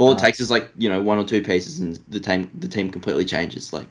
All 0.00 0.12
it 0.12 0.14
Uh, 0.14 0.24
takes 0.24 0.40
is 0.40 0.50
like 0.50 0.70
you 0.76 0.88
know 0.88 1.00
one 1.02 1.18
or 1.18 1.24
two 1.24 1.42
pieces 1.42 1.78
and 1.78 1.98
the 2.08 2.18
team 2.18 2.50
the 2.58 2.68
team 2.68 2.90
completely 2.90 3.24
changes. 3.24 3.72
Like 3.72 3.86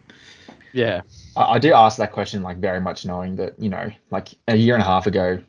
yeah, 0.74 1.02
I, 1.36 1.54
I 1.54 1.60
do 1.60 1.74
ask 1.74 1.98
that 1.98 2.12
question 2.12 2.42
like 2.42 2.58
very 2.58 2.82
much 2.82 3.06
knowing 3.06 3.36
that 3.38 3.54
you 3.60 3.70
know, 3.70 3.92
like 4.12 4.30
a 4.48 4.56
year 4.56 4.74
and 4.74 4.82
a 4.82 4.86
half 4.86 5.08
ago, 5.08 5.42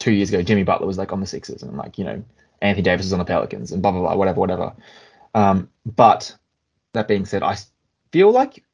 two 0.00 0.12
years 0.12 0.28
ago, 0.28 0.42
Jimmy 0.42 0.64
Butler 0.64 0.86
was 0.86 0.98
like 0.98 1.12
on 1.12 1.20
the 1.20 1.26
Sixers, 1.26 1.62
and 1.62 1.76
like 1.76 1.96
you 1.96 2.04
know, 2.04 2.22
Anthony 2.60 2.82
Davis 2.82 3.06
was 3.06 3.12
on 3.12 3.20
the 3.20 3.24
Pelicans, 3.24 3.70
and 3.72 3.80
blah 3.80 3.92
blah 3.92 4.00
blah, 4.00 4.16
whatever, 4.16 4.40
whatever. 4.40 4.72
Um, 5.34 5.70
but 5.86 6.36
that 6.92 7.06
being 7.06 7.24
said, 7.24 7.44
I 7.44 7.56
feel 8.10 8.32
like 8.32 8.64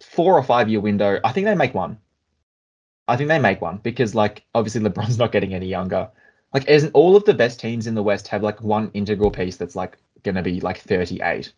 four 0.00 0.36
or 0.36 0.42
five 0.42 0.68
year 0.68 0.80
window. 0.80 1.18
I 1.24 1.32
think 1.32 1.46
they 1.46 1.54
make 1.54 1.74
one. 1.74 1.98
I 3.08 3.16
think 3.16 3.28
they 3.28 3.38
make 3.38 3.62
one 3.62 3.78
because 3.78 4.14
like 4.14 4.44
obviously 4.54 4.82
LeBron's 4.82 5.18
not 5.22 5.32
getting 5.32 5.54
any 5.54 5.66
younger. 5.66 6.10
Like, 6.54 6.66
isn't 6.66 6.94
all 6.94 7.14
of 7.14 7.24
the 7.24 7.34
best 7.34 7.60
teams 7.60 7.86
in 7.86 7.94
the 7.94 8.02
West 8.02 8.28
have 8.28 8.42
like 8.42 8.62
one 8.62 8.90
integral 8.94 9.30
piece 9.30 9.56
that's 9.56 9.76
like 9.76 9.98
gonna 10.22 10.42
be 10.42 10.60
like 10.60 10.78
38 10.78 11.52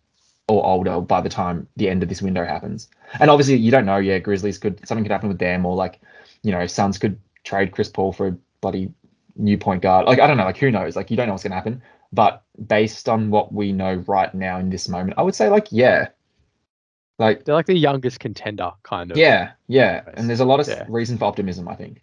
or 0.48 0.64
older 0.66 1.00
by 1.00 1.20
the 1.20 1.28
time 1.28 1.66
the 1.76 1.88
end 1.88 2.02
of 2.02 2.08
this 2.08 2.22
window 2.22 2.44
happens? 2.44 2.88
And 3.18 3.30
obviously, 3.30 3.56
you 3.56 3.70
don't 3.70 3.86
know. 3.86 3.98
Yeah, 3.98 4.18
Grizzlies 4.18 4.58
could 4.58 4.86
something 4.86 5.04
could 5.04 5.12
happen 5.12 5.28
with 5.28 5.38
them, 5.38 5.64
or 5.66 5.74
like, 5.76 6.00
you 6.42 6.52
know, 6.52 6.66
Suns 6.66 6.98
could 6.98 7.18
trade 7.44 7.72
Chris 7.72 7.88
Paul 7.88 8.12
for 8.12 8.28
a 8.28 8.36
bloody 8.60 8.90
new 9.36 9.56
point 9.58 9.82
guard. 9.82 10.06
Like, 10.06 10.20
I 10.20 10.26
don't 10.26 10.36
know. 10.36 10.44
Like, 10.44 10.58
who 10.58 10.70
knows? 10.70 10.96
Like, 10.96 11.10
you 11.10 11.16
don't 11.16 11.26
know 11.26 11.32
what's 11.34 11.42
gonna 11.44 11.54
happen. 11.54 11.82
But 12.12 12.42
based 12.66 13.08
on 13.08 13.30
what 13.30 13.52
we 13.52 13.72
know 13.72 13.94
right 14.06 14.34
now 14.34 14.58
in 14.58 14.68
this 14.70 14.88
moment, 14.88 15.14
I 15.16 15.22
would 15.22 15.34
say 15.34 15.48
like, 15.48 15.68
yeah, 15.70 16.08
like, 17.20 17.44
they're 17.44 17.54
like 17.54 17.66
the 17.66 17.76
youngest 17.76 18.18
contender, 18.18 18.72
kind 18.82 19.10
of. 19.12 19.16
yeah, 19.16 19.52
yeah. 19.68 20.02
And 20.14 20.28
there's 20.28 20.40
a 20.40 20.44
lot 20.44 20.58
of 20.60 20.66
Yeah. 20.68 20.86
reason 20.88 21.18
for 21.18 21.26
optimism. 21.26 21.68
I 21.68 21.76
think. 21.76 22.02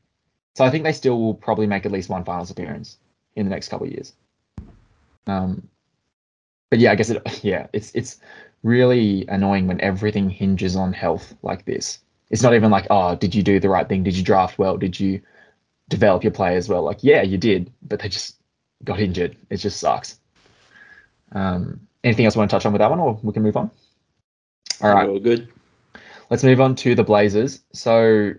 So 0.56 0.64
I 0.66 0.70
think 0.70 0.84
they 0.84 0.94
still 0.94 1.20
will 1.20 1.34
probably 1.36 1.68
make 1.68 1.86
at 1.86 1.92
least 1.92 2.10
one 2.10 2.24
finals 2.24 2.50
appearance 2.50 2.98
in 3.36 3.46
the 3.46 3.50
next 3.52 3.68
couple 3.70 3.86
of 3.88 3.94
years. 3.94 4.14
Um, 5.28 5.68
but 6.70 6.80
yeah, 6.80 6.92
I 6.92 6.96
guess 6.96 7.10
it. 7.10 7.22
Yeah, 7.44 7.68
it's 7.74 7.92
it's 7.94 8.20
really 8.64 9.26
annoying 9.28 9.68
when 9.68 9.80
everything 9.82 10.30
hinges 10.30 10.76
on 10.76 10.94
health 10.94 11.36
like 11.44 11.66
this. 11.66 12.00
It's 12.30 12.44
not 12.44 12.54
even 12.54 12.72
like, 12.72 12.88
oh, 12.90 13.16
did 13.16 13.34
you 13.34 13.44
do 13.44 13.60
the 13.60 13.70
right 13.70 13.88
thing? 13.88 14.04
Did 14.04 14.18
you 14.18 14.24
draft 14.24 14.60
well? 14.60 14.78
Did 14.78 15.00
you 15.00 15.22
develop 15.88 16.24
your 16.24 16.32
players 16.32 16.68
well? 16.68 16.84
Like, 16.84 17.00
yeah, 17.02 17.22
you 17.22 17.38
did, 17.38 17.72
but 17.84 18.00
they 18.00 18.10
just 18.10 18.36
got 18.84 19.00
injured. 19.00 19.38
It 19.50 19.58
just 19.58 19.80
sucks. 19.80 20.20
Um, 21.32 21.80
anything 22.04 22.26
else 22.26 22.36
you 22.36 22.40
want 22.40 22.52
to 22.52 22.56
touch 22.56 22.66
on 22.66 22.74
with 22.74 22.80
that 22.80 22.90
one, 22.90 23.00
or 23.00 23.20
we 23.24 23.32
can 23.32 23.44
move 23.44 23.58
on? 23.58 23.72
All 24.82 24.94
right 24.94 25.10
all 25.10 25.20
good. 25.20 25.48
let's 26.30 26.44
move 26.44 26.62
on 26.62 26.76
to 26.76 26.96
the 26.96 27.04
Blazers. 27.04 27.62
So 27.74 28.34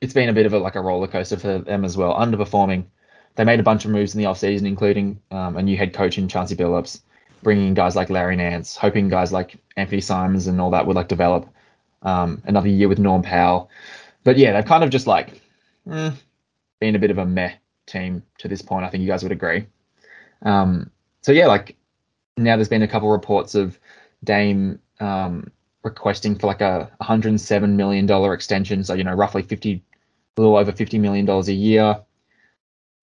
it's 0.00 0.14
been 0.14 0.28
a 0.28 0.32
bit 0.32 0.46
of 0.46 0.52
a 0.52 0.58
like 0.58 0.76
a 0.76 0.80
roller 0.80 1.08
coaster 1.08 1.38
for 1.38 1.58
them 1.58 1.84
as 1.84 1.96
well. 1.96 2.14
Underperforming. 2.14 2.84
They 3.36 3.44
made 3.44 3.60
a 3.60 3.64
bunch 3.64 3.84
of 3.84 3.90
moves 3.90 4.14
in 4.14 4.20
the 4.20 4.28
offseason, 4.28 4.66
including 4.66 5.20
um, 5.30 5.56
a 5.56 5.62
new 5.62 5.76
head 5.76 5.94
coach 5.94 6.18
in 6.18 6.28
Chauncey 6.28 6.56
Billups, 6.56 7.00
bringing 7.42 7.68
in 7.68 7.74
guys 7.74 7.96
like 7.96 8.10
Larry 8.10 8.36
Nance, 8.36 8.76
hoping 8.76 9.08
guys 9.08 9.32
like 9.32 9.56
Anthony 9.76 10.00
Simons 10.00 10.46
and 10.46 10.60
all 10.60 10.70
that 10.70 10.86
would 10.86 10.96
like 10.96 11.08
develop. 11.08 11.48
Um, 12.02 12.42
another 12.46 12.68
year 12.68 12.88
with 12.88 12.98
Norm 12.98 13.22
Powell, 13.22 13.68
but 14.24 14.38
yeah, 14.38 14.52
they've 14.52 14.64
kind 14.64 14.82
of 14.82 14.88
just 14.88 15.06
like 15.06 15.42
mm, 15.86 16.14
been 16.80 16.96
a 16.96 16.98
bit 16.98 17.10
of 17.10 17.18
a 17.18 17.26
meh 17.26 17.52
team 17.86 18.22
to 18.38 18.48
this 18.48 18.62
point. 18.62 18.86
I 18.86 18.88
think 18.88 19.02
you 19.02 19.08
guys 19.08 19.22
would 19.22 19.32
agree. 19.32 19.66
Um, 20.42 20.90
so 21.20 21.32
yeah, 21.32 21.46
like 21.46 21.76
now 22.38 22.56
there's 22.56 22.68
been 22.68 22.82
a 22.82 22.88
couple 22.88 23.10
reports 23.10 23.54
of 23.54 23.78
Dame 24.24 24.78
um, 25.00 25.50
requesting 25.82 26.36
for 26.36 26.46
like 26.46 26.60
a 26.60 26.90
107 26.98 27.76
million 27.76 28.06
dollar 28.06 28.34
extension, 28.34 28.84
so 28.84 28.94
you 28.94 29.04
know 29.04 29.14
roughly 29.14 29.42
50, 29.42 29.82
a 30.36 30.40
little 30.40 30.56
over 30.56 30.72
50 30.72 30.98
million 30.98 31.26
dollars 31.26 31.48
a 31.48 31.54
year. 31.54 32.00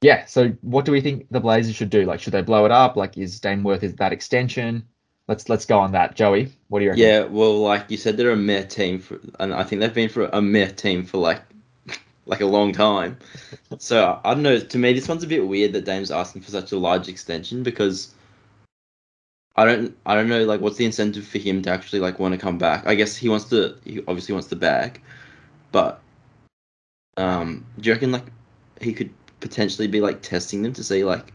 Yeah, 0.01 0.25
so 0.25 0.49
what 0.61 0.85
do 0.85 0.91
we 0.91 1.01
think 1.01 1.27
the 1.31 1.39
Blazers 1.39 1.75
should 1.75 1.89
do? 1.89 2.05
Like, 2.05 2.19
should 2.19 2.33
they 2.33 2.41
blow 2.41 2.65
it 2.65 2.71
up? 2.71 2.95
Like, 2.95 3.17
is 3.17 3.39
Dame 3.39 3.63
worth 3.63 3.83
is 3.83 3.95
that 3.95 4.13
extension? 4.13 4.87
Let's 5.27 5.49
let's 5.49 5.65
go 5.65 5.79
on 5.79 5.91
that, 5.91 6.15
Joey. 6.15 6.53
What 6.69 6.79
do 6.79 6.85
you 6.85 6.91
reckon? 6.91 7.03
Yeah, 7.03 7.23
well, 7.23 7.59
like 7.59 7.89
you 7.89 7.97
said, 7.97 8.15
they're 8.15 8.31
a 8.31 8.35
mere 8.35 8.63
team, 8.63 8.99
for, 8.99 9.19
and 9.39 9.53
I 9.53 9.63
think 9.63 9.81
they've 9.81 9.93
been 9.93 10.09
for 10.09 10.29
a 10.31 10.41
mere 10.41 10.71
team 10.71 11.03
for 11.03 11.17
like 11.17 11.41
like 12.25 12.41
a 12.41 12.45
long 12.45 12.71
time. 12.73 13.17
So 13.79 14.19
I 14.23 14.33
don't 14.33 14.43
know. 14.43 14.59
To 14.59 14.77
me, 14.77 14.93
this 14.93 15.09
one's 15.09 15.25
a 15.25 15.27
bit 15.27 15.45
weird 15.45 15.73
that 15.73 15.83
Dame's 15.83 16.09
asking 16.09 16.41
for 16.41 16.51
such 16.51 16.71
a 16.71 16.77
large 16.77 17.09
extension 17.09 17.63
because 17.63 18.15
I 19.57 19.65
don't 19.65 19.97
I 20.05 20.15
don't 20.15 20.29
know 20.29 20.45
like 20.45 20.61
what's 20.61 20.77
the 20.77 20.85
incentive 20.85 21.27
for 21.27 21.37
him 21.39 21.61
to 21.63 21.69
actually 21.69 21.99
like 21.99 22.17
want 22.17 22.33
to 22.33 22.39
come 22.39 22.57
back. 22.57 22.87
I 22.87 22.95
guess 22.95 23.17
he 23.17 23.27
wants 23.27 23.45
to. 23.49 23.75
He 23.83 23.99
obviously 24.07 24.33
wants 24.33 24.47
the 24.47 24.55
bag, 24.55 25.01
but 25.73 25.99
um, 27.17 27.65
do 27.79 27.89
you 27.89 27.93
reckon 27.93 28.13
like 28.13 28.25
he 28.79 28.93
could 28.93 29.11
potentially 29.39 29.87
be 29.87 30.01
like 30.01 30.21
testing 30.21 30.61
them 30.61 30.73
to 30.73 30.83
see 30.83 31.03
like 31.03 31.33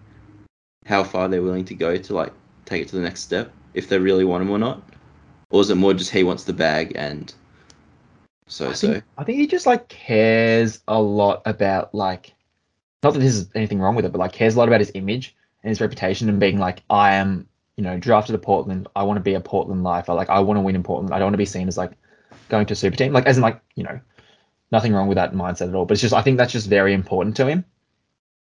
how 0.87 1.05
far 1.05 1.29
they're 1.29 1.43
willing 1.43 1.65
to 1.65 1.75
go 1.75 1.97
to 1.97 2.15
like 2.15 2.33
take 2.65 2.83
it 2.83 2.89
to 2.89 2.97
the 2.97 3.03
next 3.03 3.21
step 3.21 3.53
if 3.75 3.89
they 3.89 3.99
really 3.99 4.25
want 4.25 4.43
him 4.43 4.51
or 4.51 4.59
not, 4.59 4.83
or 5.51 5.61
is 5.61 5.71
it 5.71 5.77
more 5.77 5.95
just 5.95 6.11
he 6.11 6.25
wants 6.25 6.45
the 6.45 6.53
bag 6.53 6.93
and 6.95 7.35
so 8.47 8.69
I 8.69 8.73
so? 8.73 8.93
think, 8.93 9.05
I 9.17 9.25
think 9.25 9.39
he 9.39 9.47
just 9.47 9.67
like 9.67 9.89
cares 9.89 10.81
a 10.89 11.01
lot 11.01 11.43
about 11.47 11.95
like, 11.95 12.35
not 13.03 13.15
that 13.15 13.21
there's 13.21 13.49
anything 13.55 13.81
wrong 13.81 13.95
with 13.95 14.05
it, 14.05 14.13
but 14.13 14.19
like 14.19 14.33
cares 14.33 14.55
a 14.55 14.59
lot 14.59 14.69
about 14.69 14.81
his 14.81 14.93
image 14.95 15.35
and 15.63 15.71
his 15.71 15.81
reputation 15.81 16.29
and 16.29 16.39
being 16.39 16.59
like, 16.59 16.83
I 16.91 17.15
am, 17.15 17.49
you 17.77 17.85
know, 17.85 17.99
drafted 17.99 18.35
to 18.35 18.39
Portland. 18.39 18.89
I 18.95 19.05
want 19.05 19.17
to 19.17 19.23
be 19.23 19.35
a 19.35 19.41
Portland 19.41 19.83
lifer. 19.83 20.13
Like, 20.13 20.29
I 20.29 20.41
want 20.41 20.59
to 20.59 20.61
win 20.61 20.75
in 20.75 20.83
Portland. 20.83 21.15
I 21.15 21.19
don't 21.19 21.27
want 21.27 21.35
to 21.35 21.39
be 21.39 21.47
seen 21.47 21.69
as 21.69 21.79
like 21.79 21.93
going 22.49 22.67
to 22.67 22.75
a 22.75 22.77
super 22.77 22.97
team. 22.97 23.13
Like, 23.13 23.27
as 23.27 23.39
in 23.39 23.43
like, 23.43 23.61
you 23.75 23.85
know, 23.85 23.99
nothing 24.71 24.93
wrong 24.93 25.09
with 25.09 25.17
that 25.17 25.33
mindset 25.33 25.69
at 25.69 25.75
all. 25.75 25.87
But 25.87 25.95
it's 25.95 26.03
just, 26.03 26.15
I 26.15 26.21
think 26.21 26.37
that's 26.37 26.53
just 26.53 26.69
very 26.69 26.93
important 26.93 27.37
to 27.37 27.47
him. 27.47 27.65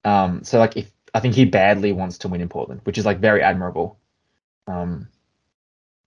Um, 0.04 0.44
so 0.44 0.58
like, 0.58 0.76
if 0.76 0.90
I 1.14 1.20
think 1.20 1.34
he 1.34 1.44
badly 1.44 1.92
wants 1.92 2.18
to 2.18 2.28
win 2.28 2.40
in 2.40 2.48
Portland, 2.48 2.80
which 2.84 2.98
is 2.98 3.06
like 3.06 3.18
very 3.18 3.42
admirable. 3.42 3.98
Um, 4.66 5.08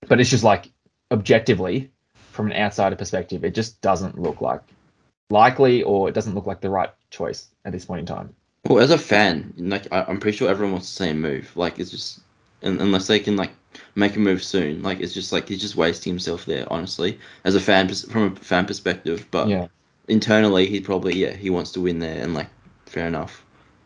but 0.08 0.19
it's 0.19 0.30
just 0.30 0.43
like 0.43 0.71
objectively, 1.12 1.91
from 2.32 2.51
an 2.51 2.58
outsider 2.58 2.95
perspective, 2.95 3.43
it 3.43 3.54
just 3.54 3.82
doesn't 3.82 4.19
look 4.19 4.41
like 4.41 4.62
likely 5.30 5.84
or 5.84 6.10
it 6.10 6.13
doesn't 6.13 6.36
look 6.36 6.45
like 6.45 6.62
the 6.62 6.69
right 6.69 6.89
choice 7.10 7.47
at 7.65 7.71
this 7.71 7.86
point 7.86 8.01
in 8.01 8.06
time. 8.06 8.36
Well, 8.67 8.80
as 8.84 8.91
a 8.91 8.97
fan, 8.97 9.54
like 9.58 9.91
I, 9.91 10.04
I'm 10.04 10.19
pretty 10.19 10.38
sure 10.38 10.49
everyone 10.49 10.73
wants 10.73 10.88
the 10.88 11.04
same 11.04 11.19
move. 11.19 11.51
Like 11.56 11.80
it's 11.80 11.91
just, 11.91 12.21
un 12.63 12.80
unless 12.80 13.08
they 13.08 13.19
can 13.19 13.36
like 13.36 13.51
make 13.95 14.15
a 14.15 14.19
move 14.19 14.43
soon, 14.43 14.84
like 14.84 14.99
it's 14.99 15.13
just 15.13 15.32
like 15.32 15.47
he's 15.49 15.62
just 15.62 15.75
wasting 15.75 16.12
himself 16.12 16.45
there. 16.45 16.65
Honestly, 16.71 17.19
as 17.43 17.56
a 17.56 17.60
fan, 17.60 17.88
from 17.88 18.34
a 18.34 18.36
fan 18.36 18.65
perspective, 18.65 19.25
but 19.32 19.47
Yeah. 19.47 19.67
internally, 20.08 20.67
he 20.67 20.80
probably 20.80 21.15
yeah 21.15 21.34
he 21.34 21.49
wants 21.49 21.71
to 21.71 21.82
win 21.82 21.99
there, 21.99 22.21
and 22.21 22.34
like 22.34 22.47
fair 22.86 23.08
enough. 23.08 23.43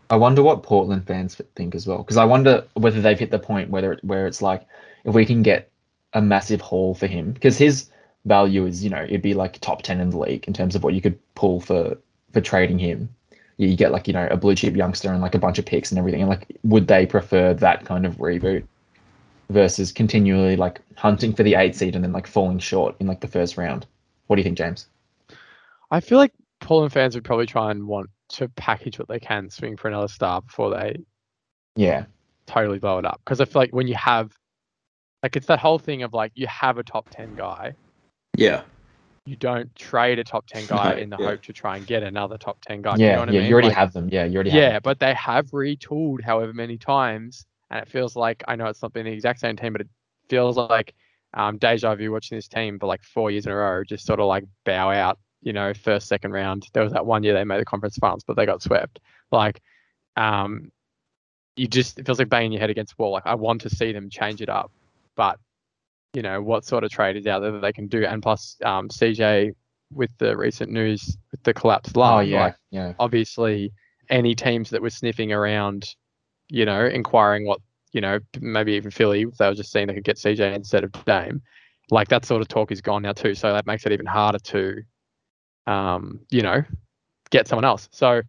I 0.09 0.15
wonder 0.17 0.43
what 0.43 0.63
Portland 0.63 1.07
fans 1.07 1.39
think 1.55 1.75
as 1.75 1.87
well, 1.87 1.99
because 1.99 2.17
I 2.17 2.25
wonder 2.25 2.65
whether 2.73 3.01
they've 3.01 3.19
hit 3.19 3.31
the 3.31 3.39
point 3.39 3.69
whether 3.69 3.97
where 4.01 4.27
it's 4.27 4.41
like 4.41 4.65
if 5.03 5.13
we 5.13 5.25
can 5.25 5.41
get 5.41 5.69
a 6.13 6.21
massive 6.21 6.61
haul 6.61 6.93
for 6.93 7.07
him, 7.07 7.31
because 7.31 7.57
his 7.57 7.89
value 8.25 8.65
is 8.65 8.83
you 8.83 8.89
know 8.89 9.03
it'd 9.03 9.21
be 9.21 9.33
like 9.33 9.59
top 9.61 9.81
ten 9.81 9.99
in 9.99 10.09
the 10.09 10.17
league 10.17 10.45
in 10.47 10.53
terms 10.53 10.75
of 10.75 10.83
what 10.83 10.93
you 10.93 11.01
could 11.01 11.17
pull 11.35 11.59
for 11.59 11.97
for 12.31 12.41
trading 12.41 12.79
him. 12.79 13.09
You 13.57 13.67
you 13.67 13.77
get 13.77 13.91
like 13.91 14.07
you 14.07 14.13
know 14.13 14.27
a 14.29 14.37
blue 14.37 14.55
chip 14.55 14.75
youngster 14.75 15.11
and 15.11 15.21
like 15.21 15.35
a 15.35 15.39
bunch 15.39 15.59
of 15.59 15.65
picks 15.65 15.91
and 15.91 15.97
everything, 15.97 16.21
and 16.21 16.29
like 16.29 16.47
would 16.63 16.87
they 16.87 17.05
prefer 17.05 17.53
that 17.55 17.85
kind 17.85 18.05
of 18.05 18.17
reboot 18.17 18.63
versus 19.49 19.91
continually 19.91 20.55
like 20.55 20.81
hunting 20.95 21.33
for 21.33 21.43
the 21.43 21.55
eight 21.55 21.75
seed 21.75 21.95
and 21.95 22.03
then 22.03 22.11
like 22.11 22.27
falling 22.27 22.59
short 22.59 22.95
in 22.99 23.07
like 23.07 23.21
the 23.21 23.27
first 23.27 23.57
round? 23.57 23.85
What 24.27 24.35
do 24.35 24.39
you 24.39 24.43
think, 24.43 24.57
James? 24.57 24.87
I 25.91 25.99
feel 25.99 26.17
like 26.17 26.33
Portland 26.61 26.93
fans 26.93 27.15
would 27.15 27.23
probably 27.23 27.45
try 27.45 27.71
and 27.71 27.87
want 27.87 28.09
to 28.29 28.49
package 28.49 28.99
what 28.99 29.07
they 29.07 29.19
can, 29.19 29.49
swing 29.49 29.77
for 29.77 29.87
another 29.87 30.07
star 30.07 30.41
before 30.41 30.71
they 30.71 30.97
Yeah, 31.75 32.05
totally 32.47 32.79
blow 32.79 32.99
it 32.99 33.05
up. 33.05 33.21
Because 33.23 33.41
I 33.41 33.45
feel 33.45 33.61
like 33.61 33.73
when 33.73 33.87
you 33.87 33.95
have, 33.95 34.31
like, 35.23 35.35
it's 35.35 35.47
that 35.47 35.59
whole 35.59 35.79
thing 35.79 36.03
of 36.03 36.13
like 36.13 36.31
you 36.35 36.47
have 36.47 36.77
a 36.77 36.83
top 36.83 37.09
ten 37.09 37.35
guy, 37.35 37.73
Yeah, 38.37 38.63
you 39.25 39.35
don't 39.35 39.73
trade 39.75 40.19
a 40.19 40.23
top 40.23 40.45
ten 40.47 40.65
guy 40.67 40.95
in 40.95 41.09
the 41.09 41.17
yeah. 41.17 41.25
hope 41.27 41.41
to 41.43 41.53
try 41.53 41.77
and 41.77 41.87
get 41.87 42.03
another 42.03 42.37
top 42.37 42.61
ten 42.61 42.81
guy. 42.81 42.97
yeah, 42.97 43.07
you 43.07 43.13
know 43.13 43.19
what 43.21 43.29
yeah. 43.29 43.39
I 43.39 43.41
mean? 43.41 43.49
You 43.49 43.53
already 43.53 43.67
Like, 43.67 43.77
have 43.77 43.93
them. 43.93 44.09
Yeah, 44.11 44.25
you 44.25 44.35
already 44.35 44.51
have 44.51 44.61
Yeah, 44.61 44.79
but 44.79 44.99
they 44.99 45.13
have 45.15 45.47
retooled 45.51 46.21
however 46.21 46.53
many 46.53 46.77
times, 46.77 47.45
and 47.71 47.81
it 47.81 47.89
feels 47.89 48.15
like 48.15 48.43
I 48.47 48.55
know 48.55 48.67
it's 48.67 48.81
not 48.81 48.93
been 48.93 49.05
the 49.05 49.11
exact 49.13 49.39
same 49.39 49.55
team, 49.57 49.73
but 49.73 49.81
it 49.81 49.89
feels 50.29 50.57
like 50.57 50.93
um, 51.33 51.57
deja 51.57 51.95
vu 51.95 52.11
watching 52.11 52.37
this 52.37 52.47
team 52.47 52.79
for 52.79 52.85
like 52.87 53.03
four 53.03 53.31
years 53.31 53.45
in 53.45 53.51
a 53.51 53.55
row, 53.55 53.83
just 53.83 54.05
sort 54.05 54.19
of 54.19 54.27
like 54.27 54.45
bow 54.65 54.91
out. 54.91 55.19
You 55.45 55.53
know, 55.53 55.73
first, 55.73 56.09
second 56.09 56.33
round. 56.33 56.67
There 56.73 56.83
was 56.83 56.91
that 56.91 57.05
one 57.05 57.23
year 57.23 57.33
they 57.33 57.45
made 57.45 57.61
the 57.61 57.65
conference 57.65 57.97
finals, 57.97 58.25
but 58.27 58.35
they 58.35 58.45
got 58.45 58.61
swept. 58.61 58.99
Like, 59.31 59.61
um, 60.17 60.71
you 61.55 61.67
just 61.67 61.97
it 61.97 62.05
feels 62.05 62.19
like 62.19 62.27
banging 62.29 62.51
your 62.51 62.59
head 62.59 62.69
against 62.69 62.97
the 62.97 63.01
wall. 63.01 63.13
Like, 63.13 63.25
I 63.25 63.35
want 63.35 63.61
to 63.61 63.69
see 63.69 63.93
them 63.93 64.09
change 64.09 64.41
it 64.41 64.49
up, 64.49 64.71
but 65.15 65.39
you 66.13 66.21
know, 66.21 66.41
what 66.41 66.65
sort 66.65 66.83
of 66.83 66.89
trade 66.91 67.15
is 67.15 67.27
out 67.27 67.41
there 67.41 67.51
that 67.51 67.61
they 67.61 67.73
can 67.73 67.87
do? 67.87 68.05
And 68.05 68.21
plus, 68.21 68.57
um, 68.65 68.89
CJ 68.89 69.53
with 69.93 70.09
the 70.17 70.35
recent 70.35 70.71
news 70.71 71.17
with 71.31 71.43
the 71.43 71.53
collapsed 71.53 71.95
lung, 71.95 72.17
Oh 72.17 72.19
yeah, 72.21 72.43
like, 72.45 72.55
yeah. 72.71 72.93
obviously 72.99 73.71
any 74.09 74.35
teams 74.35 74.69
that 74.69 74.81
were 74.81 74.89
sniffing 74.89 75.31
around, 75.31 75.95
you 76.49 76.65
know, 76.65 76.85
inquiring 76.85 77.45
what, 77.45 77.59
you 77.91 78.01
know, 78.01 78.19
maybe 78.39 78.73
even 78.73 78.91
Philly, 78.91 79.25
they 79.37 79.47
were 79.47 79.53
just 79.55 79.71
seeing 79.71 79.87
they 79.87 79.93
could 79.93 80.03
get 80.03 80.17
CJ 80.17 80.55
instead 80.55 80.83
of 80.83 80.91
Dame, 81.05 81.41
like 81.91 82.07
that 82.09 82.25
sort 82.25 82.41
of 82.41 82.47
talk 82.47 82.71
is 82.71 82.81
gone 82.81 83.03
now 83.03 83.13
too. 83.13 83.35
So 83.35 83.51
that 83.53 83.65
makes 83.65 83.85
it 83.85 83.91
even 83.91 84.05
harder 84.05 84.39
to, 84.39 84.81
um, 85.67 86.19
you 86.29 86.41
know, 86.41 86.63
get 87.29 87.47
someone 87.47 87.65
else. 87.65 87.87
So 87.91 88.21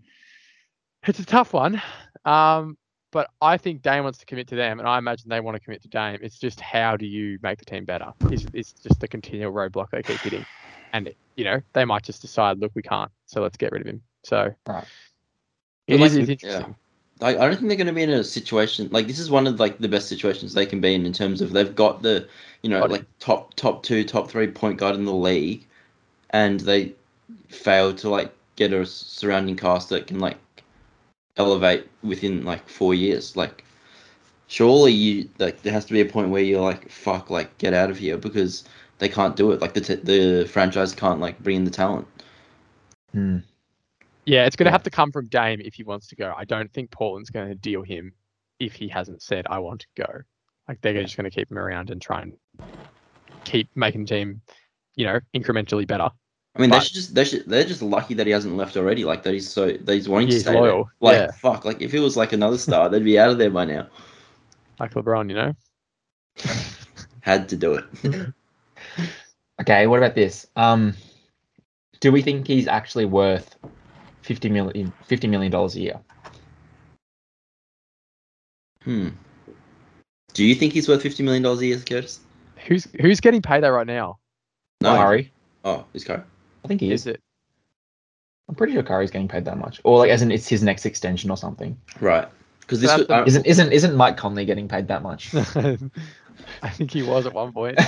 it's 1.06 1.18
a 1.18 1.24
tough 1.26 1.52
one. 1.52 1.80
Um, 2.24 2.76
but 3.12 3.30
I 3.40 3.56
think 3.56 3.82
Dame 3.82 4.04
wants 4.04 4.18
to 4.18 4.26
commit 4.26 4.48
to 4.48 4.56
them, 4.56 4.78
and 4.78 4.88
I 4.88 4.98
imagine 4.98 5.28
they 5.28 5.40
want 5.40 5.56
to 5.56 5.60
commit 5.60 5.82
to 5.82 5.88
Dame. 5.88 6.18
It's 6.22 6.38
just 6.38 6.60
how 6.60 6.96
do 6.96 7.06
you 7.06 7.38
make 7.42 7.58
the 7.58 7.64
team 7.64 7.84
better? 7.84 8.12
Is 8.30 8.46
it's 8.52 8.72
just 8.72 9.00
the 9.00 9.08
continual 9.08 9.52
roadblock 9.52 9.90
they 9.90 10.02
keep 10.02 10.22
hitting, 10.22 10.44
and 10.92 11.14
you 11.36 11.44
know 11.44 11.60
they 11.72 11.84
might 11.84 12.02
just 12.02 12.20
decide, 12.20 12.58
look, 12.58 12.72
we 12.74 12.82
can't, 12.82 13.10
so 13.26 13.40
let's 13.40 13.56
get 13.56 13.72
rid 13.72 13.80
of 13.82 13.86
him. 13.88 14.02
So 14.24 14.52
Right. 14.66 14.84
it 15.86 15.94
But 15.98 16.00
is 16.00 16.12
like, 16.12 16.28
it's 16.28 16.28
yeah. 16.28 16.28
interesting. 16.42 16.74
like 17.20 17.38
I 17.38 17.46
don't 17.46 17.56
think 17.56 17.68
they're 17.68 17.76
going 17.76 17.86
to 17.86 17.92
be 17.92 18.02
in 18.02 18.10
a 18.10 18.24
situation 18.24 18.88
like 18.92 19.06
this 19.06 19.18
is 19.18 19.30
one 19.30 19.46
of 19.46 19.58
like 19.58 19.78
the 19.78 19.88
best 19.88 20.08
situations 20.08 20.52
they 20.52 20.66
can 20.66 20.80
be 20.80 20.94
in 20.94 21.06
in 21.06 21.12
terms 21.12 21.40
of 21.40 21.52
they've 21.52 21.74
got 21.74 22.02
the 22.02 22.28
you 22.62 22.68
know 22.68 22.80
Body. 22.80 22.92
like 22.94 23.04
top 23.18 23.54
top 23.54 23.82
two 23.82 24.04
top 24.04 24.28
three 24.28 24.48
point 24.48 24.78
guard 24.78 24.94
in 24.96 25.04
the 25.04 25.14
league, 25.14 25.64
and 26.30 26.60
they 26.60 26.92
failed 27.48 27.98
to 27.98 28.08
like 28.08 28.32
get 28.56 28.72
a 28.72 28.84
surrounding 28.86 29.56
cast 29.56 29.88
that 29.90 30.06
can 30.06 30.18
like 30.18 30.38
elevate 31.36 31.88
within 32.02 32.44
like 32.44 32.68
four 32.68 32.94
years. 32.94 33.36
Like 33.36 33.64
surely 34.48 34.92
you 34.92 35.28
like 35.38 35.62
there 35.62 35.72
has 35.72 35.84
to 35.86 35.92
be 35.92 36.00
a 36.00 36.06
point 36.06 36.30
where 36.30 36.42
you're 36.42 36.60
like 36.60 36.88
fuck 36.90 37.30
like 37.30 37.56
get 37.58 37.74
out 37.74 37.90
of 37.90 37.98
here 37.98 38.16
because 38.16 38.64
they 38.98 39.08
can't 39.08 39.36
do 39.36 39.52
it. 39.52 39.60
Like 39.60 39.74
the 39.74 39.80
t- 39.80 39.94
the 39.96 40.48
franchise 40.48 40.94
can't 40.94 41.20
like 41.20 41.38
bring 41.40 41.56
in 41.56 41.64
the 41.64 41.70
talent. 41.70 42.06
Hmm. 43.12 43.38
Yeah, 44.24 44.44
it's 44.46 44.56
going 44.56 44.64
to 44.64 44.70
Yeah. 44.70 44.72
have 44.72 44.82
to 44.82 44.90
come 44.90 45.12
from 45.12 45.28
Dame 45.28 45.60
if 45.60 45.74
he 45.74 45.84
wants 45.84 46.08
to 46.08 46.16
go. 46.16 46.34
I 46.36 46.44
don't 46.44 46.72
think 46.72 46.90
Portland's 46.90 47.30
going 47.30 47.48
to 47.48 47.54
deal 47.54 47.82
him 47.82 48.12
if 48.58 48.72
he 48.74 48.88
hasn't 48.88 49.22
said 49.22 49.46
I 49.48 49.58
want 49.60 49.80
to 49.82 49.86
go. 49.96 50.22
Like 50.66 50.80
they're 50.80 51.00
just 51.00 51.16
going 51.16 51.30
to 51.30 51.34
keep 51.34 51.48
him 51.50 51.58
around 51.58 51.90
and 51.90 52.02
try 52.02 52.22
and 52.22 52.32
keep 53.44 53.68
making 53.76 54.04
the 54.04 54.08
team, 54.08 54.40
you 54.96 55.06
know, 55.06 55.20
incrementally 55.34 55.86
better. 55.86 56.10
I 56.56 56.60
mean, 56.60 56.70
they 56.70 56.76
But- 56.78 56.84
should 56.84 56.94
just 56.94 57.14
they 57.14 57.24
should 57.24 57.46
they're 57.46 57.64
just 57.64 57.82
lucky 57.82 58.14
that 58.14 58.26
he 58.26 58.32
hasn't 58.32 58.56
left 58.56 58.76
already. 58.76 59.04
Like 59.04 59.22
that 59.24 59.34
he's 59.34 59.48
so 59.48 59.66
that 59.72 59.92
he's 59.94 60.08
wanting 60.08 60.28
to 60.28 60.34
He's 60.34 60.42
stay 60.42 60.52
there. 60.52 60.62
loyal, 60.62 60.90
Like 61.00 61.16
yeah. 61.16 61.30
fuck, 61.32 61.64
like 61.66 61.82
if 61.82 61.92
it 61.92 62.00
was 62.00 62.16
like 62.16 62.32
another 62.32 62.56
star, 62.58 62.88
they'd 62.88 63.04
be 63.04 63.18
out 63.18 63.30
of 63.30 63.38
there 63.38 63.50
by 63.50 63.66
now. 63.66 63.86
Like 64.80 64.94
LeBron, 64.94 65.28
you 65.28 65.34
know. 65.36 65.52
Had 67.20 67.48
to 67.50 67.56
do 67.56 67.74
it. 67.74 67.84
Okay, 69.58 69.86
what 69.86 69.96
about 69.98 70.14
this? 70.14 70.46
Um, 70.56 70.92
do 72.00 72.12
we 72.12 72.20
think 72.20 72.46
he's 72.46 72.68
actually 72.68 73.06
worth 73.06 73.56
fifty 74.20 74.50
million 74.50 74.92
fifty 75.06 75.26
million 75.28 75.50
dollars 75.50 75.74
a 75.76 75.80
year? 75.80 75.98
hmm. 78.82 79.08
Do 80.34 80.44
you 80.44 80.54
think 80.54 80.74
he's 80.74 80.88
worth 80.88 81.00
fifty 81.02 81.22
million 81.22 81.42
dollars 81.42 81.60
a 81.60 81.66
year, 81.66 81.78
Curtis? 81.78 82.20
Who's 82.66 82.86
who's 83.00 83.20
getting 83.20 83.40
paid 83.40 83.62
that 83.62 83.68
right 83.68 83.86
now? 83.86 84.18
No. 84.82 84.94
Curry, 84.96 85.32
Oh, 85.64 85.86
is 85.94 86.04
Curry? 86.04 86.20
I 86.66 86.68
think 86.68 86.80
he 86.80 86.92
is. 86.92 87.02
Is 87.02 87.14
it? 87.14 87.22
I'm 88.48 88.54
pretty 88.54 88.72
sure 88.74 88.82
Curry's 88.82 89.10
getting 89.10 89.28
paid 89.28 89.44
that 89.44 89.58
much, 89.58 89.80
or 89.84 89.98
like 89.98 90.10
as 90.10 90.22
in 90.22 90.30
it's 90.30 90.48
his 90.48 90.62
next 90.62 90.86
extension 90.86 91.30
or 91.30 91.36
something. 91.36 91.76
Right. 92.00 92.28
Because 92.60 92.80
this 92.80 92.96
was, 92.96 93.06
the- 93.06 93.24
Isn't 93.24 93.46
isn't 93.46 93.72
isn't 93.72 93.94
Mike 93.94 94.16
Conley 94.16 94.44
getting 94.44 94.68
paid 94.68 94.88
that 94.88 95.02
much? 95.02 95.34
I 96.62 96.68
think 96.70 96.90
he 96.90 97.02
was 97.02 97.26
at 97.26 97.32
one 97.32 97.52
point. 97.52 97.78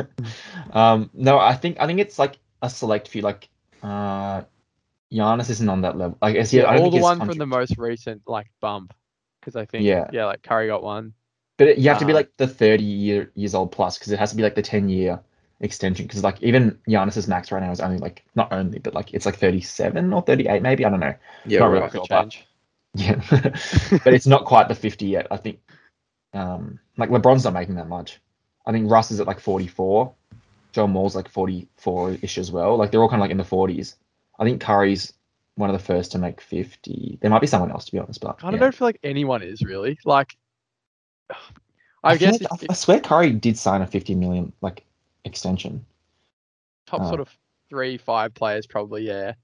um, 0.72 1.10
no, 1.14 1.38
I 1.38 1.54
think 1.54 1.76
I 1.80 1.86
think 1.86 2.00
it's 2.00 2.18
like 2.18 2.38
a 2.62 2.70
select 2.70 3.08
few. 3.08 3.22
Like, 3.22 3.48
uh, 3.82 4.42
Giannis 5.12 5.50
isn't 5.50 5.68
on 5.68 5.80
that 5.82 5.96
level. 5.96 6.18
Like, 6.20 6.36
is 6.36 6.50
he, 6.50 6.58
Yeah, 6.58 6.70
I 6.70 6.74
don't 6.74 6.84
all 6.84 6.90
the 6.90 6.96
his 6.98 7.04
one 7.04 7.18
from 7.24 7.38
the 7.38 7.46
most 7.46 7.78
recent 7.78 8.22
like 8.26 8.48
bump 8.60 8.92
because 9.40 9.56
I 9.56 9.64
think 9.64 9.84
Yeah. 9.84 10.08
yeah, 10.12 10.26
like 10.26 10.42
Curry 10.42 10.66
got 10.68 10.82
one. 10.82 11.14
But 11.56 11.68
it, 11.68 11.78
you 11.78 11.88
have 11.88 11.98
to 11.98 12.04
be 12.04 12.12
Um, 12.12 12.16
like 12.16 12.36
the 12.36 12.46
30 12.48 12.84
year 12.84 13.30
years 13.34 13.54
old 13.54 13.72
plus 13.72 13.98
because 13.98 14.12
it 14.12 14.18
has 14.18 14.30
to 14.30 14.36
be 14.36 14.42
like 14.42 14.54
the 14.56 14.62
10 14.62 14.88
year 14.88 15.20
extension. 15.60 16.06
Because 16.06 16.22
like 16.22 16.42
even 16.42 16.78
Giannis's 16.88 17.28
max 17.28 17.50
right 17.52 17.62
now 17.62 17.70
is 17.70 17.80
only 17.80 17.98
like 17.98 18.24
not 18.34 18.52
only, 18.52 18.78
but 18.78 18.94
like 18.94 19.14
it's 19.14 19.26
like 19.26 19.36
37 19.36 20.12
or 20.12 20.22
38 20.22 20.62
maybe. 20.62 20.84
I 20.84 20.90
don't 20.90 21.00
know. 21.00 21.14
Yeah, 21.46 21.60
Not 21.60 21.66
right. 21.66 21.72
really. 21.74 21.90
Could 21.90 22.06
sure, 22.06 22.22
but- 22.22 22.36
Yeah, 22.94 23.20
but 24.04 24.14
it's 24.14 24.26
not 24.26 24.44
quite 24.46 24.68
the 24.68 24.74
50 24.74 25.06
yet. 25.06 25.26
I 25.30 25.36
think 25.36 25.60
um 26.32 26.78
like 26.96 27.10
LeBron's 27.10 27.44
not 27.44 27.52
making 27.52 27.74
that 27.76 27.88
much. 27.88 28.20
I 28.66 28.72
think 28.72 28.90
Russ 28.90 29.10
is 29.10 29.20
at 29.20 29.26
like 29.26 29.40
44. 29.40 30.12
John 30.72 30.92
Wall's 30.92 31.14
like 31.16 31.28
44 31.28 32.18
ish 32.22 32.38
as 32.38 32.50
well. 32.50 32.76
Like 32.76 32.90
they're 32.90 33.00
all 33.02 33.08
kind 33.08 33.20
of 33.20 33.24
like 33.24 33.30
in 33.30 33.38
the 33.38 33.44
40s. 33.44 33.94
I 34.38 34.44
think 34.44 34.60
Curry's 34.60 35.12
one 35.54 35.70
of 35.70 35.78
the 35.78 35.82
first 35.82 36.12
to 36.12 36.18
make 36.18 36.40
50. 36.40 37.18
There 37.20 37.30
might 37.30 37.40
be 37.40 37.46
someone 37.46 37.70
else 37.70 37.84
to 37.86 37.92
be 37.92 37.98
honest, 37.98 38.20
but 38.20 38.42
I 38.42 38.50
yeah. 38.50 38.58
don't 38.58 38.74
feel 38.74 38.88
like 38.88 38.98
anyone 39.02 39.42
is 39.42 39.62
really 39.62 39.98
like. 40.04 40.36
I, 42.04 42.16
feel 42.16 42.30
guess 42.30 42.40
like- 42.42 42.62
if, 42.62 42.70
I 42.70 42.74
swear 42.74 43.00
Curry 43.00 43.32
did 43.32 43.58
sign 43.58 43.82
a 43.82 43.86
50 43.86 44.14
million 44.14 44.52
like 44.60 44.84
extension. 45.26 45.84
top 46.86 47.02
Uh, 47.02 47.08
sort 47.08 47.20
of 47.20 47.28
three, 47.68 47.98
five 47.98 48.34
players 48.34 48.66
probably, 48.66 49.06
yeah. 49.06 49.34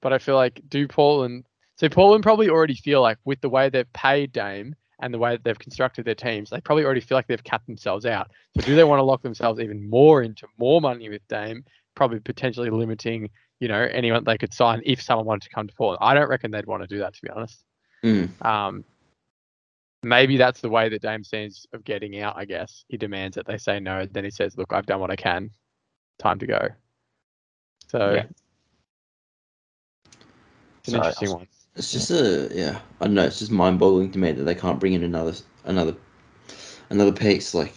But 0.00 0.12
I 0.12 0.18
feel 0.18 0.36
like 0.36 0.60
do 0.68 0.86
Portland 0.86 1.44
so 1.76 1.88
Portland 1.88 2.22
probably 2.22 2.48
already 2.48 2.74
feel 2.74 3.02
like 3.02 3.18
with 3.24 3.40
the 3.40 3.48
way 3.48 3.68
they've 3.68 3.92
paid 3.92 4.32
Dame 4.32 4.76
and 5.00 5.12
the 5.12 5.18
way 5.18 5.32
that 5.32 5.42
they've 5.42 5.58
constructed 5.58 6.04
their 6.04 6.14
teams, 6.14 6.50
they 6.50 6.60
probably 6.60 6.84
already 6.84 7.00
feel 7.00 7.18
like 7.18 7.26
they've 7.26 7.42
capped 7.42 7.66
themselves 7.66 8.06
out. 8.06 8.30
So 8.56 8.64
do 8.64 8.76
they 8.76 8.84
want 8.84 9.00
to 9.00 9.04
lock 9.04 9.22
themselves 9.22 9.58
even 9.58 9.90
more 9.90 10.22
into 10.22 10.46
more 10.58 10.80
money 10.80 11.08
with 11.08 11.26
Dame, 11.28 11.64
probably 11.96 12.20
potentially 12.20 12.70
limiting, 12.70 13.30
you 13.58 13.68
know, 13.68 13.80
anyone 13.80 14.22
they 14.24 14.38
could 14.38 14.54
sign 14.54 14.82
if 14.84 15.02
someone 15.02 15.26
wanted 15.26 15.42
to 15.42 15.50
come 15.50 15.66
to 15.66 15.74
Portland? 15.74 15.98
I 16.02 16.14
don't 16.14 16.28
reckon 16.28 16.52
they'd 16.52 16.66
want 16.66 16.82
to 16.82 16.86
do 16.86 16.98
that 16.98 17.14
to 17.14 17.22
be 17.22 17.30
honest. 17.30 17.64
Mm. 18.04 18.44
Um, 18.44 18.84
maybe 20.02 20.36
that's 20.36 20.60
the 20.60 20.68
way 20.68 20.88
that 20.88 21.02
Dame 21.02 21.24
sees 21.24 21.66
of 21.72 21.84
getting 21.84 22.20
out. 22.20 22.36
I 22.36 22.44
guess 22.44 22.84
he 22.88 22.96
demands 22.96 23.36
that 23.36 23.46
they 23.46 23.58
say 23.58 23.80
no. 23.80 24.06
Then 24.06 24.24
he 24.24 24.30
says, 24.30 24.56
"Look, 24.56 24.72
I've 24.72 24.86
done 24.86 25.00
what 25.00 25.10
I 25.10 25.16
can. 25.16 25.50
Time 26.18 26.38
to 26.38 26.46
go." 26.46 26.68
So 27.88 28.12
Yeah. 28.14 28.24
it's 30.78 30.88
an 30.88 30.94
interesting 30.94 31.30
I 31.30 31.32
one. 31.34 31.48
It's 31.76 31.92
just 31.92 32.10
a 32.10 32.50
yeah. 32.52 32.80
I 33.00 33.06
don't 33.06 33.14
know. 33.14 33.24
It's 33.24 33.38
just 33.38 33.50
mind-boggling 33.50 34.12
to 34.12 34.18
me 34.18 34.32
that 34.32 34.44
they 34.44 34.54
can't 34.54 34.80
bring 34.80 34.92
in 34.92 35.04
another 35.04 35.34
another 35.64 35.94
another 36.90 37.12
piece. 37.12 37.54
Like 37.54 37.74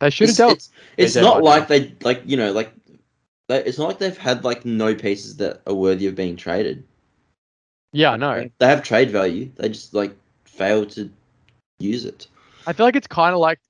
They 0.00 0.10
should 0.10 0.28
have 0.28 0.36
dealt. 0.36 0.52
it's, 0.52 0.70
it's 0.96 1.16
not 1.16 1.42
like 1.42 1.68
they 1.68 1.94
like 2.02 2.22
you 2.24 2.36
know 2.36 2.52
like 2.52 2.72
they, 3.48 3.62
it's 3.64 3.78
not 3.78 3.88
like 3.88 3.98
they've 3.98 4.16
had 4.16 4.44
like 4.44 4.64
no 4.64 4.94
pieces 4.94 5.36
that 5.36 5.60
are 5.66 5.74
worthy 5.74 6.06
of 6.06 6.14
being 6.14 6.36
traded. 6.36 6.82
yeah, 7.92 8.12
I 8.12 8.16
know. 8.16 8.48
They 8.58 8.66
have 8.66 8.82
trade 8.82 9.10
value. 9.10 9.50
They 9.56 9.68
just 9.68 9.94
like 9.94 10.16
fail 10.56 10.86
to 10.86 11.10
use 11.78 12.04
it. 12.04 12.28
I 12.66 12.72
feel 12.72 12.86
like 12.86 12.96
it's 12.96 13.06
kind 13.06 13.34
of 13.34 13.40
like, 13.40 13.60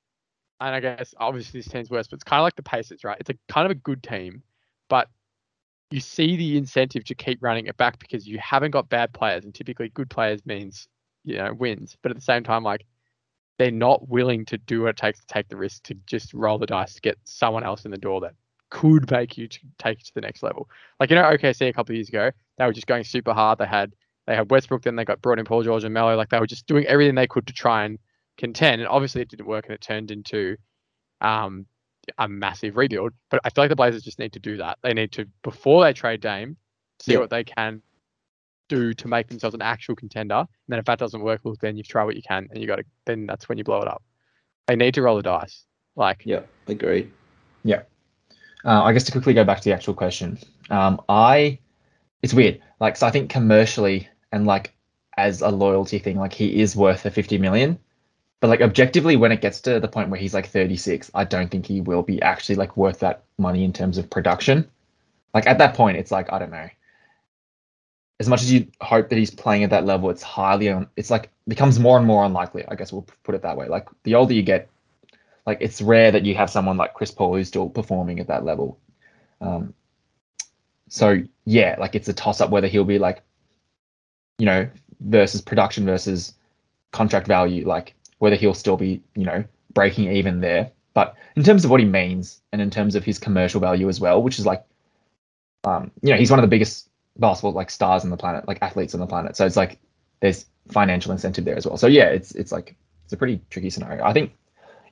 and 0.61 0.75
I 0.75 0.81
guess 0.81 1.15
obviously 1.19 1.61
this 1.61 1.69
team's 1.69 1.91
worse, 1.91 2.07
but 2.07 2.17
it's 2.17 2.25
kind 2.25 2.41
of 2.41 2.45
like 2.45 2.57
the 2.57 2.63
Pacers, 2.63 3.05
right? 3.05 3.17
It's 3.19 3.31
a 3.31 3.35
kind 3.49 3.65
of 3.65 3.73
a 3.73 3.77
good 3.77 4.03
team, 4.03 4.43
but 4.89 5.09
you 5.91 6.01
see 6.01 6.37
the 6.37 6.57
incentive 6.57 7.05
to 7.05 7.15
keep 7.15 7.43
running 7.43 7.67
it 7.67 7.77
back 7.77 7.99
because 7.99 8.27
you 8.27 8.39
haven't 8.39 8.71
got 8.71 8.89
bad 8.89 9.13
players, 9.13 9.45
and 9.45 9.55
typically 9.55 9.89
good 9.91 10.11
players 10.11 10.45
means 10.47 10.89
you 11.25 11.37
know 11.37 11.53
wins. 11.53 11.97
But 12.03 12.11
at 12.11 12.17
the 12.17 12.23
same 12.23 12.45
time, 12.45 12.63
like 12.63 12.87
they're 13.59 13.71
not 13.71 14.09
willing 14.09 14.45
to 14.47 14.59
do 14.59 14.83
what 14.83 14.91
it 14.91 14.97
takes 14.97 15.21
to 15.21 15.27
take 15.27 15.49
the 15.49 15.57
risk 15.57 15.85
to 15.85 15.95
just 16.07 16.35
roll 16.35 16.59
the 16.59 16.67
dice 16.67 16.95
to 16.95 17.01
get 17.01 17.19
someone 17.25 17.63
else 17.63 17.85
in 17.85 17.91
the 17.91 17.99
door 17.99 18.21
that 18.21 18.35
could 18.71 19.09
make 19.11 19.39
you 19.39 19.47
to 19.47 19.61
take 19.79 19.99
you 19.99 20.05
to 20.05 20.15
the 20.15 20.21
next 20.21 20.43
level. 20.43 20.69
Like 20.99 21.11
you 21.11 21.17
know, 21.17 21.23
OKC 21.23 21.69
a 21.69 21.73
couple 21.73 21.93
of 21.93 21.97
years 21.97 22.09
ago, 22.09 22.31
they 22.59 22.67
were 22.67 22.73
just 22.73 22.87
going 22.87 23.05
super 23.05 23.33
hard. 23.33 23.59
They 23.59 23.67
had 23.67 23.93
they 24.27 24.35
had 24.35 24.51
Westbrook, 24.51 24.83
then 24.83 24.97
they 24.97 25.05
got 25.05 25.21
brought 25.21 25.39
in 25.39 25.45
Paul 25.45 25.63
George 25.63 25.85
and 25.85 25.93
Melo. 25.95 26.17
Like 26.17 26.31
they 26.31 26.41
were 26.41 26.47
just 26.47 26.67
doing 26.67 26.87
everything 26.87 27.15
they 27.15 27.27
could 27.27 27.47
to 27.47 27.53
try 27.53 27.85
and 27.85 27.99
contend. 28.39 28.81
And 28.81 28.89
obviously 28.89 29.23
it 29.23 29.29
didn't 29.29 29.47
work 29.47 29.67
and 29.67 29.75
it 29.75 29.81
turned 29.81 30.11
into 30.11 30.57
um, 31.21 31.67
a 32.19 32.29
massive 32.29 32.77
rebuild. 32.77 33.13
But 33.31 33.41
I 33.45 33.51
feel 33.51 33.65
like 33.65 33.71
the 33.71 33.77
Blazers 33.77 34.03
just 34.03 34.19
need 34.19 34.33
to 34.33 34.41
do 34.41 34.57
that. 34.59 34.79
They 34.83 34.95
need 34.95 35.13
to, 35.13 35.27
before 35.43 35.85
they 35.85 35.93
trade 35.93 36.21
Dame, 36.21 36.57
see 37.01 37.13
Yeah. 37.13 37.19
what 37.19 37.31
they 37.31 37.45
can 37.45 37.83
do 38.69 38.95
to 38.95 39.09
make 39.09 39.29
themselves 39.29 39.55
an 39.55 39.63
actual 39.63 39.95
contender. 39.95 40.37
And 40.37 40.49
then 40.69 40.79
if 40.79 40.87
that 40.87 40.99
doesn't 40.99 41.21
work, 41.21 41.43
look, 41.45 41.61
then 41.61 41.77
you've 41.77 41.89
tried 41.89 42.05
what 42.05 42.17
you 42.17 42.23
can 42.23 42.49
and 42.51 42.61
you 42.61 42.67
got 42.67 42.77
to, 42.77 42.85
then 43.05 43.27
that's 43.27 43.49
when 43.49 43.59
you 43.59 43.65
blow 43.65 43.83
it 43.83 43.89
up. 43.89 44.03
They 44.67 44.77
need 44.77 44.95
to 44.95 45.03
roll 45.03 45.17
the 45.17 45.23
dice. 45.23 45.65
Like, 45.97 46.23
Yeah, 46.25 46.41
agree. 46.67 47.11
Yeah 47.63 47.83
uh, 48.65 48.83
I 48.83 48.93
guess 48.93 49.05
to 49.05 49.13
quickly 49.13 49.35
go 49.35 49.45
back 49.45 49.59
to 49.59 49.65
the 49.65 49.75
actual 49.75 49.95
question, 49.95 50.39
um, 50.71 51.01
I 51.09 51.59
it's 52.23 52.33
weird. 52.33 52.61
Like, 52.81 52.97
so 52.97 53.07
I 53.07 53.11
think 53.11 53.31
commercially 53.31 54.09
and 54.35 54.47
like 54.47 54.75
as 55.17 55.41
a 55.41 55.49
loyalty 55.49 55.99
thing, 55.99 56.19
like 56.19 56.33
he 56.33 56.61
is 56.61 56.75
worth 56.75 57.05
the 57.05 57.11
50 57.11 57.39
million. 57.39 57.79
But 58.41 58.49
like 58.49 58.61
objectively, 58.61 59.17
when 59.17 59.33
it 59.33 59.41
gets 59.41 59.61
to 59.63 59.79
the 59.81 59.89
point 59.89 60.11
where 60.11 60.21
he's 60.21 60.35
like 60.35 60.49
36, 60.49 61.11
I 61.15 61.25
don't 61.25 61.51
think 61.51 61.65
he 61.65 61.81
will 61.81 62.03
be 62.03 62.21
actually 62.21 62.57
like 62.57 62.77
worth 62.77 62.99
that 62.99 63.23
money 63.39 63.65
in 63.65 63.73
terms 63.73 63.97
of 63.97 64.11
production. 64.11 64.69
Like 65.33 65.47
at 65.47 65.59
that 65.59 65.75
point, 65.75 65.97
it's 65.97 66.11
like 66.11 66.33
I 66.33 66.39
don't 66.41 66.51
know. 66.51 66.69
As 68.21 68.29
much 68.29 68.43
as 68.43 68.53
you 68.53 68.67
hope 68.81 69.09
that 69.09 69.19
he's 69.19 69.31
playing 69.31 69.65
at 69.65 69.71
that 69.71 69.87
level, 69.87 70.11
it's 70.11 70.23
highly 70.23 70.69
un- 70.69 70.89
it's 70.97 71.11
like 71.11 71.31
becomes 71.49 71.79
more 71.79 71.97
and 71.97 72.07
more 72.07 72.25
unlikely. 72.25 72.65
I 72.69 72.75
guess 72.75 72.93
we'll 72.93 73.07
put 73.23 73.35
it 73.35 73.43
that 73.43 73.57
way. 73.57 73.69
Like 73.69 73.89
the 74.03 74.17
older 74.17 74.35
you 74.35 74.43
get, 74.43 74.69
like 75.47 75.59
it's 75.61 75.81
rare 75.81 76.11
that 76.11 76.25
you 76.25 76.35
have 76.35 76.51
someone 76.51 76.77
like 76.77 76.95
Chris 76.95 77.11
Paul 77.11 77.37
who's 77.37 77.49
still 77.49 77.69
performing 77.69 78.19
at 78.21 78.27
that 78.29 78.45
level. 78.45 78.79
Um, 79.41 79.75
so 80.89 81.23
yeah, 81.45 81.77
like 81.79 81.95
it's 81.95 82.09
a 82.09 82.13
toss 82.13 82.41
up 82.41 82.51
whether 82.51 82.67
he'll 82.67 82.85
be 82.85 82.99
like, 82.99 83.23
you 84.39 84.47
know, 84.47 84.69
versus 85.01 85.41
production 85.41 85.85
versus 85.85 86.35
contract 86.93 87.27
value, 87.27 87.67
like 87.67 87.95
whether 88.19 88.37
he'll 88.37 88.55
still 88.55 88.77
be, 88.77 89.03
you 89.15 89.25
know, 89.25 89.45
breaking 89.73 90.11
even 90.11 90.41
there. 90.41 90.71
But 90.95 91.17
in 91.37 91.43
terms 91.43 91.65
of 91.65 91.71
what 91.71 91.81
he 91.81 91.87
means 91.87 92.41
and 92.53 92.63
in 92.63 92.71
terms 92.71 92.95
of 92.95 93.05
his 93.05 93.19
commercial 93.19 93.61
value 93.61 93.89
as 93.89 94.01
well, 94.01 94.23
which 94.23 94.39
is 94.39 94.47
like, 94.47 94.65
um, 95.65 95.91
you 96.03 96.11
know, 96.11 96.17
he's 96.17 96.31
one 96.31 96.39
of 96.39 96.43
the 96.43 96.49
biggest 96.49 96.89
basketball 97.19 97.53
like 97.53 97.71
stars 97.71 98.05
on 98.05 98.11
the 98.11 98.17
planet, 98.17 98.47
like 98.47 98.59
athletes 98.63 98.95
on 98.95 99.01
the 99.01 99.07
planet. 99.07 99.37
So 99.37 99.45
it's 99.45 99.57
like 99.57 99.79
there's 100.21 100.47
financial 100.71 101.13
incentive 101.13 101.45
there 101.45 101.57
as 101.57 101.67
well. 101.67 101.77
So 101.77 101.87
yeah, 101.87 102.07
it's 102.07 102.33
it's 102.33 102.53
like 102.53 102.77
it's 103.05 103.13
a 103.13 103.17
pretty 103.17 103.41
tricky 103.51 103.71
scenario. 103.71 104.05
I 104.05 104.13
think 104.13 104.33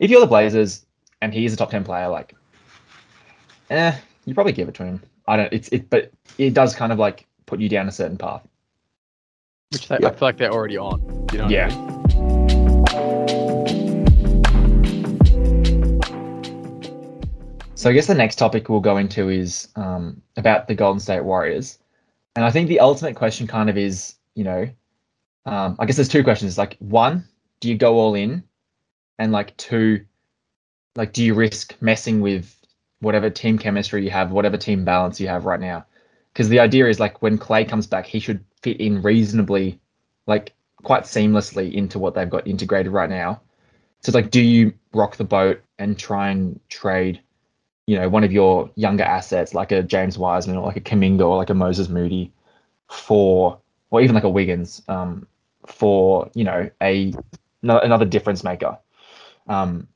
if 0.01 0.11
you're 0.11 0.21
the 0.21 0.27
Blazers 0.27 0.85
and 1.21 1.33
he's 1.33 1.53
a 1.53 1.57
top 1.57 1.71
ten 1.71 1.85
player, 1.85 2.09
like, 2.09 2.35
eh, 3.71 3.97
you 4.25 4.35
probably 4.35 4.53
give 4.53 4.69
it 4.69 4.75
to 4.75 4.85
him. 4.85 5.03
I 5.27 5.37
don't. 5.37 5.53
It's 5.53 5.69
it, 5.69 5.89
but 5.89 6.11
it 6.39 6.53
does 6.53 6.75
kind 6.75 6.93
of 6.93 6.99
like 6.99 7.27
put 7.47 7.61
you 7.61 7.69
down 7.69 7.89
a 7.89 7.93
certain 7.93 8.19
path. 8.19 8.47
Which 9.73 9.89
they, 9.89 9.99
Yeah. 10.01 10.09
I 10.09 10.13
feel 10.13 10.29
like 10.29 10.37
they're 10.37 10.53
already 10.53 10.77
on. 10.77 11.01
You 11.33 11.39
know 11.39 11.45
what 11.45 11.53
I 11.53 11.55
Yeah. 11.55 11.69
mean? 11.69 13.23
So 17.75 17.91
I 17.91 17.93
guess 17.95 18.07
the 18.07 18.15
next 18.15 18.37
topic 18.37 18.69
we'll 18.69 18.81
go 18.81 18.97
into 18.97 19.29
is 19.29 19.69
um, 19.75 20.23
about 20.37 20.69
the 20.69 20.75
Golden 20.75 21.01
State 21.01 21.25
Warriors, 21.25 21.79
and 22.37 22.45
I 22.45 22.51
think 22.51 22.69
the 22.69 22.79
ultimate 22.79 23.17
question 23.17 23.47
kind 23.49 23.69
of 23.69 23.77
is, 23.77 24.15
you 24.35 24.45
know, 24.45 24.69
um, 25.47 25.75
I 25.81 25.87
guess 25.87 25.97
there's 25.97 26.09
two 26.09 26.23
questions. 26.23 26.57
Like 26.57 26.77
one, 26.79 27.25
do 27.61 27.69
you 27.69 27.77
go 27.77 27.99
all 27.99 28.15
in, 28.15 28.45
and 29.19 29.33
like 29.33 29.57
two, 29.57 30.05
like 30.95 31.13
do 31.13 31.25
you 31.25 31.35
risk 31.35 31.75
messing 31.81 32.21
with 32.21 32.55
whatever 33.01 33.29
team 33.31 33.59
chemistry 33.59 34.05
you 34.05 34.11
have, 34.11 34.31
whatever 34.31 34.57
team 34.57 34.85
balance 34.85 35.19
you 35.19 35.27
have 35.27 35.45
right 35.45 35.59
now? 35.61 35.85
Because 36.33 36.49
the 36.49 36.61
idea 36.61 36.87
is 36.87 37.01
like 37.01 37.21
when 37.21 37.37
Clay 37.37 37.65
comes 37.65 37.89
back, 37.89 38.07
he 38.07 38.21
should 38.21 38.45
fit 38.63 38.81
in 38.81 39.03
reasonably, 39.03 39.81
like 40.27 40.55
quite 40.83 41.05
seamlessly 41.05 41.73
into 41.73 41.99
what 41.99 42.15
they've 42.15 42.31
got 42.31 42.47
integrated 42.47 42.93
right 42.93 43.11
now. 43.11 43.41
So 44.01 44.11
it's 44.11 44.15
like, 44.15 44.31
do 44.31 44.41
you 44.41 44.73
rock 44.93 45.17
the 45.17 45.25
boat 45.25 45.63
and 45.79 45.99
try 45.99 46.31
and 46.31 46.59
trade? 46.69 47.21
you 47.87 47.99
know, 47.99 48.09
one 48.09 48.25
of 48.25 48.33
your 48.33 48.71
younger 48.77 49.05
assets 49.05 49.55
like 49.55 49.73
a 49.73 49.83
James 49.83 50.17
Wiseman 50.17 50.57
or 50.57 50.67
like 50.67 50.77
a 50.77 50.81
Kuminga 50.81 51.27
or 51.27 51.37
like 51.37 51.51
a 51.51 51.55
Moses 51.55 51.89
Moody 51.89 52.33
for, 52.89 53.59
or 53.91 54.01
even 54.01 54.15
like 54.15 54.25
a 54.25 54.31
Wiggins 54.31 54.83
um, 54.89 55.27
for, 55.67 56.31
you 56.35 56.45
know, 56.45 56.71
a 56.81 57.13
another 57.63 58.05
difference 58.05 58.45
maker. 58.45 58.79
Um, 59.49 59.89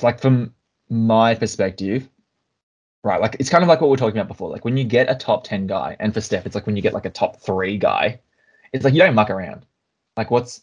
like 0.00 0.20
from 0.20 0.54
my 0.88 1.34
perspective, 1.34 2.08
right? 3.02 3.20
Like 3.20 3.36
it's 3.38 3.50
kind 3.50 3.62
of 3.62 3.68
like 3.68 3.80
what 3.80 3.90
we 3.90 3.94
are 3.94 3.98
talking 3.98 4.18
about 4.18 4.28
before. 4.28 4.50
Like 4.50 4.64
when 4.64 4.76
you 4.76 4.84
get 4.84 5.10
a 5.10 5.14
top 5.14 5.44
ten 5.44 5.66
guy, 5.66 5.96
and 6.00 6.12
for 6.12 6.20
Steph, 6.20 6.46
it's 6.46 6.54
like 6.54 6.66
when 6.66 6.76
you 6.76 6.82
get 6.82 6.94
like 6.94 7.06
a 7.06 7.10
top 7.10 7.40
three 7.40 7.78
guy, 7.78 8.20
it's 8.72 8.84
like 8.84 8.94
you 8.94 9.00
don't 9.00 9.14
muck 9.14 9.30
around. 9.30 9.66
Like 10.16 10.30
what's, 10.30 10.62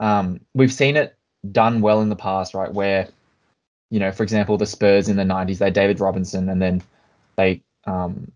um, 0.00 0.40
we've 0.54 0.72
seen 0.72 0.96
it 0.96 1.16
done 1.52 1.80
well 1.80 2.00
in 2.00 2.08
the 2.08 2.16
past, 2.16 2.54
right? 2.54 2.72
Where 2.72 3.08
you 3.90 4.00
know, 4.00 4.10
for 4.10 4.24
example, 4.24 4.56
the 4.56 4.66
Spurs 4.66 5.08
in 5.08 5.16
the 5.16 5.22
90s, 5.22 5.58
they 5.58 5.70
David 5.70 6.00
Robinson 6.00 6.48
and 6.48 6.60
then 6.60 6.82
they 7.36 7.62
um, 7.86 8.32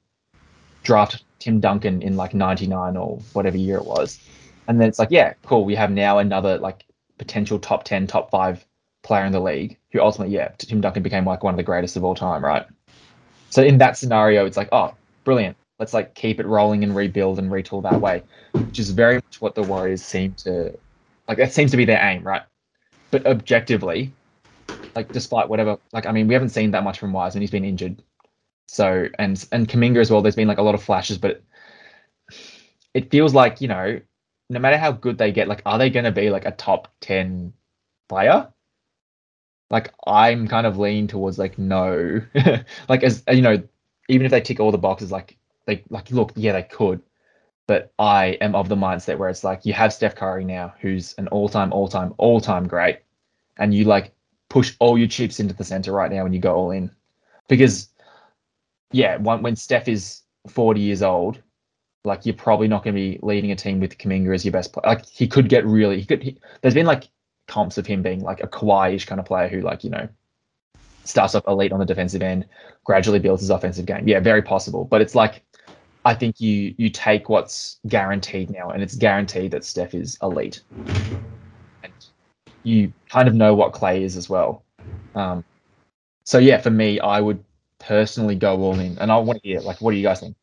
draft 0.85 1.25
Tim 1.41 1.59
Duncan 1.59 2.01
in 2.03 2.17
like 2.17 2.33
99 2.33 2.97
or 2.97 3.19
whatever 3.33 3.57
year 3.57 3.79
it 3.79 3.85
was. 3.85 4.21
And 4.69 4.81
then 4.81 4.89
it's 4.89 5.01
like, 5.01 5.11
yeah, 5.11 5.35
cool. 5.45 5.65
We 5.65 5.75
have 5.75 5.91
now 5.91 6.19
another 6.19 6.59
like 6.59 6.85
potential 7.19 7.59
top 7.59 7.83
10, 7.83 8.07
top 8.07 8.31
five 8.31 8.65
player 9.03 9.25
in 9.25 9.33
the 9.33 9.41
league 9.41 9.79
who 9.91 10.01
ultimately, 10.01 10.35
yeah, 10.35 10.51
Tim 10.59 10.81
Duncan 10.81 11.03
became 11.03 11.25
like 11.25 11.43
one 11.43 11.55
of 11.55 11.59
the 11.59 11.65
greatest 11.65 11.97
of 11.97 12.05
all 12.05 12.15
time, 12.15 12.45
right? 12.45 12.65
So 13.51 13.63
in 13.63 13.79
that 13.79 13.97
scenario, 13.97 14.47
it's 14.47 14.57
like, 14.57 14.69
oh, 14.73 14.95
brilliant. 15.25 15.57
Let's 15.79 15.95
like 15.95 16.15
keep 16.15 16.41
it 16.41 16.47
rolling 16.47 16.83
and 16.85 16.95
rebuild 16.95 17.39
and 17.39 17.51
retool 17.51 17.83
that 17.85 18.01
way, 18.01 18.23
which 18.67 18.79
is 18.79 18.91
very 18.91 19.17
much 19.17 19.41
what 19.41 19.55
the 19.55 19.63
Warriors 19.63 20.03
seem 20.03 20.35
to 20.35 20.77
Like 21.29 21.39
that 21.39 21.53
seems 21.53 21.71
to 21.71 21.77
be 21.77 21.85
their 21.85 22.03
aim, 22.03 22.25
right? 22.25 22.43
But 23.11 23.27
objectively, 23.27 24.13
like 24.95 25.13
despite 25.13 25.49
whatever, 25.49 25.79
like 25.93 26.07
I 26.07 26.13
mean, 26.13 26.29
we 26.29 26.35
haven't 26.35 26.51
seen 26.51 26.73
that 26.73 26.85
much 26.85 26.99
from 26.99 27.13
Wise, 27.13 27.35
and 27.35 27.43
He's 27.43 27.51
been 27.51 27.65
injured. 27.65 28.03
So 28.67 29.09
and 29.19 29.47
and 29.53 29.69
Kuminga 29.69 29.99
as 29.99 30.11
well. 30.11 30.23
There's 30.23 30.37
been 30.37 30.49
like 30.49 30.59
a 30.59 30.63
lot 30.63 30.75
of 30.75 30.83
flashes, 30.83 31.19
but 31.19 31.43
it 32.95 33.11
feels 33.11 33.35
like 33.35 33.61
you 33.61 33.69
know, 33.69 34.01
no 34.51 34.59
matter 34.59 34.77
how 34.79 34.93
good 34.93 35.19
they 35.19 35.33
get, 35.33 35.49
like 35.49 35.63
are 35.67 35.79
they 35.79 35.91
going 35.91 36.05
to 36.05 36.13
be 36.13 36.31
like 36.31 36.47
a 36.47 36.53
top 36.53 36.89
ten 37.01 37.53
player? 38.09 38.49
Like 39.71 39.93
I'm 40.07 40.49
kind 40.49 40.67
of 40.67 40.79
leaning 40.79 41.07
towards 41.07 41.39
like 41.39 41.59
no, 41.59 42.21
like 42.89 43.03
as 43.03 43.23
you 43.31 43.43
know, 43.43 43.63
even 44.09 44.25
if 44.25 44.31
they 44.31 44.41
tick 44.41 44.61
all 44.61 44.73
the 44.73 44.79
boxes, 44.79 45.13
like 45.13 45.37
they 45.67 45.85
like 45.91 46.11
look, 46.11 46.33
yeah, 46.37 46.53
they 46.53 46.63
could, 46.63 47.03
but 47.67 47.93
I 47.99 48.39
am 48.41 48.55
of 48.55 48.69
the 48.69 48.77
mindset 48.77 49.19
where 49.19 49.29
it's 49.29 49.45
like 49.45 49.67
you 49.67 49.75
have 49.75 49.93
Steph 49.93 50.17
Curry 50.17 50.45
now, 50.45 50.75
who's 50.81 51.15
an 51.19 51.29
all-time, 51.29 51.73
all-time, 51.73 52.15
all-time 52.17 52.67
great, 52.67 53.01
and 53.59 53.75
you 53.75 53.85
like 53.85 54.13
push 54.49 54.75
all 54.79 54.97
your 54.97 55.09
chips 55.09 55.39
into 55.39 55.55
the 55.55 55.65
center 55.65 55.93
right 55.93 56.11
now 56.11 56.25
and 56.25 56.35
you 56.35 56.41
go 56.41 56.55
all 56.55 56.71
in, 56.71 56.91
because 57.49 57.91
yeah, 58.91 59.17
when, 59.17 59.43
when 59.43 59.57
Steph 59.57 59.89
is 59.89 60.23
40 60.49 60.81
years 60.81 61.03
old, 61.03 61.43
like 62.05 62.25
you're 62.25 62.35
probably 62.35 62.69
not 62.69 62.85
going 62.85 62.95
to 62.95 63.01
be 63.01 63.19
leading 63.23 63.53
a 63.53 63.57
team 63.57 63.81
with 63.81 63.99
Kuminga 63.99 64.35
as 64.35 64.45
your 64.45 64.53
best 64.53 64.73
player. 64.73 64.87
Like 64.87 65.07
he 65.07 65.29
could 65.29 65.49
get 65.49 65.67
really, 65.67 66.01
he 66.01 66.07
could. 66.07 66.23
He, 66.23 66.39
there's 66.63 66.75
been 66.75 66.87
like 66.87 67.09
comps 67.49 67.79
of 67.79 67.87
him 67.87 68.03
being 68.03 68.21
like 68.21 68.41
a 68.41 68.47
Kawhi-ish 68.47 69.07
kind 69.07 69.19
of 69.19 69.27
player 69.27 69.49
who 69.49 69.61
like 69.61 69.83
you 69.83 69.91
know 69.91 70.09
starts 71.05 71.35
off 71.35 71.43
elite 71.49 71.73
on 71.73 71.81
the 71.81 71.87
defensive 71.87 72.23
end, 72.23 72.47
gradually 72.85 73.19
builds 73.19 73.43
his 73.43 73.51
offensive 73.51 73.87
game. 73.87 74.07
Yeah, 74.07 74.21
very 74.21 74.43
possible. 74.43 74.85
But 74.85 75.01
it's 75.01 75.15
like 75.15 75.43
I 76.05 76.15
think 76.15 76.41
you 76.41 76.75
you 76.79 76.91
take 76.91 77.29
what's 77.29 77.81
guaranteed 77.89 78.51
now, 78.51 78.71
and 78.71 78.83
it's 78.83 78.95
guaranteed 78.95 79.51
that 79.51 79.65
Steph 79.65 79.95
is 79.95 80.19
elite, 80.23 80.63
and 81.83 81.93
you 82.63 82.93
kind 83.09 83.27
of 83.27 83.35
know 83.35 83.55
what 83.55 83.73
Klay 83.73 84.03
is 84.03 84.17
as 84.17 84.29
well. 84.29 84.65
Um, 85.15 85.45
so 86.25 86.39
yeah, 86.39 86.61
for 86.61 86.71
me, 86.71 87.01
I 87.01 87.21
would 87.21 87.43
personally 87.79 88.35
go 88.35 88.61
all 88.61 88.79
in, 88.79 88.99
and 88.99 89.11
I 89.11 89.17
want 89.17 89.43
to 89.43 89.49
hear 89.49 89.61
like, 89.61 89.81
what 89.81 89.91
do 89.91 89.97
you 89.97 90.03
guys 90.03 90.21
think? 90.21 90.37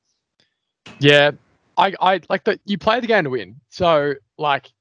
Yeah, 1.00 1.32
I 1.78 1.94
I 2.00 2.22
like 2.30 2.44
that. 2.46 2.60
You 2.66 2.78
play 2.78 3.00
the 3.00 3.08
game 3.08 3.24
to 3.24 3.30
win. 3.30 3.56
So 3.70 4.16
like 4.38 4.72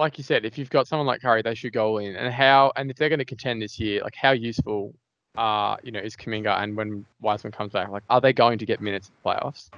like 0.00 0.16
you 0.16 0.24
said, 0.24 0.44
if 0.44 0.56
you've 0.58 0.70
got 0.70 0.88
someone 0.88 1.06
like 1.06 1.20
Curry, 1.20 1.42
they 1.42 1.54
should 1.54 1.74
go 1.74 1.98
in. 1.98 2.16
And 2.16 2.32
how 2.32 2.72
and 2.74 2.90
if 2.90 2.96
they're 2.96 3.10
going 3.10 3.20
to 3.20 3.24
contend 3.24 3.62
this 3.62 3.78
year, 3.78 4.00
like 4.02 4.16
how 4.16 4.32
useful 4.32 4.94
uh, 5.36 5.76
you 5.84 5.92
know, 5.92 6.00
is 6.00 6.16
Kuminga 6.16 6.60
and 6.60 6.76
when 6.76 7.04
Wiseman 7.20 7.52
comes 7.52 7.72
back, 7.72 7.88
like 7.90 8.02
are 8.10 8.20
they 8.20 8.32
going 8.32 8.58
to 8.58 8.66
get 8.66 8.80
minutes 8.80 9.08
in 9.08 9.14
the 9.22 9.30
playoffs? 9.30 9.68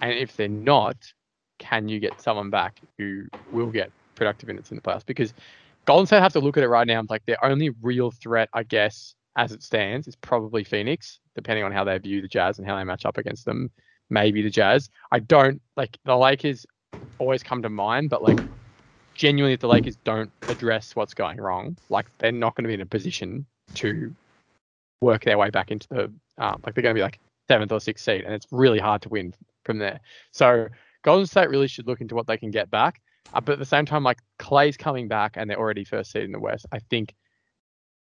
And 0.00 0.12
if 0.12 0.36
they're 0.36 0.48
not, 0.48 0.96
can 1.58 1.88
you 1.88 2.00
get 2.00 2.20
someone 2.20 2.50
back 2.50 2.80
who 2.98 3.24
will 3.52 3.70
get 3.70 3.90
productive 4.14 4.46
minutes 4.48 4.70
in 4.70 4.76
the 4.76 4.82
playoffs? 4.82 5.04
Because 5.04 5.34
Golden 5.84 6.06
State 6.06 6.22
have 6.22 6.32
to 6.32 6.40
look 6.40 6.56
at 6.56 6.62
it 6.62 6.68
right 6.68 6.86
now. 6.86 7.02
Like 7.08 7.26
their 7.26 7.44
only 7.44 7.70
real 7.82 8.10
threat, 8.10 8.48
I 8.54 8.62
guess, 8.62 9.14
as 9.36 9.52
it 9.52 9.62
stands, 9.62 10.08
is 10.08 10.16
probably 10.16 10.64
Phoenix, 10.64 11.20
depending 11.34 11.64
on 11.64 11.72
how 11.72 11.84
they 11.84 11.98
view 11.98 12.22
the 12.22 12.28
Jazz 12.28 12.58
and 12.58 12.66
how 12.66 12.76
they 12.76 12.84
match 12.84 13.04
up 13.04 13.18
against 13.18 13.44
them. 13.44 13.70
Maybe 14.08 14.40
the 14.40 14.50
Jazz. 14.50 14.88
I 15.12 15.18
don't 15.18 15.60
like 15.76 15.98
the 16.04 16.16
Lakers 16.16 16.64
always 17.18 17.42
come 17.42 17.62
to 17.62 17.68
mind, 17.68 18.10
but 18.10 18.22
like 18.22 18.38
genuinely, 19.14 19.54
if 19.54 19.60
the 19.60 19.68
Lakers 19.68 19.96
don't 20.04 20.30
address 20.48 20.94
what's 20.96 21.14
going 21.14 21.38
wrong, 21.38 21.76
like 21.88 22.06
they're 22.18 22.32
not 22.32 22.54
going 22.54 22.64
to 22.64 22.68
be 22.68 22.74
in 22.74 22.80
a 22.80 22.86
position 22.86 23.46
to 23.74 24.14
work 25.00 25.24
their 25.24 25.38
way 25.38 25.50
back 25.50 25.70
into 25.70 25.88
the 25.88 26.12
um, 26.38 26.60
like 26.64 26.74
they're 26.74 26.82
going 26.82 26.94
to 26.94 26.98
be 26.98 27.02
like 27.02 27.20
seventh 27.48 27.72
or 27.72 27.80
sixth 27.80 28.04
seed, 28.04 28.22
and 28.22 28.34
it's 28.34 28.46
really 28.50 28.78
hard 28.78 29.02
to 29.02 29.08
win 29.08 29.34
from 29.64 29.78
there. 29.78 30.00
So 30.32 30.68
Golden 31.02 31.26
State 31.26 31.50
really 31.50 31.68
should 31.68 31.86
look 31.86 32.00
into 32.00 32.14
what 32.14 32.26
they 32.26 32.36
can 32.36 32.50
get 32.50 32.70
back. 32.70 33.00
Uh, 33.32 33.40
but 33.40 33.52
at 33.52 33.58
the 33.58 33.64
same 33.64 33.86
time, 33.86 34.02
like 34.02 34.18
Klay's 34.38 34.76
coming 34.76 35.08
back 35.08 35.36
and 35.36 35.48
they're 35.48 35.58
already 35.58 35.84
first 35.84 36.12
seed 36.12 36.24
in 36.24 36.32
the 36.32 36.38
West. 36.38 36.66
I 36.72 36.78
think 36.78 37.14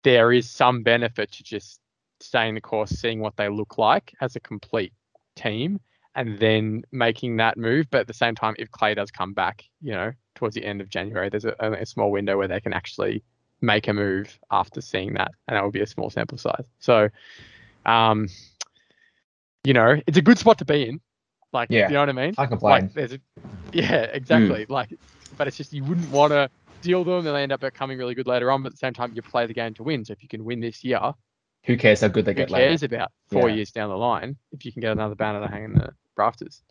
there 0.03 0.31
is 0.31 0.49
some 0.49 0.83
benefit 0.83 1.31
to 1.33 1.43
just 1.43 1.79
staying 2.19 2.55
the 2.55 2.61
course, 2.61 2.91
seeing 2.91 3.19
what 3.19 3.35
they 3.35 3.49
look 3.49 3.77
like 3.77 4.13
as 4.21 4.35
a 4.35 4.39
complete 4.39 4.93
team, 5.35 5.79
and 6.15 6.39
then 6.39 6.83
making 6.91 7.37
that 7.37 7.57
move. 7.57 7.87
But 7.89 8.01
at 8.01 8.07
the 8.07 8.13
same 8.13 8.35
time, 8.35 8.55
if 8.57 8.69
Klay 8.71 8.95
does 8.95 9.11
come 9.11 9.33
back, 9.33 9.63
you 9.81 9.91
know, 9.93 10.11
towards 10.37 10.55
the 10.55 10.63
end 10.63 10.79
of 10.81 10.89
January, 10.89 11.29
there's 11.29 11.45
a, 11.45 11.55
a 11.59 11.85
small 11.85 12.11
window 12.11 12.37
where 12.37 12.47
they 12.47 12.61
can 12.61 12.71
actually 12.73 13.23
make 13.59 13.87
a 13.87 13.93
move 13.93 14.39
after 14.51 14.79
seeing 14.81 15.15
that, 15.15 15.31
and 15.47 15.57
that 15.57 15.63
would 15.63 15.73
be 15.73 15.81
a 15.81 15.87
small 15.87 16.09
sample 16.09 16.37
size. 16.37 16.65
So, 16.79 17.09
um, 17.85 18.29
you 19.63 19.73
know, 19.73 19.99
it's 20.07 20.17
a 20.17 20.21
good 20.21 20.37
spot 20.37 20.59
to 20.59 20.65
be 20.65 20.87
in. 20.87 21.01
Like, 21.51 21.69
Yeah. 21.71 21.87
you 21.87 21.95
know 21.95 22.01
what 22.01 22.09
I 22.09 22.13
mean? 22.13 22.35
I 22.37 22.45
complain. 22.45 22.83
Like, 22.83 22.93
there's 22.93 23.13
a, 23.13 23.19
yeah, 23.73 24.03
exactly. 24.03 24.65
Like, 24.69 24.93
but 25.37 25.47
it's 25.47 25.57
just 25.57 25.73
you 25.73 25.83
wouldn't 25.83 26.09
want 26.11 26.31
to 26.31 26.49
deal 26.81 27.03
them. 27.03 27.23
They'll 27.25 27.35
end 27.35 27.51
up 27.51 27.61
becoming 27.61 27.97
really 27.97 28.13
good 28.15 28.27
later 28.27 28.51
on. 28.51 28.61
But 28.61 28.67
at 28.67 28.73
the 28.73 28.77
same 28.77 28.93
time, 28.93 29.11
you 29.13 29.21
play 29.21 29.47
the 29.47 29.53
game 29.53 29.73
to 29.75 29.83
win. 29.83 30.05
So 30.05 30.13
if 30.13 30.21
you 30.21 30.29
can 30.29 30.45
win 30.45 30.59
this 30.59 30.83
year, 30.83 31.13
Who 31.63 31.77
cares 31.77 32.01
how 32.01 32.07
good 32.09 32.25
they 32.25 32.31
who 32.33 32.37
get 32.37 32.51
later? 32.51 32.67
cares 32.67 32.83
about 32.83 33.11
four 33.31 33.49
Yeah. 33.49 33.55
years 33.55 33.71
down 33.71 33.89
the 33.89 33.97
line 33.97 34.37
if 34.51 34.65
you 34.65 34.71
can 34.71 34.81
get 34.81 34.91
another 34.91 35.15
banner 35.15 35.41
to 35.41 35.47
hang 35.47 35.63
in 35.63 35.73
the 35.73 35.93
rafters? 36.15 36.61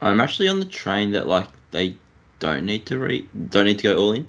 I'm 0.00 0.20
actually 0.20 0.48
on 0.48 0.58
the 0.58 0.66
train 0.66 1.12
that 1.12 1.28
like 1.28 1.46
they 1.70 1.96
don't 2.42 2.66
need 2.66 2.84
to 2.86 2.98
re 2.98 3.28
don't 3.50 3.66
need 3.66 3.78
to 3.78 3.84
go 3.84 3.96
all 3.96 4.12
in 4.12 4.26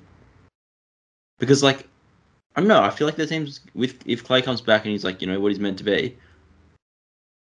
because 1.40 1.64
like 1.64 1.88
I 2.56 2.62
don't 2.62 2.68
know. 2.68 2.84
I 2.84 2.92
feel 2.92 3.08
like 3.08 3.16
the 3.16 3.26
teams 3.26 3.60
with 3.74 3.96
if 4.06 4.24
Klay 4.24 4.44
comes 4.44 4.62
back 4.62 4.84
and 4.86 4.92
he's 4.92 5.04
like 5.04 5.22
you 5.22 5.28
know 5.28 5.40
what 5.40 5.52
he's 5.52 5.60
meant 5.60 5.80
to 5.80 5.84
be. 5.84 6.16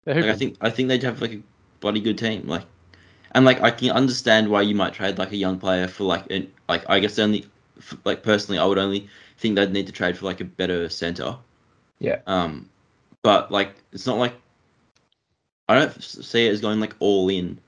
Like 0.06 0.24
I 0.24 0.34
think 0.34 0.56
I 0.60 0.70
think 0.70 0.88
they'd 0.88 1.02
have 1.02 1.20
like 1.20 1.34
a 1.34 1.42
bloody 1.80 2.00
good 2.00 2.18
team. 2.18 2.48
Like 2.48 2.64
and 3.32 3.44
like 3.44 3.60
I 3.60 3.70
can 3.70 3.90
understand 3.90 4.48
why 4.48 4.62
you 4.62 4.74
might 4.74 4.94
trade 4.94 5.18
like 5.18 5.32
a 5.32 5.36
young 5.36 5.58
player 5.58 5.86
for 5.86 6.04
like 6.04 6.30
an 6.30 6.50
like 6.68 6.88
I 6.88 6.98
guess 7.00 7.18
only 7.18 7.46
like 8.04 8.22
personally 8.22 8.58
I 8.58 8.64
would 8.64 8.78
only 8.78 9.08
think 9.36 9.56
they'd 9.56 9.70
need 9.70 9.86
to 9.86 9.92
trade 9.92 10.16
for 10.16 10.24
like 10.24 10.40
a 10.40 10.44
better 10.44 10.88
center. 10.88 11.36
Yeah. 11.98 12.20
Um, 12.26 12.70
but 13.22 13.52
like 13.52 13.74
it's 13.92 14.06
not 14.06 14.16
like 14.16 14.34
I 15.68 15.74
don't 15.74 16.02
see 16.02 16.46
it 16.46 16.50
as 16.50 16.62
going 16.62 16.80
like 16.80 16.96
all 16.98 17.28
in 17.28 17.60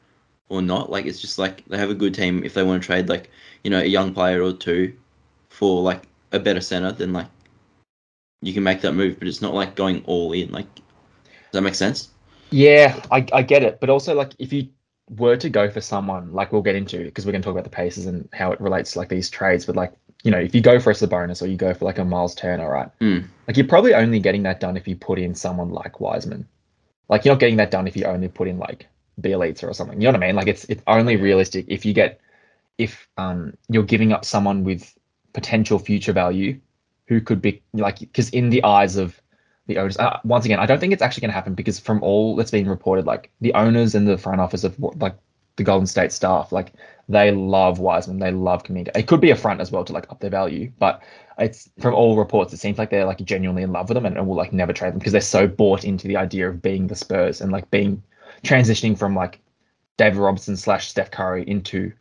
or 0.48 0.62
not. 0.62 0.90
Like 0.90 1.07
it's 1.07 1.20
just 1.20 1.38
like 1.38 1.64
they 1.66 1.78
have 1.78 1.90
a 1.90 1.94
good 1.94 2.14
team. 2.14 2.44
If 2.44 2.54
they 2.54 2.62
want 2.62 2.83
to 2.83 2.87
trade 2.87 3.09
like 3.09 3.30
you 3.62 3.70
know 3.70 3.80
a 3.80 3.85
young 3.85 4.14
player 4.14 4.42
or 4.42 4.52
two 4.52 4.94
for 5.48 5.83
like 5.83 6.02
a 6.33 6.38
better 6.38 6.61
center, 6.61 6.92
then 6.92 7.12
like 7.12 7.28
you 8.42 8.52
can 8.52 8.62
make 8.62 8.80
that 8.83 8.92
move. 8.92 9.18
But 9.18 9.28
it's 9.28 9.42
not 9.42 9.54
like 9.54 9.74
going 9.74 10.02
all 10.07 10.33
in. 10.33 10.50
Like 10.50 10.66
does 10.74 11.61
that 11.61 11.62
make 11.62 11.76
sense? 11.76 12.11
Yeah, 12.50 13.00
I, 13.11 13.24
I 13.33 13.42
get 13.42 13.62
it. 13.62 13.78
But 13.80 13.90
also, 13.90 14.14
like, 14.14 14.33
if 14.40 14.52
you 14.52 14.68
were 15.09 15.37
to 15.37 15.48
go 15.48 15.70
for 15.70 15.80
someone, 15.80 16.33
like 16.33 16.52
we'll 16.52 16.62
get 16.62 16.74
into, 16.74 17.04
because 17.04 17.24
we're 17.24 17.33
going 17.33 17.42
to 17.42 17.46
talk 17.46 17.54
about 17.54 17.64
the 17.64 17.70
Pacers 17.70 18.07
and 18.07 18.28
how 18.33 18.50
it 18.52 18.61
relates 18.61 18.92
to 18.92 18.98
like 18.98 19.09
these 19.09 19.30
trades, 19.30 19.66
but 19.66 19.76
like, 19.76 19.92
you 20.24 20.30
know, 20.30 20.38
if 20.38 20.54
you 20.54 20.61
go 20.61 20.80
for 20.80 20.90
a 20.90 20.94
Sabonis 20.94 21.42
or 21.42 21.46
you 21.46 21.57
go 21.57 21.74
for 21.74 21.85
like 21.85 21.98
a 21.98 22.04
Miles 22.04 22.35
Turner, 22.35 22.70
right? 22.70 22.88
Mm. 23.00 23.24
Like, 23.46 23.57
you're 23.57 23.66
probably 23.66 23.94
only 23.94 24.18
getting 24.18 24.42
that 24.44 24.61
done 24.61 24.76
if 24.76 24.88
you 24.88 24.96
put 24.96 25.18
in 25.18 25.35
someone 25.35 25.70
like 25.70 26.00
Wiseman. 26.00 26.48
Like, 27.09 27.24
you're 27.24 27.35
not 27.35 27.40
getting 27.40 27.57
that 27.57 27.70
done 27.70 27.87
if 27.87 27.96
you 27.96 28.04
only 28.04 28.28
put 28.28 28.48
in 28.48 28.59
like 28.59 28.88
Bjelica 29.20 29.64
or 29.64 29.74
something. 29.74 30.00
You 30.00 30.07
know 30.09 30.18
what 30.18 30.24
I 30.24 30.27
mean? 30.27 30.37
Like, 30.37 30.48
it's 30.48 30.64
it's 30.64 30.83
only 30.87 31.16
realistic 31.16 31.66
if 31.68 31.85
you 31.85 31.92
get 31.92 32.20
if 32.79 33.09
um 33.16 33.57
you're 33.68 33.85
giving 33.85 34.12
up 34.12 34.24
someone 34.24 34.64
with 34.64 34.92
potential 35.33 35.79
future 35.79 36.12
value 36.12 36.59
who 37.07 37.20
could 37.20 37.40
be 37.42 37.62
like 37.72 38.00
because 38.00 38.31
in 38.31 38.50
the 38.50 38.64
eyes 38.64 38.96
of 38.96 39.20
the 39.66 39.79
owners. 39.79 39.96
Uh, 39.96 40.18
once 40.24 40.44
again, 40.44 40.59
I 40.59 40.66
don't 40.66 40.79
think 40.79 40.92
it's 40.92 41.03
actually 41.03 41.22
going 41.22 41.31
to 41.31 41.35
happen 41.35 41.55
because 41.55 41.79
from 41.79 42.03
all 42.03 42.37
that's 42.37 42.50
been 42.50 42.68
reported, 42.68 43.07
like 43.07 43.31
the 43.40 43.55
owners 43.55 43.94
and 43.94 44.07
the 44.07 44.18
front 44.18 44.40
office 44.40 44.64
of 44.64 44.79
like 44.79 45.17
the 45.56 45.65
Golden 45.65 45.87
State 45.87 46.12
staff, 46.12 46.52
like 46.52 46.73
they 47.08 47.31
love 47.31 47.79
Wiseman, 47.79 48.19
they 48.19 48.31
love 48.31 48.65
Kuminga. 48.65 48.96
It 48.96 49.06
could 49.06 49.21
be 49.21 49.31
a 49.31 49.37
front 49.37 49.60
as 49.60 49.71
well 49.71 49.85
to 49.85 49.92
like 49.92 50.10
up 50.10 50.21
their 50.21 50.31
value, 50.31 50.71
but 50.79 51.02
it's 51.38 51.71
from 51.79 51.94
all 51.94 52.17
reports, 52.17 52.52
it 52.52 52.58
seems 52.58 52.79
like 52.79 52.90
they're 52.90 53.04
like 53.04 53.25
genuinely 53.25 53.62
in 53.62 53.73
love 53.73 53.88
with 53.88 53.94
them 53.94 54.06
and, 54.06 54.17
and 54.17 54.27
will 54.27 54.37
like 54.37 54.52
never 54.52 54.73
trade 54.73 54.92
them 54.92 54.98
because 54.98 55.12
they're 55.12 55.21
so 55.21 55.46
bought 55.46 55.85
into 55.85 56.08
the 56.08 56.17
idea 56.17 56.48
of 56.48 56.60
being 56.60 56.87
the 56.87 56.94
Spurs 56.94 57.40
and 57.40 57.50
like 57.50 57.71
being 57.71 58.02
transitioning 58.44 58.96
from 58.96 59.14
like 59.14 59.40
David 59.96 60.18
Robinson 60.18 60.56
slash 60.56 60.88
Steph 60.88 61.10
Curry 61.10 61.44
into 61.48 61.92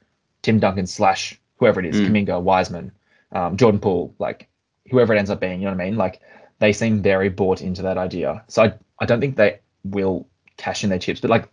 Tim 0.42 0.60
Duncan 0.60 0.88
slash 0.88 1.40
whoever 1.58 1.80
it 1.80 1.86
is, 1.88 2.02
Mm. 2.02 2.08
Kuminga, 2.10 2.42
Wiseman, 2.42 2.92
um, 3.32 3.58
Jordan 3.58 3.80
Poole, 3.80 4.14
like 4.20 4.48
whoever 4.92 5.14
it 5.14 5.18
ends 5.18 5.30
up 5.30 5.40
being, 5.40 5.60
you 5.60 5.66
know 5.66 5.72
what 5.76 5.82
I 5.82 5.86
mean? 5.86 5.98
Like 5.98 6.22
they 6.60 6.74
seem 6.74 7.02
very 7.02 7.30
bought 7.30 7.62
into 7.62 7.82
that 7.84 7.98
idea. 7.98 8.44
So 8.48 8.64
I, 8.64 8.74
I 9.00 9.06
don't 9.06 9.20
think 9.20 9.36
they 9.36 9.60
will 9.84 10.28
cash 10.58 10.84
in 10.84 10.90
their 10.90 11.00
chips. 11.00 11.22
But 11.22 11.30
like, 11.30 11.50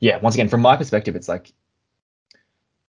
yeah, 0.00 0.18
once 0.18 0.34
again, 0.34 0.48
from 0.48 0.62
my 0.62 0.76
perspective, 0.76 1.16
it's 1.16 1.28
like 1.28 1.52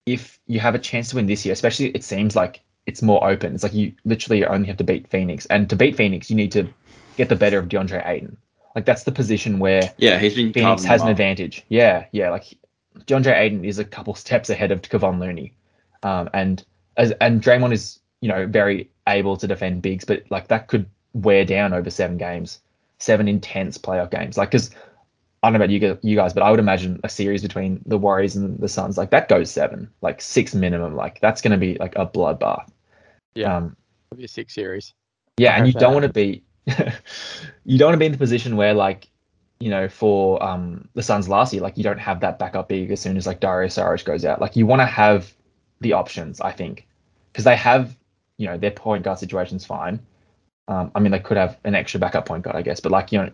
if 0.06 0.40
you 0.48 0.60
have 0.60 0.76
a 0.76 0.80
chance 0.80 1.10
to 1.10 1.16
win 1.16 1.26
this 1.28 1.46
year, 1.46 1.54
especially 1.54 1.88
it 1.90 2.04
seems 2.04 2.36
like 2.36 2.62
it's 2.86 3.02
more 3.02 3.28
open. 3.28 3.54
It's 3.54 3.64
like 3.64 3.74
you 3.74 3.94
literally 4.04 4.46
only 4.46 4.68
have 4.68 4.78
to 4.78 4.84
beat 4.84 5.08
Phoenix. 5.08 5.46
And 5.48 5.70
to 5.70 5.76
beat 5.76 5.96
Phoenix, 5.96 6.30
you 6.30 6.36
need 6.36 6.52
to 6.52 6.68
get 7.16 7.30
the 7.30 7.36
better 7.36 7.60
of 7.60 7.70
DeAndre 7.70 8.06
Ayton. 8.06 8.38
Like 8.76 8.86
that's 8.86 9.04
the 9.04 9.12
position 9.12 9.60
where 9.60 9.94
Yeah, 9.98 10.18
he's 10.20 10.36
been 10.36 10.52
Phoenix 10.54 10.84
has 10.84 11.02
an 11.02 11.08
up. 11.08 11.12
advantage. 11.12 11.64
Yeah, 11.70 12.06
yeah. 12.12 12.30
Like 12.32 12.46
John 13.08 13.24
DeAndre 13.24 13.38
Ayton 13.40 13.66
is 13.66 13.80
a 13.80 13.86
couple 13.86 14.16
steps 14.16 14.50
ahead 14.50 14.72
of 14.72 14.82
Kevon 14.82 15.20
Looney, 15.20 15.54
um, 16.04 16.30
and 16.34 16.64
as 16.98 17.12
and 17.22 17.42
Draymond 17.42 17.74
is 17.74 18.00
you 18.22 18.30
know 18.30 18.48
very 18.48 18.90
able 19.08 19.36
to 19.38 19.48
defend 19.48 19.82
bigs, 19.82 20.06
but 20.06 20.24
like 20.30 20.48
that 20.48 20.68
could 20.68 20.86
wear 21.14 21.46
down 21.46 21.74
over 21.74 21.90
seven 21.90 22.18
games, 22.18 22.60
seven 23.00 23.28
intense 23.28 23.78
playoff 23.78 24.10
games. 24.12 24.38
Like 24.38 24.52
because 24.52 24.72
I 25.44 25.48
don't 25.48 25.54
know 25.54 25.58
about 25.66 25.70
you 25.72 25.80
guys, 25.80 25.98
you 26.02 26.16
guys, 26.16 26.34
but 26.34 26.42
I 26.42 26.50
would 26.50 26.60
imagine 26.60 27.00
a 27.04 27.10
series 27.10 27.42
between 27.42 27.82
the 27.86 27.98
Warriors 27.98 28.36
and 28.36 28.58
the 28.60 28.70
Suns 28.70 28.98
like 28.98 29.10
that 29.12 29.28
goes 29.28 29.52
seven, 29.52 29.90
like 30.02 30.22
six 30.22 30.56
minimum. 30.56 30.96
Like 30.96 31.20
that's 31.20 31.42
going 31.42 31.52
to 31.52 31.58
be 31.58 31.76
like 31.80 31.96
a 31.96 32.08
bloodbath. 32.08 32.70
Yeah. 33.36 33.58
Um, 33.58 33.76
It'll 34.12 34.20
be 34.20 34.26
a 34.26 34.28
six 34.28 34.54
series. 34.56 34.94
yeah, 35.38 35.54
I 35.54 35.58
and 35.58 35.68
you 35.68 35.74
don't 35.74 35.94
want 35.94 36.06
to 36.06 36.14
be 36.14 36.44
you 37.66 37.78
don't 37.78 37.88
want 37.88 37.94
to 37.96 38.00
be 38.00 38.06
in 38.06 38.12
the 38.12 38.18
position 38.18 38.56
where 38.56 38.74
like 38.74 39.08
you 39.60 39.70
know 39.70 39.88
for 39.88 40.42
um 40.44 40.88
the 40.94 41.04
Suns 41.04 41.28
last 41.30 41.54
year 41.54 41.62
like 41.62 41.78
you 41.78 41.84
don't 41.84 42.00
have 42.00 42.20
that 42.22 42.40
backup 42.40 42.70
big 42.70 42.92
as 42.92 43.00
soon 43.02 43.18
as 43.18 43.28
like 43.28 43.40
Dario 43.40 43.68
Saric 43.68 44.04
goes 44.06 44.26
out. 44.26 44.42
Like 44.42 44.56
you 44.56 44.66
want 44.66 44.82
to 44.82 44.86
have 44.86 45.34
the 45.82 45.94
options, 45.94 46.40
I 46.42 46.52
think, 46.52 46.88
because 47.32 47.46
they 47.46 47.56
have 47.56 47.96
you 48.38 48.48
know 48.48 48.58
their 48.58 48.72
point 48.72 49.04
guard 49.04 49.20
situation's 49.20 49.66
fine. 49.66 50.00
Um, 50.68 50.92
I 50.96 51.00
mean 51.00 51.12
they 51.12 51.20
could 51.20 51.38
have 51.38 51.58
an 51.66 51.76
extra 51.76 52.00
backup 52.00 52.26
point 52.26 52.44
guard, 52.44 52.56
I 52.56 52.62
guess, 52.62 52.80
but 52.80 52.92
like 52.92 53.12
you 53.12 53.20
know 53.20 53.32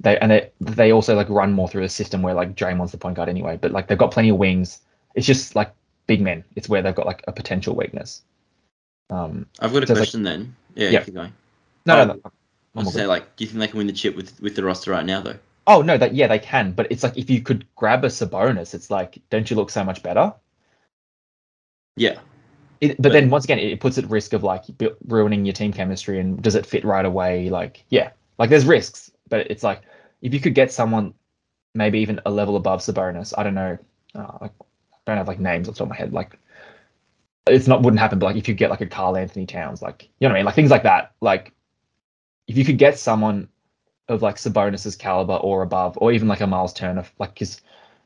they 0.00 0.16
and 0.18 0.30
they 0.30 0.50
they 0.60 0.92
also 0.92 1.14
like 1.16 1.28
run 1.28 1.52
more 1.52 1.68
through 1.68 1.82
a 1.82 1.88
system 1.88 2.22
where 2.22 2.34
like 2.34 2.54
Draymond's 2.54 2.92
the 2.92 2.98
point 2.98 3.16
guard 3.16 3.28
anyway, 3.28 3.58
but 3.60 3.72
like 3.72 3.88
they've 3.88 3.98
got 3.98 4.12
plenty 4.12 4.28
of 4.30 4.36
wings. 4.36 4.80
It's 5.14 5.26
just 5.26 5.56
like 5.56 5.72
big 6.06 6.20
men. 6.20 6.44
It's 6.54 6.68
where 6.68 6.80
they've 6.82 6.94
got 6.94 7.06
like 7.06 7.24
a 7.26 7.32
potential 7.32 7.74
weakness. 7.74 8.22
Um, 9.10 9.46
I've 9.58 9.72
got 9.72 9.82
a 9.82 9.86
So 9.86 9.92
it's 9.94 9.98
like- 9.98 9.98
question 9.98 10.22
then. 10.22 10.54
Yeah, 10.74 10.90
Yeah. 10.90 11.02
keep 11.02 11.14
going. 11.14 11.32
no, 11.86 12.00
Oh, 12.00 12.04
no, 12.04 12.12
no. 12.14 12.32
I 12.74 12.78
was 12.80 12.86
all 12.88 12.92
say 12.92 13.06
like, 13.06 13.36
do 13.36 13.44
you 13.44 13.48
think 13.50 13.60
they 13.60 13.68
can 13.68 13.78
win 13.78 13.86
the 13.86 13.92
chip 13.92 14.14
with 14.16 14.40
with 14.40 14.54
the 14.56 14.64
roster 14.64 14.90
right 14.92 15.04
now 15.06 15.20
though? 15.20 15.38
Oh 15.66 15.82
no, 15.82 15.98
that 15.98 16.14
yeah 16.14 16.26
they 16.28 16.38
can, 16.38 16.72
but 16.72 16.86
it's 16.90 17.02
like 17.02 17.16
if 17.18 17.28
you 17.28 17.42
could 17.42 17.66
grab 17.76 18.04
a 18.04 18.08
Sabonis, 18.08 18.74
it's 18.74 18.90
like 18.90 19.18
don't 19.30 19.50
you 19.50 19.56
look 19.56 19.70
so 19.70 19.84
much 19.84 20.02
better? 20.02 20.32
Yeah, 21.96 22.18
It, 22.80 22.96
but, 22.96 23.04
But- 23.04 23.12
then 23.12 23.30
once 23.30 23.44
again, 23.44 23.58
it 23.58 23.80
puts 23.80 23.98
at 23.98 24.08
risk 24.08 24.32
of 24.32 24.42
like 24.44 24.64
ruining 25.06 25.44
your 25.44 25.52
team 25.52 25.72
chemistry 25.72 26.20
and 26.20 26.40
does 26.40 26.54
it 26.54 26.64
fit 26.66 26.84
right 26.84 27.04
away? 27.04 27.50
Like 27.50 27.84
yeah, 27.90 28.10
like 28.38 28.50
there's 28.50 28.64
risks, 28.66 29.10
but 29.28 29.50
it's 29.50 29.62
like 29.64 29.82
if 30.22 30.32
you 30.32 30.40
could 30.40 30.54
get 30.54 30.72
someone 30.72 31.14
maybe 31.74 31.98
even 32.00 32.20
a 32.26 32.30
level 32.30 32.56
above 32.56 32.80
Sabonis, 32.80 33.34
I 33.36 33.42
don't 33.42 33.54
know, 33.54 33.78
uh, 34.14 34.38
like 34.40 34.52
I 34.60 34.96
don't 35.06 35.16
have 35.16 35.28
like 35.28 35.40
names 35.40 35.68
off 35.68 35.74
the 35.74 35.78
top 35.78 35.86
of 35.86 35.90
my 35.90 35.96
head, 35.96 36.12
like 36.12 36.38
it's 37.46 37.66
not 37.66 37.82
wouldn't 37.82 38.00
happen, 38.00 38.18
but 38.18 38.26
like 38.26 38.36
if 38.36 38.46
you 38.48 38.54
get 38.54 38.70
like 38.70 38.80
a 38.80 38.86
Karl-Anthony 38.86 39.46
Towns, 39.46 39.82
like 39.82 40.08
you 40.20 40.28
know 40.28 40.32
what 40.32 40.36
I 40.36 40.38
mean, 40.40 40.46
like 40.46 40.54
things 40.54 40.70
like 40.70 40.82
that, 40.84 41.12
like 41.20 41.52
if 42.48 42.56
you 42.56 42.64
could 42.64 42.78
get 42.78 42.98
someone 42.98 43.48
of 44.08 44.22
like 44.22 44.36
Sabonis's 44.36 44.96
caliber 44.96 45.34
or 45.34 45.62
above, 45.62 45.96
or 46.00 46.10
even 46.12 46.26
like 46.26 46.40
a 46.40 46.46
Miles 46.46 46.72
Turner, 46.72 47.04
like 47.18 47.34
because 47.34 47.60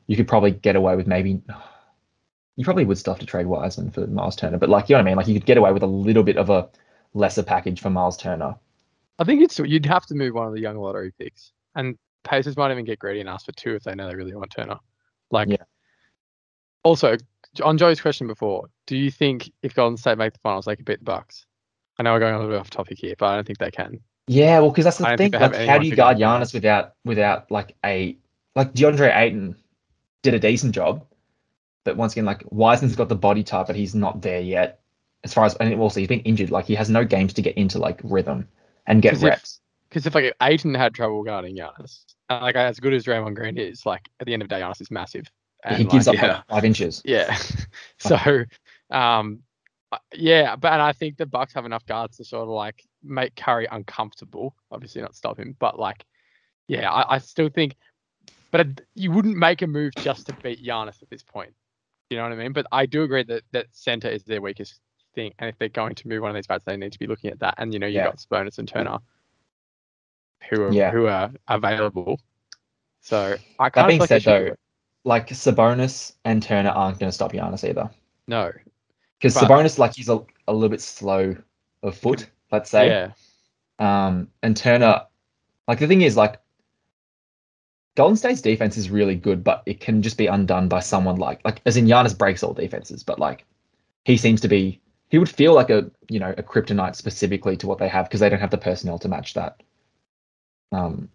you 0.07 0.17
could 0.17 0.27
probably 0.27 0.51
get 0.51 0.75
away 0.75 0.95
with 0.95 1.07
maybe 1.07 1.41
you 2.55 2.63
probably 2.63 2.85
would 2.85 2.97
still 2.97 3.13
have 3.13 3.21
to 3.21 3.25
trade 3.25 3.47
Wiseman 3.47 3.89
for 3.89 4.05
Miles 4.05 4.35
Turner, 4.35 4.57
but 4.57 4.69
like 4.69 4.89
you 4.89 4.93
know 4.93 4.99
what 4.99 5.07
I 5.07 5.09
mean, 5.09 5.17
like 5.17 5.27
you 5.27 5.33
could 5.33 5.45
get 5.45 5.57
away 5.57 5.71
with 5.71 5.81
a 5.81 5.87
little 5.87 6.23
bit 6.23 6.37
of 6.37 6.49
a 6.49 6.69
lesser 7.13 7.43
package 7.43 7.79
for 7.79 7.89
Miles 7.89 8.17
Turner. 8.17 8.55
I 9.17 9.23
think 9.23 9.41
it's 9.41 9.57
you'd 9.59 9.85
have 9.85 10.05
to 10.07 10.15
move 10.15 10.35
one 10.35 10.47
of 10.47 10.53
the 10.53 10.59
young 10.59 10.77
lottery 10.77 11.13
picks, 11.17 11.53
and 11.75 11.97
Pacers 12.23 12.57
might 12.57 12.71
even 12.71 12.85
get 12.85 12.99
greedy 12.99 13.21
and 13.21 13.29
ask 13.29 13.45
for 13.45 13.51
two 13.53 13.75
if 13.75 13.83
they 13.83 13.95
know 13.95 14.07
they 14.07 14.15
really 14.15 14.35
want 14.35 14.51
Turner. 14.51 14.77
Like, 15.31 15.49
Yeah. 15.49 15.63
also 16.83 17.17
on 17.63 17.77
Joe's 17.77 18.01
question 18.01 18.27
before, 18.27 18.69
do 18.87 18.97
you 18.97 19.11
think 19.11 19.51
if 19.61 19.73
Golden 19.75 19.97
State 19.97 20.17
make 20.17 20.33
the 20.33 20.39
finals, 20.39 20.65
they 20.65 20.75
could 20.75 20.85
beat 20.85 20.99
the 20.99 21.05
Bucks? 21.05 21.45
I 21.97 22.03
know 22.03 22.13
we're 22.13 22.19
going 22.19 22.33
a 22.33 22.39
little 22.39 22.53
bit 22.53 22.59
off 22.59 22.69
topic 22.69 22.97
here, 22.99 23.15
but 23.17 23.27
I 23.27 23.35
don't 23.35 23.45
think 23.45 23.59
they 23.59 23.71
can. 23.71 23.99
Yeah, 24.27 24.59
well, 24.59 24.69
because 24.69 24.85
that's 24.85 24.97
the 24.97 25.05
I 25.07 25.09
thing. 25.17 25.31
think 25.31 25.33
they 25.33 25.39
have 25.39 25.51
Like, 25.51 25.67
how 25.67 25.77
do 25.77 25.87
you 25.87 25.95
guard 25.95 26.17
Giannis 26.17 26.53
without 26.53 26.93
without 27.03 27.51
like 27.51 27.75
a 27.85 28.17
like 28.55 28.73
DeAndre 28.73 29.15
Ayton 29.15 29.55
did 30.21 30.33
a 30.33 30.39
decent 30.39 30.73
job, 30.73 31.05
but 31.83 31.97
once 31.97 32.13
again, 32.13 32.25
like 32.25 32.43
Wiseman's 32.49 32.95
got 32.95 33.09
the 33.09 33.15
body 33.15 33.43
type, 33.43 33.67
but 33.67 33.75
he's 33.75 33.93
not 33.95 34.21
there 34.21 34.39
yet. 34.39 34.79
As 35.25 35.33
far 35.33 35.45
as 35.45 35.55
and 35.55 35.77
also 35.79 35.99
he's 35.99 36.09
been 36.09 36.21
injured, 36.21 36.51
like 36.51 36.65
he 36.65 36.75
has 36.75 36.89
no 36.89 37.03
games 37.03 37.33
to 37.33 37.41
get 37.41 37.57
into 37.57 37.79
like 37.79 37.99
rhythm 38.03 38.47
and 38.87 39.01
get 39.01 39.11
'Cause 39.13 39.23
if- 39.23 39.29
reps. 39.29 39.59
Because 39.89 40.07
if 40.07 40.15
like 40.15 40.33
Ayton 40.41 40.73
had 40.73 40.93
trouble 40.95 41.21
guarding 41.23 41.55
Giannis, 41.55 42.03
like 42.29 42.55
as 42.55 42.79
good 42.79 42.93
as 42.93 43.03
Draymond 43.03 43.35
Green 43.35 43.57
is, 43.59 43.85
like 43.85 44.09
at 44.19 44.25
the 44.25 44.33
end 44.33 44.41
of 44.41 44.49
the 44.49 44.55
day, 44.55 44.61
Giannis 44.61 44.81
is 44.81 44.89
massive. 44.89 45.29
And, 45.63 45.77
he 45.77 45.83
gives 45.83 46.07
like, 46.07 46.17
up 46.17 46.23
yeah. 46.23 46.33
like 46.37 46.47
five 46.47 46.65
inches. 46.65 47.01
Yeah. 47.05 47.37
so, 47.99 48.43
um, 48.89 49.43
uh, 49.91 49.97
yeah, 50.13 50.55
but 50.55 50.73
and 50.73 50.81
I 50.81 50.93
think 50.93 51.17
the 51.17 51.27
Bucks 51.27 51.53
have 51.53 51.65
enough 51.65 51.85
guards 51.85 52.17
to 52.17 52.25
sort 52.25 52.41
of 52.43 52.49
like 52.49 52.83
make 53.03 53.35
Curry 53.35 53.67
uncomfortable. 53.71 54.55
Obviously, 54.71 55.01
not 55.01 55.15
stop 55.15 55.37
him, 55.39 55.55
but 55.59 55.79
like, 55.79 56.05
yeah, 56.67 56.91
I, 56.91 57.15
I 57.15 57.17
still 57.19 57.49
think, 57.49 57.75
but 58.51 58.81
you 58.95 59.11
wouldn't 59.11 59.37
make 59.37 59.61
a 59.61 59.67
move 59.67 59.93
just 59.97 60.27
to 60.27 60.33
beat 60.33 60.63
Giannis 60.63 61.01
at 61.01 61.09
this 61.09 61.23
point. 61.23 61.53
You 62.09 62.17
know 62.17 62.23
what 62.23 62.33
I 62.33 62.35
mean? 62.35 62.53
But 62.53 62.67
I 62.71 62.85
do 62.85 63.03
agree 63.03 63.23
that 63.23 63.43
that 63.51 63.67
center 63.71 64.07
is 64.07 64.23
their 64.23 64.41
weakest 64.41 64.79
thing, 65.15 65.33
and 65.39 65.49
if 65.49 65.57
they're 65.57 65.69
going 65.69 65.95
to 65.95 66.07
move 66.07 66.21
one 66.21 66.31
of 66.31 66.35
these 66.35 66.47
guys, 66.47 66.61
they 66.65 66.77
need 66.77 66.93
to 66.93 66.99
be 66.99 67.07
looking 67.07 67.31
at 67.31 67.39
that. 67.39 67.55
And 67.57 67.73
you 67.73 67.79
know, 67.79 67.87
you 67.87 67.95
Yeah. 67.95 68.05
got 68.05 68.17
Sabonis 68.17 68.59
and 68.59 68.67
Turner, 68.67 68.99
who 70.49 70.63
are 70.63 70.73
Yeah. 70.73 70.91
who 70.91 71.07
are 71.07 71.31
available. 71.47 72.19
So 73.01 73.37
I 73.59 73.69
That 73.69 73.87
being 73.87 73.99
like 73.99 74.07
said, 74.07 74.23
though, 74.23 74.55
like 75.03 75.27
Sabonis 75.27 76.13
and 76.23 76.41
Turner 76.41 76.69
aren't 76.69 76.99
going 76.99 77.09
to 77.09 77.13
stop 77.13 77.33
Giannis 77.33 77.67
either. 77.67 77.89
no, 78.27 78.51
Because 79.19 79.35
Sabonis, 79.35 79.77
like 79.77 79.95
he's 79.95 80.09
a, 80.09 80.23
a 80.47 80.53
little 80.53 80.69
bit 80.69 80.81
slow 80.81 81.35
of 81.81 81.97
foot, 81.97 82.29
let's 82.53 82.69
say. 82.69 82.87
yeah, 82.87 83.11
Um, 84.07 84.29
and 84.41 84.55
Turner, 84.55 85.01
like 85.67 85.79
the 85.79 85.87
thing 85.87 86.03
is, 86.03 86.15
like 86.15 86.39
Golden 87.95 88.15
State's 88.15 88.41
defense 88.41 88.77
is 88.77 88.89
really 88.89 89.15
good, 89.15 89.43
but 89.43 89.63
it 89.65 89.79
can 89.79 90.01
just 90.01 90.17
be 90.17 90.27
undone 90.27 90.69
by 90.69 90.79
someone 90.79 91.17
like, 91.17 91.43
like 91.43 91.61
as 91.65 91.75
in 91.75 91.85
Giannis 91.85 92.17
breaks 92.17 92.43
all 92.43 92.53
defenses, 92.53 93.03
but 93.03 93.19
like 93.19 93.45
he 94.05 94.15
seems 94.15 94.39
to 94.41 94.47
be, 94.47 94.79
he 95.09 95.17
would 95.19 95.29
feel 95.29 95.53
like 95.53 95.69
a, 95.69 95.91
you 96.09 96.19
know, 96.19 96.33
a 96.37 96.43
kryptonite 96.43 96.95
specifically 96.95 97.57
to 97.57 97.67
what 97.67 97.77
they 97.77 97.87
have 97.87 98.05
because 98.05 98.19
they 98.19 98.29
don't 98.29 98.39
have 98.39 98.51
the 98.51 98.57
personnel 98.57 98.99
to 98.99 99.07
match 99.07 99.33
that. 99.33 99.61
Um, 100.71 101.09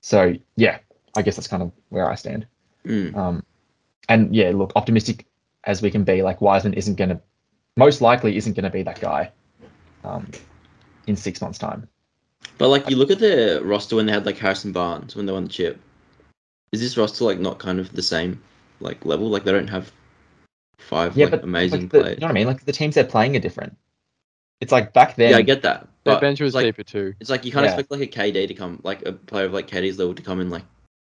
so 0.00 0.34
yeah, 0.56 0.78
I 1.16 1.22
guess 1.22 1.36
that's 1.36 1.48
kind 1.48 1.62
of 1.62 1.72
where 1.90 2.10
I 2.10 2.14
stand. 2.16 2.46
Mm. 2.86 3.14
Um, 3.16 3.44
and 4.08 4.34
yeah, 4.34 4.50
look, 4.50 4.72
optimistic 4.76 5.26
as 5.64 5.82
we 5.82 5.90
can 5.90 6.04
be, 6.04 6.22
like 6.22 6.40
Wiseman 6.40 6.74
isn't 6.74 6.96
going 6.96 7.10
to, 7.10 7.20
most 7.76 8.00
likely 8.00 8.36
isn't 8.36 8.54
going 8.54 8.64
to 8.64 8.70
be 8.70 8.82
that 8.82 9.00
guy, 9.00 9.30
um, 10.04 10.30
in 11.06 11.16
six 11.16 11.40
months' 11.40 11.58
time. 11.58 11.88
But 12.58 12.68
like 12.68 12.88
you 12.90 12.96
look 12.96 13.10
at 13.10 13.18
the 13.18 13.60
roster 13.64 13.96
when 13.96 14.06
they 14.06 14.12
had 14.12 14.26
like 14.26 14.38
Harrison 14.38 14.72
Barnes 14.72 15.16
when 15.16 15.26
they 15.26 15.32
won 15.32 15.44
the 15.44 15.50
chip. 15.50 15.80
Is 16.72 16.80
this 16.80 16.96
roster 16.96 17.24
like 17.24 17.38
not 17.40 17.58
kind 17.58 17.80
of 17.80 17.92
the 17.92 18.02
same 18.02 18.42
like 18.80 19.04
level? 19.04 19.28
Like 19.28 19.44
they 19.44 19.52
don't 19.52 19.68
have 19.68 19.90
five 20.78 21.16
Yeah, 21.16 21.26
like 21.26 21.32
but 21.32 21.44
amazing 21.44 21.82
like 21.82 21.90
the, 21.90 22.00
players. 22.00 22.14
You 22.16 22.20
know 22.20 22.26
what 22.26 22.30
I 22.30 22.34
mean? 22.34 22.46
Like 22.46 22.64
the 22.64 22.72
teams 22.72 22.94
they're 22.94 23.04
playing 23.04 23.36
are 23.36 23.40
different. 23.40 23.76
It's 24.60 24.72
like 24.72 24.92
back 24.92 25.16
then. 25.16 25.30
yeah, 25.30 25.36
I 25.38 25.42
get 25.42 25.62
that. 25.62 25.88
their 26.04 26.14
But 26.14 26.20
bench 26.20 26.40
was 26.40 26.48
it's 26.48 26.54
like, 26.54 26.64
deeper 26.66 26.82
too. 26.82 27.14
it's 27.20 27.30
like 27.30 27.44
you 27.44 27.52
can't 27.52 27.64
Yeah. 27.64 27.70
expect 27.70 27.90
like 27.90 28.00
a 28.02 28.06
KD 28.06 28.46
to 28.48 28.54
come, 28.54 28.80
like 28.82 29.06
a 29.06 29.12
player 29.12 29.46
of 29.46 29.52
like 29.52 29.66
KD's 29.68 29.98
level 29.98 30.14
to 30.14 30.22
come 30.22 30.40
and 30.40 30.50
like 30.50 30.64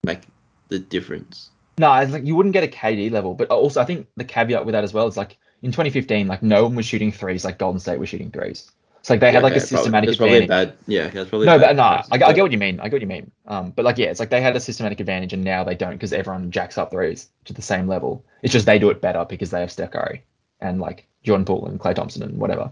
make 0.03 0.21
the 0.69 0.79
difference. 0.79 1.49
No, 1.79 1.93
it's 1.93 2.11
like 2.11 2.25
you 2.25 2.35
wouldn't 2.35 2.53
get 2.53 2.63
a 2.63 2.67
KD 2.67 3.11
level, 3.11 3.35
but 3.35 3.49
also 3.49 3.79
I 3.81 3.85
think 3.85 4.07
the 4.17 4.23
caveat 4.25 4.65
with 4.65 4.73
that 4.73 4.83
as 4.83 4.93
well 4.93 5.07
is 5.07 5.15
like 5.15 5.37
in 5.61 5.71
2015, 5.71 6.27
like 6.27 6.43
no 6.43 6.63
one 6.63 6.75
was 6.75 6.85
shooting 6.85 7.11
threes 7.11 7.45
like 7.45 7.57
Golden 7.57 7.79
State 7.79 7.99
was 7.99 8.09
shooting 8.09 8.31
threes. 8.31 8.69
It's 9.07 9.09
like 9.09 9.19
they 9.21 9.31
had 9.31 9.43
like 9.43 9.55
Okay, 9.55 9.57
a 9.57 9.61
systematic 9.61 10.11
probably, 10.11 10.11
advantage. 10.11 10.17
Probably 10.17 10.39
a 10.39 10.43
bad. 10.43 10.77
Yeah, 10.87 11.09
that's 11.09 11.29
probably. 11.29 11.47
no, 11.47 11.57
bad 11.57 11.59
but 11.59 11.75
no, 11.75 11.83
I, 11.83 12.05
I 12.11 12.33
get 12.33 12.41
what 12.41 12.51
you 12.51 12.57
mean. 12.57 12.79
I 12.79 12.85
get 12.85 12.93
what 12.93 13.01
you 13.01 13.07
mean. 13.07 13.31
Um, 13.47 13.71
but 13.71 13.85
like 13.85 13.97
yeah, 13.97 14.07
it's 14.07 14.19
like 14.19 14.29
they 14.29 14.41
had 14.41 14.55
a 14.55 14.59
systematic 14.59 14.99
advantage 14.99 15.33
and 15.33 15.43
now 15.43 15.63
they 15.63 15.75
don't 15.75 15.93
because 15.93 16.13
everyone 16.13 16.51
jacks 16.51 16.77
up 16.77 16.91
threes 16.91 17.29
to 17.45 17.53
the 17.53 17.61
same 17.61 17.87
level. 17.87 18.25
It's 18.43 18.53
just 18.53 18.65
they 18.65 18.79
do 18.79 18.89
it 18.89 19.01
better 19.01 19.25
because 19.25 19.51
they 19.51 19.61
have 19.61 19.71
Steph 19.71 19.91
Curry 19.91 20.23
and 20.61 20.81
like 20.81 21.07
Jordan 21.23 21.45
Poole 21.45 21.67
and 21.67 21.79
Klay 21.79 21.95
Thompson 21.95 22.23
and 22.23 22.37
whatever, 22.37 22.71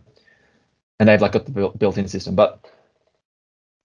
and 1.00 1.10
they've 1.10 1.22
like 1.22 1.34
got 1.34 1.46
the 1.46 1.52
built- 1.52 1.80
built-in 1.80 2.08
system. 2.08 2.36
But 2.36 2.66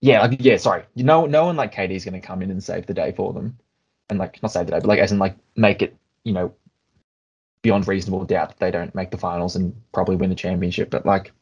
yeah, 0.00 0.20
like 0.22 0.36
yeah, 0.42 0.56
sorry, 0.56 0.84
you 0.94 1.04
know, 1.04 1.26
no 1.26 1.44
one 1.46 1.56
like 1.56 1.74
KD 1.74 1.90
is 1.92 2.04
going 2.04 2.20
to 2.20 2.26
come 2.26 2.42
in 2.42 2.50
and 2.50 2.62
save 2.62 2.86
the 2.86 2.94
day 2.94 3.12
for 3.12 3.32
them, 3.32 3.58
and 4.08 4.18
like 4.18 4.42
not 4.42 4.52
save 4.52 4.66
the 4.66 4.72
day, 4.72 4.78
but 4.80 4.86
like 4.88 4.98
as 5.00 5.12
in 5.12 5.18
like 5.18 5.36
make 5.56 5.82
it 5.82 5.96
you 6.24 6.32
know 6.32 6.54
beyond 7.62 7.86
reasonable 7.88 8.24
doubt 8.24 8.48
that 8.50 8.58
they 8.58 8.70
don't 8.70 8.94
make 8.94 9.10
the 9.10 9.18
finals 9.18 9.56
and 9.56 9.74
probably 9.92 10.16
win 10.16 10.30
the 10.30 10.36
championship. 10.36 10.90
But 10.90 11.04
like, 11.06 11.32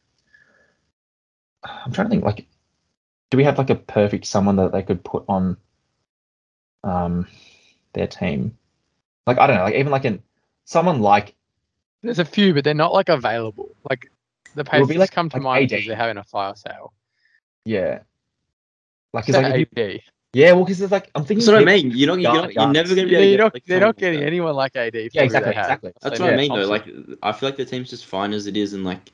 I'm 1.63 1.91
trying 1.91 2.07
to 2.07 2.11
think 2.11 2.23
like 2.23 2.47
do 3.29 3.37
we 3.37 3.43
have 3.43 3.57
like 3.57 3.69
a 3.69 3.75
perfect 3.75 4.25
someone 4.25 4.55
that 4.57 4.71
they 4.71 4.81
could 4.83 5.03
put 5.03 5.25
on 5.27 5.57
um 6.83 7.27
their 7.93 8.07
team? 8.07 8.57
Like 9.27 9.37
I 9.37 9.47
don't 9.47 9.57
know, 9.57 9.63
like 9.63 9.75
even 9.75 9.91
like 9.91 10.05
an 10.05 10.23
someone 10.65 11.01
like 11.01 11.35
There's 12.01 12.19
a 12.19 12.25
few, 12.25 12.53
but 12.53 12.63
they're 12.63 12.73
not 12.73 12.93
like 12.93 13.09
available. 13.09 13.75
Like 13.89 14.11
the 14.55 14.61
It 14.61 14.79
would 14.79 14.89
be 14.89 14.97
like- 14.97 15.11
come 15.11 15.29
to 15.29 15.37
like 15.37 15.43
mind 15.43 15.63
AD. 15.65 15.69
because 15.69 15.87
they're 15.87 15.95
having 15.95 16.17
a 16.17 16.23
fire 16.23 16.55
sale. 16.55 16.93
yeah, 17.65 17.99
like 19.13 19.27
Is 19.29 19.35
it's 19.35 19.43
like 19.43 19.53
if 19.61 19.67
you- 19.77 19.83
AD? 19.83 20.01
yeah, 20.33 20.51
well, 20.53 20.63
because 20.63 20.81
it's 20.81 20.91
like 20.91 21.11
I'm 21.13 21.23
thinking. 21.23 21.45
That's 21.45 21.51
what 21.51 21.61
I 21.61 21.65
mean. 21.65 21.91
You're 21.91 22.07
not. 22.07 22.19
You're, 22.19 22.33
not, 22.33 22.53
you're 22.53 22.71
never 22.71 22.95
going 22.95 23.07
to 23.07 23.11
be. 23.11 23.15
Able 23.15 23.21
to 23.21 23.27
you're 23.27 23.37
get, 23.37 23.43
not, 23.43 23.53
like, 23.53 23.65
they're 23.65 23.79
not 23.79 23.97
getting 23.97 24.19
that. 24.21 24.25
anyone 24.27 24.55
like 24.55 24.75
AD. 24.75 24.95
Yeah, 24.95 25.01
who 25.01 25.19
exactly, 25.25 25.51
they 25.51 25.55
have. 25.55 25.65
exactly. 25.65 25.91
So 26.01 26.09
That's 26.09 26.19
yeah, 26.19 26.25
what 26.27 26.33
I 26.33 26.37
mean 26.37 26.53
though. 26.53 26.67
Like 26.67 26.87
I 27.21 27.31
feel 27.31 27.49
like 27.49 27.57
the 27.57 27.65
team's 27.65 27.89
just 27.89 28.05
fine 28.05 28.33
as 28.33 28.47
it 28.47 28.55
is, 28.57 28.73
and 28.73 28.83
like 28.83 29.11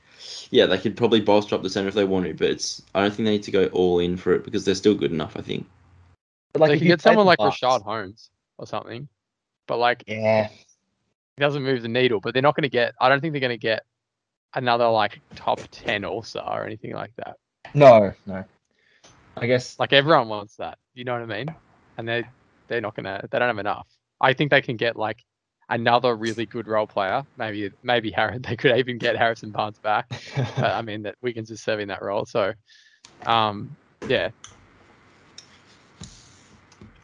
yeah, 0.51 0.65
they 0.65 0.77
could 0.77 0.95
probably 0.97 1.21
bolster 1.21 1.55
up 1.55 1.63
the 1.63 1.69
center 1.69 1.87
if 1.87 1.93
they 1.93 2.03
want 2.03 2.25
to, 2.25 2.33
but 2.33 2.49
it's 2.49 2.81
I 2.93 3.01
don't 3.01 3.13
think 3.13 3.25
they 3.25 3.31
need 3.31 3.43
to 3.43 3.51
go 3.51 3.65
all 3.67 3.99
in 3.99 4.17
for 4.17 4.33
it 4.33 4.43
because 4.43 4.65
they're 4.65 4.75
still 4.75 4.95
good 4.95 5.11
enough. 5.11 5.35
I 5.37 5.41
think. 5.41 5.65
but, 6.53 6.61
like 6.61 6.69
they 6.69 6.73
if 6.75 6.79
can 6.79 6.87
you 6.87 6.93
get 6.93 7.01
someone 7.01 7.25
like 7.25 7.37
Bucks- 7.37 7.59
Richaun 7.59 7.83
Holmes 7.83 8.29
or 8.57 8.67
something, 8.67 9.07
but 9.67 9.77
like 9.77 10.03
Yeah, 10.07 10.47
he 10.47 11.39
doesn't 11.39 11.63
move 11.63 11.81
the 11.81 11.87
needle. 11.87 12.19
But 12.19 12.33
they're 12.33 12.43
not 12.43 12.55
going 12.55 12.63
to 12.63 12.69
get. 12.69 12.93
I 12.99 13.09
don't 13.09 13.19
think 13.21 13.33
they're 13.33 13.41
going 13.41 13.49
to 13.51 13.57
get 13.57 13.83
another 14.53 14.87
like 14.87 15.21
top 15.35 15.59
ten 15.71 16.05
All 16.05 16.23
Star 16.23 16.63
or 16.63 16.65
anything 16.65 16.93
like 16.93 17.11
that. 17.17 17.37
no, 17.73 18.13
no. 18.25 18.43
I 19.37 19.47
guess 19.47 19.77
Like 19.77 19.91
everyone 19.91 20.29
wants 20.29 20.55
that. 20.57 20.77
You 20.93 21.03
know 21.03 21.13
what 21.19 21.23
I 21.23 21.25
mean? 21.25 21.53
And 21.97 22.07
they 22.07 22.25
they're 22.67 22.81
not 22.81 22.95
gonna. 22.95 23.27
They 23.29 23.39
don't 23.39 23.47
have 23.47 23.57
enough. 23.57 23.87
I 24.21 24.33
think 24.33 24.51
they 24.51 24.61
can 24.61 24.77
get 24.77 24.95
like 24.95 25.23
another 25.69 26.15
really 26.15 26.45
good 26.45 26.67
role 26.67 26.87
player. 26.87 27.23
Maybe 27.37 27.71
maybe 27.83 28.11
Harris, 28.11 28.39
they 28.43 28.55
could 28.55 28.77
even 28.77 28.97
get 28.97 29.17
Harrison 29.17 29.51
Barnes 29.51 29.79
back. 29.79 30.09
But 30.35 30.71
I 30.71 30.81
mean 30.81 31.03
that 31.03 31.15
Wiggins 31.21 31.51
is 31.51 31.61
serving 31.61 31.87
that 31.87 32.01
role. 32.01 32.25
So 32.25 32.53
um, 33.25 33.75
yeah, 34.07 34.29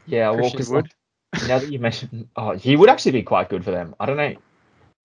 yeah, 0.06 0.30
well, 0.30 0.40
Christian 0.52 0.58
because 0.58 0.70
Wood. 0.70 0.94
now 1.48 1.60
that 1.60 1.72
you 1.72 1.80
mentioned, 1.80 2.28
oh, 2.36 2.52
he 2.52 2.76
would 2.76 2.90
actually 2.90 3.14
be 3.14 3.24
quite 3.24 3.50
good 3.50 3.64
for 3.64 3.72
them. 3.72 3.96
I 4.00 4.06
don't 4.06 4.18
know. 4.18 4.36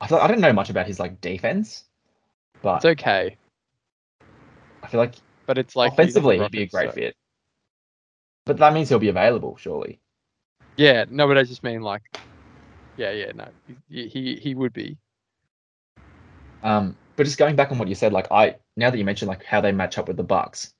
I 0.00 0.06
thought 0.06 0.22
I 0.22 0.26
don't 0.26 0.40
know 0.40 0.52
much 0.52 0.70
about 0.70 0.86
his 0.86 0.98
like 0.98 1.20
defense, 1.20 1.84
but 2.62 2.76
It's 2.76 2.84
okay, 2.84 3.36
I 4.82 4.88
feel 4.88 5.00
like 5.00 5.14
but 5.46 5.58
it's 5.58 5.76
like 5.76 5.92
offensively 5.92 6.38
he'd 6.38 6.50
be 6.50 6.62
a 6.62 6.66
great 6.66 6.90
so- 6.90 6.94
fit. 6.94 7.16
But 8.44 8.58
that 8.58 8.72
means 8.72 8.88
he'll 8.88 9.00
be 9.00 9.08
available, 9.08 9.56
surely. 9.56 9.98
Yeah, 10.76 11.04
no, 11.10 11.26
but 11.26 11.36
I 11.36 11.42
just 11.42 11.64
mean 11.64 11.82
like, 11.82 12.02
yeah, 12.96 13.10
yeah, 13.12 13.32
no, 13.34 13.48
he 13.88 14.08
he, 14.08 14.36
he 14.36 14.54
would 14.54 14.72
be. 14.72 14.96
Um, 16.62 16.96
but 17.16 17.24
just 17.24 17.38
going 17.38 17.56
back 17.56 17.70
on 17.70 17.78
what 17.78 17.88
you 17.88 17.94
said, 17.94 18.12
like 18.12 18.30
I 18.30 18.56
now 18.76 18.90
that 18.90 18.98
you 18.98 19.04
mentioned 19.04 19.28
like 19.28 19.44
how 19.44 19.60
they 19.60 19.72
match 19.72 19.98
up 19.98 20.08
with 20.08 20.16
the 20.16 20.24
Bucks, 20.24 20.72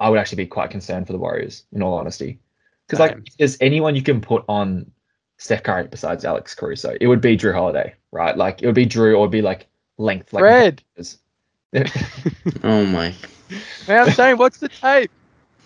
I 0.00 0.10
would 0.10 0.18
actually 0.18 0.44
be 0.44 0.46
quite 0.46 0.70
concerned 0.70 1.06
for 1.06 1.12
the 1.12 1.18
Warriors, 1.18 1.64
in 1.72 1.82
all 1.82 1.98
honesty. 1.98 2.38
Because 2.86 3.00
like, 3.00 3.12
Same. 3.12 3.22
if 3.26 3.36
there's 3.36 3.56
anyone 3.60 3.94
you 3.94 4.02
can 4.02 4.20
put 4.20 4.44
on 4.48 4.90
Steph 5.38 5.62
Curry 5.62 5.86
besides 5.88 6.24
Alex 6.24 6.54
Caruso, 6.54 6.96
it 7.00 7.06
would 7.06 7.20
be 7.20 7.36
Jrue 7.36 7.54
Holiday, 7.54 7.94
right? 8.12 8.36
Like 8.36 8.62
it 8.62 8.66
would 8.66 8.74
be 8.74 8.86
Jrue, 8.86 9.16
or 9.16 9.24
it'd 9.24 9.30
be 9.30 9.42
like 9.42 9.66
length, 9.98 10.32
like 10.32 10.42
Fred, 10.42 10.82
Oh 12.62 12.86
my. 12.86 13.14
man, 13.88 14.06
I'm 14.06 14.12
saying, 14.12 14.38
what's 14.38 14.58
the 14.58 14.68
tape? 14.68 15.10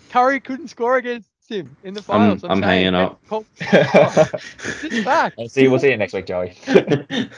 Curry 0.09 0.39
couldn't 0.39 0.69
score 0.69 0.97
against 0.97 1.28
him 1.49 1.75
in 1.83 1.93
the 1.93 1.99
I'm- 2.01 2.05
finals. 2.37 2.43
I'm 2.43 2.61
hanging 2.61 2.93
man, 2.93 3.05
up. 3.05 3.27
Call- 3.27 3.45
back. 5.03 5.33
I'll 5.37 5.49
see. 5.49 5.67
We'll 5.67 5.79
see 5.79 5.89
you 5.89 5.97
next 5.97 6.13
week, 6.13 6.25
Joey. 6.25 6.55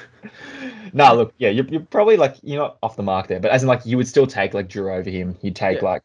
no, 0.93 1.15
look, 1.15 1.33
yeah, 1.37 1.49
you're, 1.49 1.65
you're 1.65 1.81
probably 1.81 2.17
like 2.17 2.35
you're 2.43 2.61
not 2.61 2.77
off 2.83 2.95
the 2.95 3.03
mark 3.03 3.27
there, 3.27 3.39
but 3.39 3.51
as 3.51 3.63
in 3.63 3.67
like 3.67 3.85
you 3.85 3.97
would 3.97 4.07
still 4.07 4.27
take 4.27 4.53
like 4.53 4.67
Jrue 4.67 4.93
over 4.97 5.09
him. 5.09 5.37
You'd 5.41 5.55
take 5.55 5.79
Yeah. 5.81 5.87
like, 5.87 6.01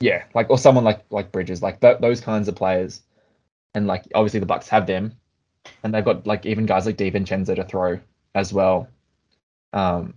yeah, 0.00 0.24
like 0.34 0.50
or 0.50 0.58
someone 0.58 0.84
like 0.84 1.04
like 1.10 1.30
Bridges, 1.32 1.62
like 1.62 1.80
th- 1.80 1.98
those 2.00 2.20
kinds 2.20 2.48
of 2.48 2.56
players, 2.56 3.02
and 3.74 3.86
like 3.86 4.04
obviously 4.14 4.40
the 4.40 4.46
Bucks 4.46 4.68
have 4.68 4.86
them, 4.86 5.12
and 5.84 5.94
they've 5.94 6.04
got 6.04 6.26
like 6.26 6.46
even 6.46 6.66
guys 6.66 6.86
like 6.86 6.96
DiVincenzo 6.96 7.54
to 7.56 7.64
throw 7.64 8.00
as 8.34 8.52
well. 8.52 8.88
Um, 9.72 10.14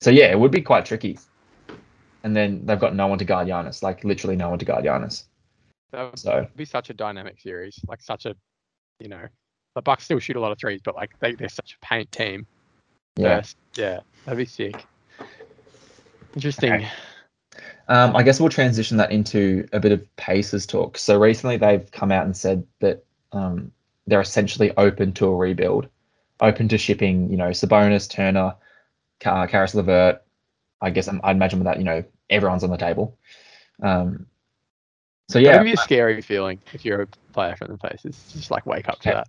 so 0.00 0.10
yeah, 0.10 0.30
it 0.30 0.38
would 0.38 0.50
be 0.50 0.62
quite 0.62 0.84
tricky. 0.84 1.18
And 2.24 2.36
then 2.36 2.64
they've 2.64 2.78
got 2.78 2.94
no 2.94 3.08
one 3.08 3.18
to 3.18 3.24
guard 3.24 3.48
Giannis, 3.48 3.82
like 3.82 4.04
literally 4.04 4.36
no 4.36 4.48
one 4.50 4.58
to 4.60 4.64
guard 4.64 4.84
Giannis. 4.84 5.24
That 5.92 6.10
would 6.10 6.18
So 6.18 6.46
be 6.56 6.64
such 6.64 6.90
a 6.90 6.94
dynamic 6.94 7.40
series, 7.40 7.78
like 7.86 8.02
such 8.02 8.26
a, 8.26 8.34
you 8.98 9.08
know, 9.08 9.26
the 9.74 9.82
Bucks 9.82 10.04
still 10.04 10.18
shoot 10.18 10.36
a 10.36 10.40
lot 10.40 10.52
of 10.52 10.58
threes, 10.58 10.80
but 10.82 10.94
like 10.94 11.18
they 11.20 11.34
they're 11.34 11.48
such 11.48 11.74
a 11.80 11.86
paint 11.86 12.10
team. 12.12 12.46
yeah. 13.16 13.36
First. 13.36 13.56
yeah, 13.74 14.00
that'd 14.24 14.38
be 14.38 14.44
sick. 14.44 14.84
Interesting. 16.34 16.72
Okay. 16.72 16.88
Um, 17.88 18.16
I 18.16 18.22
guess 18.22 18.40
we'll 18.40 18.48
transition 18.48 18.96
that 18.96 19.10
into 19.12 19.68
a 19.72 19.80
bit 19.80 19.92
of 19.92 20.16
Pacers 20.16 20.66
talk. 20.66 20.96
So 20.96 21.18
recently 21.18 21.58
they've 21.58 21.90
come 21.90 22.10
out 22.10 22.24
and 22.24 22.34
said 22.34 22.64
that 22.80 23.04
um, 23.32 23.70
they're 24.06 24.20
essentially 24.20 24.72
open 24.76 25.12
to 25.14 25.26
a 25.26 25.36
rebuild, 25.36 25.88
open 26.40 26.68
to 26.68 26.78
shipping, 26.78 27.30
you 27.30 27.36
know, 27.36 27.50
Sabonis, 27.50 28.08
Turner, 28.08 28.54
Car- 29.20 29.48
Karis 29.48 29.74
LeVert. 29.74 30.22
I 30.80 30.90
guess 30.90 31.08
I'm, 31.08 31.20
I'd 31.22 31.36
imagine 31.36 31.58
with 31.58 31.66
that, 31.66 31.78
you 31.78 31.84
know, 31.84 32.02
everyone's 32.30 32.64
on 32.64 32.70
the 32.70 32.78
table. 32.78 33.18
Um, 33.82 34.26
so 35.28 35.38
yeah, 35.38 35.52
That'd 35.52 35.66
be 35.66 35.72
a 35.72 35.76
scary 35.76 36.20
feeling 36.20 36.58
if 36.72 36.84
you're 36.84 37.02
a 37.02 37.06
player 37.32 37.56
from 37.56 37.72
the 37.72 37.78
Pacers. 37.78 38.32
Just 38.32 38.50
like 38.50 38.66
wake 38.66 38.88
up 38.88 39.00
to 39.00 39.10
that. 39.10 39.28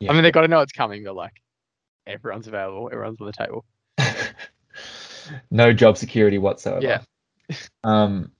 Yeah. 0.00 0.10
I 0.10 0.14
mean, 0.14 0.22
they've 0.22 0.32
got 0.32 0.42
to 0.42 0.48
know 0.48 0.60
it's 0.60 0.72
coming, 0.72 1.04
but 1.04 1.14
like 1.14 1.42
everyone's 2.06 2.46
available, 2.46 2.90
everyone's 2.92 3.20
on 3.20 3.26
the 3.26 3.32
table. 3.32 3.64
no 5.50 5.72
job 5.72 5.96
security 5.96 6.38
whatsoever. 6.38 6.82
Yeah. 6.82 7.02
Um. 7.82 8.30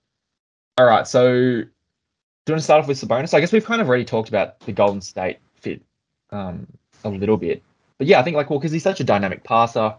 All 0.78 0.86
right. 0.86 1.05
So, 1.05 1.32
do 1.32 1.59
you 1.59 2.53
want 2.53 2.61
to 2.61 2.62
start 2.62 2.82
off 2.82 2.86
with 2.86 3.01
Sabonis? 3.01 3.34
I 3.34 3.41
guess 3.41 3.51
we've 3.51 3.64
kind 3.64 3.80
of 3.80 3.88
already 3.88 4.05
talked 4.05 4.28
about 4.28 4.61
the 4.61 4.70
Golden 4.70 5.01
State 5.01 5.38
fit, 5.57 5.82
um, 6.30 6.68
a 7.03 7.09
little 7.09 7.36
bit. 7.36 7.64
But 7.99 8.07
yeah, 8.07 8.20
I 8.20 8.22
think 8.22 8.36
like 8.36 8.51
well, 8.51 8.61
because 8.61 8.70
he's 8.70 8.84
such 8.84 9.01
a 9.01 9.05
dynamic 9.05 9.43
passer, 9.43 9.97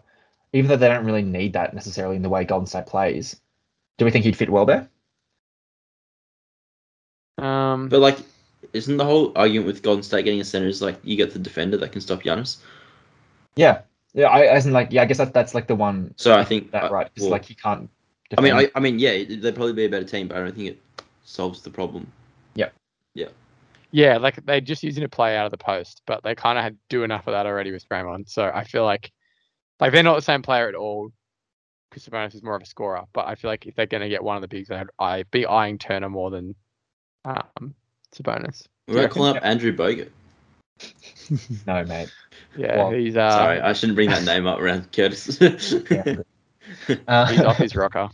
even 0.53 0.69
though 0.69 0.77
they 0.77 0.87
don't 0.87 1.05
really 1.05 1.23
need 1.23 1.53
that 1.53 1.73
necessarily 1.73 2.15
in 2.15 2.21
the 2.21 2.29
way 2.29 2.45
Golden 2.45 2.67
State 2.67 2.85
plays. 2.85 3.39
Do 3.97 4.05
we 4.05 4.11
think 4.11 4.23
he'd 4.23 4.37
fit 4.37 4.49
well 4.49 4.65
there? 4.65 4.89
Um, 7.37 7.89
But 7.89 7.99
like, 7.99 8.17
isn't 8.73 8.97
the 8.97 9.05
whole 9.05 9.31
argument 9.35 9.67
with 9.67 9.83
Golden 9.83 10.03
State 10.03 10.25
getting 10.25 10.41
a 10.41 10.45
center 10.45 10.67
is 10.67 10.81
like 10.81 10.97
you 11.03 11.15
get 11.17 11.33
the 11.33 11.39
defender 11.39 11.77
that 11.77 11.91
can 11.91 12.01
stop 12.01 12.23
Giannis? 12.23 12.57
Yeah. 13.55 13.81
Yeah. 14.13 14.27
I 14.27 14.41
as 14.45 14.65
in 14.65 14.73
like 14.73 14.91
yeah, 14.91 15.01
I 15.01 15.05
guess 15.05 15.17
that's 15.17 15.31
that's 15.31 15.55
like 15.55 15.67
the 15.67 15.75
one 15.75 16.13
So 16.17 16.37
I 16.37 16.43
think 16.43 16.71
that 16.71 16.85
uh, 16.85 16.89
right 16.89 17.09
because 17.13 17.23
well, 17.23 17.31
like 17.31 17.45
he 17.45 17.55
can't. 17.55 17.89
I 18.37 18.41
mean. 18.41 18.53
I, 18.53 18.69
I 18.75 18.79
mean, 18.79 18.97
yeah, 18.97 19.23
they'd 19.23 19.55
probably 19.55 19.73
be 19.73 19.85
a 19.85 19.89
better 19.89 20.05
team, 20.05 20.27
but 20.29 20.37
I 20.37 20.41
don't 20.41 20.55
think 20.55 20.69
it 20.69 20.79
solves 21.25 21.61
the 21.61 21.69
problem. 21.69 22.11
yeah, 22.55 22.69
Yeah. 23.13 23.27
Yeah, 23.91 24.17
like 24.17 24.45
they're 24.45 24.61
just 24.61 24.83
using 24.83 25.03
a 25.03 25.09
play 25.09 25.35
out 25.35 25.45
of 25.45 25.51
the 25.51 25.57
post, 25.57 26.01
but 26.05 26.23
they 26.23 26.33
kind 26.33 26.57
of 26.57 26.63
had 26.63 26.77
do 26.87 27.03
enough 27.03 27.27
of 27.27 27.33
that 27.33 27.45
already 27.45 27.71
with 27.71 27.87
Draymond. 27.89 28.29
So 28.29 28.49
I 28.53 28.63
feel 28.63 28.85
like, 28.85 29.11
like 29.81 29.91
they're 29.91 30.01
not 30.01 30.15
the 30.15 30.21
same 30.21 30.41
player 30.41 30.69
at 30.69 30.75
all. 30.75 31.11
Chris 31.89 32.07
Sabonis 32.07 32.33
is 32.33 32.41
more 32.41 32.55
of 32.55 32.61
a 32.61 32.65
scorer, 32.65 33.03
but 33.11 33.27
I 33.27 33.35
feel 33.35 33.51
like 33.51 33.65
if 33.65 33.75
they're 33.75 33.85
going 33.85 34.01
to 34.03 34.07
get 34.07 34.23
one 34.23 34.37
of 34.37 34.41
the 34.41 34.47
bigs, 34.47 34.71
I'd 34.71 34.87
I 34.97 35.23
be 35.23 35.45
eyeing 35.45 35.77
Turner 35.77 36.09
more 36.09 36.31
than 36.31 36.55
um, 37.25 37.73
it's 38.09 38.19
a 38.19 38.23
bonus. 38.23 38.67
We're 38.87 38.93
you 38.93 38.99
gonna 39.01 39.13
call 39.13 39.25
up 39.25 39.35
reckon? 39.35 39.49
Andrew 39.49 39.75
Bogut. 39.75 40.09
no, 41.67 41.83
mate. 41.85 42.11
Yeah, 42.57 42.77
Well, 42.77 42.91
he's 42.91 43.15
uh, 43.15 43.31
Sorry, 43.31 43.59
I 43.59 43.73
shouldn't 43.73 43.95
bring 43.95 44.09
that 44.09 44.23
name 44.23 44.47
up 44.47 44.59
around 44.59 44.91
Curtis. 44.91 45.39
Yeah. 45.89 46.17
Uh, 47.07 47.25
he's 47.27 47.41
off 47.41 47.57
his 47.57 47.75
rocker. 47.75 48.09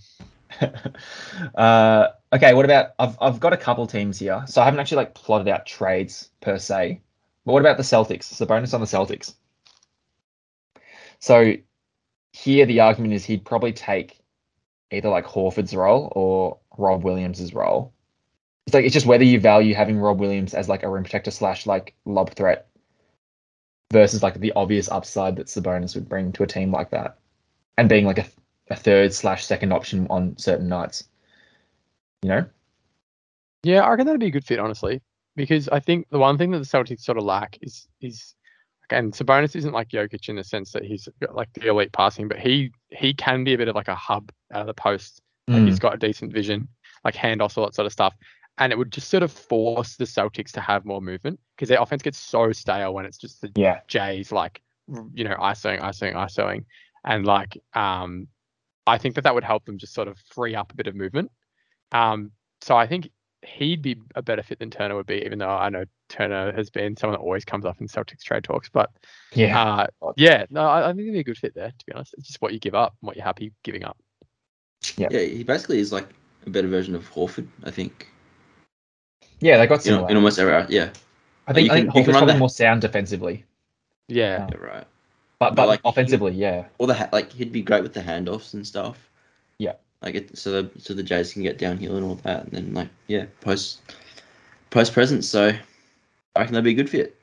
uh, 1.56 2.08
okay, 2.34 2.54
what 2.54 2.66
about 2.66 2.92
I've 3.00 3.18
I've 3.22 3.40
got 3.40 3.54
a 3.54 3.58
couple 3.58 3.88
teams 3.88 4.20
here, 4.20 4.44
so 4.48 4.62
I 4.62 4.66
haven't 4.66 4.80
actually 4.80 4.98
like 4.98 5.14
plotted 5.14 5.48
out 5.48 5.66
trades 5.66 6.30
per 6.42 6.58
se. 6.58 7.02
But 7.46 7.54
what 7.54 7.62
about 7.62 7.78
the 7.78 7.84
Celtics? 7.84 8.38
The 8.38 8.46
bonus 8.46 8.74
on 8.74 8.82
the 8.82 8.88
Celtics. 8.88 9.34
So 11.20 11.54
here 12.32 12.66
the 12.66 12.80
argument 12.82 13.14
is 13.14 13.26
he'd 13.26 13.46
probably 13.46 13.74
take 13.74 14.20
either 14.92 15.10
like 15.10 15.26
Horford's 15.26 15.76
role 15.76 16.12
or 16.16 16.58
Rob 16.78 17.04
Williams's 17.04 17.54
role. 17.54 17.94
It's 18.68 18.74
like 18.74 18.86
it's 18.86 18.94
just 18.94 19.06
whether 19.06 19.24
you 19.24 19.40
value 19.40 19.74
having 19.74 19.98
Rob 19.98 20.20
Williams 20.20 20.54
as 20.54 20.68
like 20.70 20.84
a 20.84 20.90
rim 20.90 21.04
protector 21.04 21.32
slash 21.32 21.66
like 21.66 21.96
lob 22.06 22.32
threat 22.32 22.68
versus 23.94 24.22
like 24.22 24.40
the 24.40 24.52
obvious 24.58 24.90
upside 24.90 25.38
that 25.38 25.48
Sabonis 25.48 25.96
would 25.96 26.10
bring 26.10 26.34
to 26.34 26.44
a 26.44 26.48
team 26.48 26.72
like 26.72 26.90
that, 26.92 27.18
and 27.78 27.88
being 27.88 28.06
like 28.06 28.18
a, 28.20 28.26
a 28.70 28.76
third 28.76 29.14
slash 29.14 29.46
second 29.46 29.72
option 29.72 30.06
on 30.10 30.38
certain 30.38 30.68
nights. 30.68 31.06
You 32.24 32.30
know, 32.30 32.46
Yeah, 33.64 33.84
I 33.84 33.90
reckon 33.92 34.06
that'd 34.06 34.20
be 34.20 34.28
a 34.28 34.32
good 34.32 34.46
fit, 34.46 34.60
honestly, 34.60 35.02
because 35.38 35.70
I 35.70 35.80
think 35.80 36.10
the 36.10 36.20
one 36.20 36.38
thing 36.38 36.52
that 36.52 36.60
the 36.60 36.66
Celtics 36.66 37.02
sort 37.02 37.18
of 37.18 37.24
lack 37.24 37.58
is 37.62 37.88
is 38.02 38.36
again 38.90 39.12
Sabonis 39.12 39.56
isn't 39.56 39.74
like 39.74 39.90
Jokic 39.90 40.28
in 40.28 40.36
the 40.36 40.44
sense 40.44 40.74
that 40.74 40.84
he's 40.84 41.08
got 41.22 41.36
like 41.36 41.54
the 41.54 41.68
elite 41.70 41.94
passing, 41.94 42.28
but 42.28 42.40
he 42.40 42.72
he 42.90 43.14
can 43.14 43.46
be 43.46 43.54
a 43.54 43.58
bit 43.58 43.70
of 43.70 43.76
like 43.76 43.88
a 43.88 43.96
hub 43.96 44.30
out 44.52 44.62
of 44.62 44.68
the 44.68 44.74
post. 44.74 45.22
Like 45.48 45.62
Mm. 45.62 45.68
he's 45.68 45.80
got 45.80 45.94
a 45.94 45.98
decent 45.98 46.34
vision, 46.34 46.68
like 47.06 47.16
handoffs, 47.16 47.58
all 47.58 47.64
that 47.66 47.74
sort 47.74 47.86
of 47.86 47.94
stuff. 47.94 48.14
And 48.60 48.72
it 48.72 48.78
would 48.78 48.92
just 48.92 49.10
sort 49.10 49.24
of 49.24 49.32
force 49.32 49.98
the 49.98 50.06
Celtics 50.06 50.52
to 50.54 50.62
have 50.62 50.84
more 50.84 51.02
movement 51.02 51.40
because 51.56 51.70
their 51.70 51.82
offense 51.82 52.02
gets 52.02 52.18
so 52.18 52.52
stale 52.52 52.94
when 52.94 53.06
it's 53.06 53.18
just 53.18 53.42
the 53.42 53.52
yeah, 53.56 53.82
Jays 53.88 54.32
like 54.32 54.62
you 55.14 55.24
know 55.24 55.36
ISOing, 55.36 55.82
ISOing, 55.82 56.14
ISOing, 56.16 56.66
and 57.06 57.26
like 57.26 57.58
um, 57.74 58.28
I 58.88 58.98
think 58.98 59.16
that 59.16 59.24
that 59.26 59.36
would 59.36 59.44
help 59.44 59.66
them 59.66 59.78
just 59.78 59.94
sort 59.94 60.08
of 60.08 60.18
free 60.34 60.56
up 60.56 60.72
a 60.72 60.76
bit 60.76 60.88
of 60.88 60.96
movement. 60.96 61.32
Um, 61.92 62.32
so 62.62 62.76
I 62.76 62.88
think 62.88 63.10
he'd 63.46 63.82
be 63.82 63.98
a 64.16 64.22
better 64.22 64.42
fit 64.42 64.60
than 64.60 64.72
Turner 64.72 64.96
would 64.96 65.06
be, 65.06 65.24
even 65.26 65.40
though 65.40 65.50
I 65.50 65.70
know 65.70 65.86
Turner 66.10 66.52
has 66.54 66.70
been 66.70 66.98
someone 66.98 67.18
that 67.18 67.24
always 67.24 67.46
comes 67.46 67.66
up 67.66 67.80
in 67.80 67.88
Celtics 67.88 68.24
trade 68.24 68.44
talks. 68.44 68.70
But 68.70 68.90
yeah. 69.34 69.88
uh, 70.02 70.12
yeah, 70.16 70.46
no, 70.50 70.62
I, 70.62 70.86
I 70.86 70.88
think 70.88 71.02
it'd 71.02 71.14
be 71.14 71.20
a 71.20 71.24
good 71.24 71.38
fit 71.38 71.54
there. 71.56 71.72
To 71.78 71.86
be 71.86 71.94
honest, 71.94 72.16
it's 72.18 72.28
just 72.28 72.42
what 72.42 72.54
you 72.54 72.60
give 72.60 72.76
up, 72.76 72.96
and 73.02 73.08
what 73.08 73.16
you're 73.16 73.26
happy 73.26 73.54
giving 73.64 73.84
up. 73.84 73.98
yeah, 75.10 75.20
he 75.20 75.44
basically 75.44 75.80
is 75.80 75.92
like 75.92 76.08
a 76.46 76.50
better 76.50 76.68
version 76.68 76.96
of 76.96 77.10
Horford, 77.12 77.48
I 77.64 77.72
think. 77.72 78.08
Yeah, 79.40 79.58
they 79.58 79.68
got 79.68 79.86
You 79.86 79.92
know, 79.92 79.98
similar. 79.98 80.10
in 80.12 80.18
almost 80.18 80.40
every 80.40 80.54
uh, 80.54 80.66
yeah, 80.70 80.90
I 81.48 81.54
think, 81.54 81.68
you 81.68 81.74
I 81.74 81.78
can- 81.78 81.86
think 81.92 81.96
you 81.98 82.04
can 82.04 82.12
probably 82.14 82.34
that- 82.34 82.40
more 82.40 82.50
sound 82.50 82.82
defensively, 82.82 83.44
Yeah, 84.08 84.48
yeah, 84.52 84.58
right. 84.58 84.86
but 85.40 85.50
But, 85.50 85.56
but 85.56 85.68
like, 85.68 85.82
he- 85.84 85.90
offensively, 85.90 86.32
yeah, 86.34 86.66
Or 86.78 86.88
the 86.88 86.94
ha- 86.96 87.10
like 87.12 87.32
he'd 87.32 87.52
be 87.52 87.62
great 87.62 87.84
with 87.84 87.94
the 87.94 88.02
handoffs 88.02 88.54
and 88.54 88.66
stuff. 88.66 89.10
Yeah. 89.60 89.74
Like 90.02 90.16
it, 90.16 90.38
so 90.38 90.62
the 90.62 90.80
so 90.80 90.94
the 90.94 91.04
Jays 91.04 91.34
can 91.34 91.42
get 91.44 91.58
downhill 91.58 91.96
and 91.98 92.06
all 92.06 92.16
that, 92.24 92.44
and 92.44 92.52
then 92.52 92.74
like 92.74 92.90
yeah, 93.08 93.26
post 93.42 93.82
post 94.70 94.94
presence. 94.94 95.28
So 95.28 95.48
I 95.50 96.40
reckon 96.40 96.54
that'd 96.54 96.64
be 96.64 96.72
a 96.72 96.74
good 96.76 96.90
fit. 96.90 97.16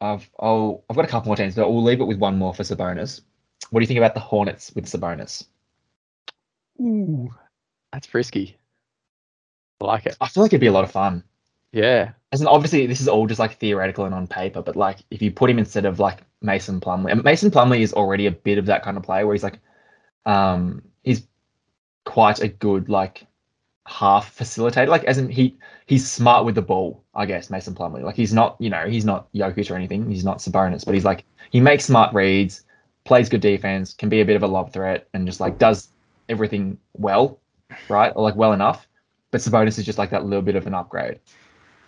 I've 0.00 0.28
I'll, 0.38 0.84
I've 0.88 0.96
got 0.96 1.04
a 1.04 1.08
couple 1.08 1.28
more 1.28 1.36
teams, 1.36 1.54
but 1.56 1.68
we'll 1.70 1.82
leave 1.82 2.00
it 2.00 2.04
with 2.04 2.18
one 2.18 2.36
more 2.38 2.54
for 2.54 2.62
Sabonis. 2.62 3.22
What 3.70 3.80
do 3.80 3.82
you 3.84 3.86
think 3.88 3.98
about 3.98 4.14
the 4.14 4.20
Hornets 4.20 4.70
with 4.74 4.84
Sabonis? 4.86 5.46
Ooh, 6.80 7.30
that's 7.92 8.06
frisky. 8.06 8.56
I 9.80 9.84
like 9.84 10.06
it. 10.06 10.16
I 10.20 10.28
feel 10.28 10.42
like 10.42 10.50
it'd 10.52 10.60
be 10.60 10.66
a 10.68 10.72
lot 10.72 10.84
of 10.84 10.90
fun, 10.92 11.24
Yeah, 11.72 12.12
as 12.32 12.40
in 12.40 12.46
obviously 12.46 12.86
this 12.86 13.00
is 13.00 13.08
all 13.08 13.26
just 13.26 13.40
like 13.40 13.58
theoretical 13.58 14.04
and 14.04 14.14
on 14.14 14.26
paper, 14.26 14.62
but 14.62 14.76
like 14.76 14.98
if 15.10 15.22
you 15.22 15.30
put 15.30 15.50
him 15.50 15.58
instead 15.58 15.84
of 15.84 15.98
like 16.00 16.20
Mason 16.42 16.80
Plumlee, 16.80 17.12
and 17.12 17.24
Mason 17.24 17.50
Plumlee 17.50 17.80
is 17.80 17.92
already 17.92 18.26
a 18.26 18.30
bit 18.32 18.58
of 18.58 18.66
that 18.66 18.82
kind 18.82 18.96
of 18.96 19.02
player 19.02 19.26
where 19.26 19.34
he's 19.34 19.42
like, 19.42 19.58
um, 20.26 20.82
he's 21.02 21.26
quite 22.04 22.40
a 22.40 22.48
good 22.48 22.88
like 22.88 23.26
half 23.86 24.36
facilitator. 24.36 24.88
Like 24.88 25.04
as 25.04 25.18
in 25.18 25.28
he 25.28 25.56
he's 25.86 26.10
smart 26.10 26.44
with 26.44 26.54
the 26.54 26.62
ball, 26.62 27.04
I 27.14 27.26
guess. 27.26 27.50
Mason 27.50 27.74
Plumlee, 27.74 28.02
like 28.02 28.16
he's 28.16 28.32
not 28.32 28.56
you 28.60 28.70
know 28.70 28.86
he's 28.88 29.04
not 29.04 29.32
Jokic 29.32 29.70
or 29.70 29.76
anything. 29.76 30.10
He's 30.10 30.24
not 30.24 30.38
Sabonis, 30.38 30.84
but 30.84 30.94
he's 30.94 31.04
like 31.04 31.24
he 31.50 31.60
makes 31.60 31.84
smart 31.84 32.14
reads, 32.14 32.64
plays 33.04 33.28
good 33.28 33.40
defense, 33.40 33.94
can 33.94 34.08
be 34.08 34.20
a 34.20 34.24
bit 34.24 34.36
of 34.36 34.42
a 34.42 34.46
lob 34.48 34.72
threat, 34.72 35.08
and 35.14 35.26
just 35.26 35.40
like 35.40 35.58
does 35.58 35.88
everything 36.28 36.78
well, 36.94 37.40
right? 37.88 38.12
Or 38.14 38.22
like 38.22 38.36
well 38.36 38.52
enough. 38.52 38.86
But 39.34 39.40
Sabonis 39.40 39.80
is 39.80 39.84
just 39.84 39.98
like 39.98 40.10
that 40.10 40.24
little 40.24 40.42
bit 40.42 40.54
of 40.54 40.68
an 40.68 40.74
upgrade. 40.74 41.18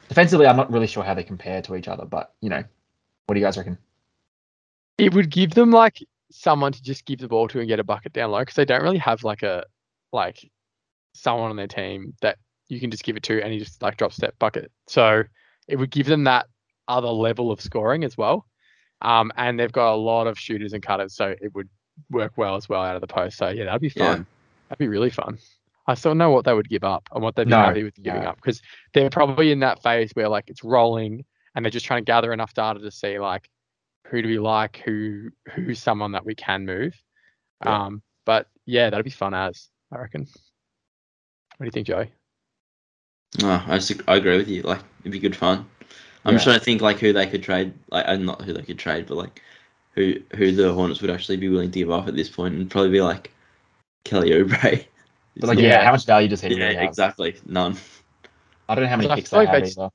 Defensively, 0.09 0.49
I'm 0.49 0.57
not 0.57 0.69
really 0.69 0.89
sure 0.89 1.05
how 1.05 1.15
they 1.15 1.23
compare 1.23 1.63
to 1.63 1.77
each 1.77 1.87
other, 1.87 2.05
but 2.05 2.35
you 2.41 2.49
know, 2.49 2.65
what 3.27 3.35
do 3.35 3.39
you 3.39 3.47
guys 3.47 3.57
reckon? 3.57 3.79
It 4.99 5.15
would 5.15 5.31
give 5.31 5.55
them 5.55 5.71
like 5.71 6.05
someone 6.33 6.73
to 6.73 6.83
just 6.83 7.05
give 7.05 7.21
the 7.21 7.29
ball 7.29 7.47
to 7.47 7.61
and 7.61 7.69
get 7.69 7.79
a 7.79 7.85
bucket 7.85 8.13
down 8.13 8.33
low 8.33 8.41
because 8.41 8.57
they 8.57 8.65
don't 8.65 8.83
really 8.83 8.99
have 8.99 9.23
like 9.23 9.45
a 9.45 9.65
like 10.13 10.51
someone 11.15 11.51
on 11.51 11.55
their 11.55 11.69
team 11.69 12.15
that 12.21 12.39
you 12.67 12.81
can 12.81 12.91
just 12.91 13.05
give 13.05 13.17
it 13.17 13.23
to 13.23 13.41
and 13.41 13.53
he 13.53 13.61
just 13.61 13.81
like 13.81 13.97
drop 13.97 14.13
step 14.13 14.37
bucket. 14.41 14.73
So 14.89 15.23
it 15.69 15.77
would 15.77 15.93
give 15.93 16.07
them 16.07 16.25
that 16.25 16.47
other 16.89 17.07
level 17.07 17.53
of 17.53 17.61
scoring 17.61 18.03
as 18.03 18.19
well. 18.19 18.45
Um, 19.03 19.31
and 19.37 19.57
they've 19.57 19.71
got 19.71 19.95
a 19.95 19.95
lot 19.95 20.27
of 20.27 20.37
shooters 20.37 20.73
and 20.73 20.83
cutters, 20.83 21.15
so 21.15 21.33
it 21.41 21.55
would 21.55 21.69
work 22.11 22.33
well 22.35 22.57
as 22.57 22.69
well 22.69 22.83
out 22.83 22.97
of 22.97 23.03
the 23.03 23.07
post. 23.07 23.37
So 23.37 23.51
yeah, 23.51 23.67
that'd 23.67 23.81
be 23.81 23.93
Yeah. 23.95 24.15
fun. 24.15 24.27
That'd 24.69 24.81
be 24.81 24.89
really 24.89 25.11
fun. 25.11 25.39
I 25.87 25.95
still 25.95 26.15
know 26.15 26.31
what 26.31 26.45
they 26.45 26.53
would 26.55 26.69
give 26.69 26.85
up 26.85 27.09
and 27.13 27.23
what 27.23 27.37
they'd 27.37 27.45
be 27.45 27.51
No, 27.51 27.59
happy 27.59 27.85
with 27.85 27.95
giving 28.03 28.23
no. 28.23 28.31
up 28.31 28.37
because 28.37 28.61
they're 28.93 29.11
probably 29.11 29.53
in 29.53 29.61
that 29.61 29.83
phase 29.83 30.11
where 30.15 30.29
like 30.29 30.45
it's 30.49 30.65
rolling 30.65 31.25
and 31.55 31.65
they're 31.65 31.71
just 31.71 31.87
trying 31.87 32.01
to 32.03 32.05
gather 32.05 32.33
enough 32.33 32.55
data 32.55 32.81
to 32.81 32.91
see 32.91 33.19
like 33.19 33.49
who 34.07 34.23
do 34.23 34.29
we 34.29 34.39
like, 34.39 34.79
who 34.85 35.31
who's 35.53 35.79
someone 35.81 36.13
that 36.13 36.25
we 36.25 36.35
can 36.35 36.65
move. 36.67 36.95
Yeah. 37.65 37.87
Um, 37.87 38.03
but 38.25 38.49
yeah, 38.65 38.91
that'd 38.91 39.05
be 39.05 39.11
fun 39.11 39.35
as 39.35 39.69
I 39.93 39.99
reckon. 39.99 40.23
What 40.23 41.61
do 41.61 41.65
you 41.67 41.71
think, 41.71 41.87
Joey? 41.87 42.11
No, 43.41 43.63
I 43.67 43.79
just 43.79 43.93
I 44.09 44.17
agree 44.17 44.37
with 44.37 44.49
you. 44.49 44.63
Like 44.63 44.81
it'd 45.01 45.13
be 45.13 45.19
good 45.19 45.37
fun. 45.37 45.67
I'm 46.25 46.33
Yeah. 46.33 46.37
just 46.39 46.45
trying 46.45 46.59
to 46.59 46.65
think 46.65 46.81
like 46.83 46.99
who 46.99 47.13
they 47.13 47.27
could 47.27 47.43
trade. 47.43 47.73
Like 47.91 48.07
uh, 48.09 48.17
not 48.17 48.43
who 48.43 48.53
they 48.53 48.63
could 48.63 48.79
trade, 48.79 49.07
but 49.07 49.17
like 49.17 49.43
who 49.93 50.15
who 50.37 50.53
the 50.53 50.73
Hornets 50.73 51.01
would 51.01 51.11
actually 51.11 51.37
be 51.37 51.49
willing 51.49 51.71
to 51.71 51.79
give 51.79 51.91
up 51.91 52.09
at 52.09 52.17
this 52.17 52.29
point, 52.29 52.55
and 52.55 52.71
probably 52.71 52.91
be 52.91 53.01
like 53.01 53.33
Kelly 54.05 54.31
Oubre. 54.31 54.85
But 55.39 55.49
like, 55.49 55.59
yeah, 55.59 55.69
Yeah. 55.69 55.85
how 55.85 55.93
much 55.93 56.07
value 56.07 56.29
does 56.29 56.41
he 56.41 56.49
yeah, 56.55 56.65
really 56.65 56.75
have? 56.77 56.85
exactly, 56.89 57.37
none. 57.47 57.77
I 58.69 58.75
don't 58.75 58.85
know 58.85 58.91
how 58.91 58.97
many 58.97 59.11
I 59.11 59.17
picks 59.17 59.31
they 59.31 59.37
like 59.39 59.49
have 59.49 59.61
they 59.61 59.67
just- 59.67 59.79
either. 59.79 59.91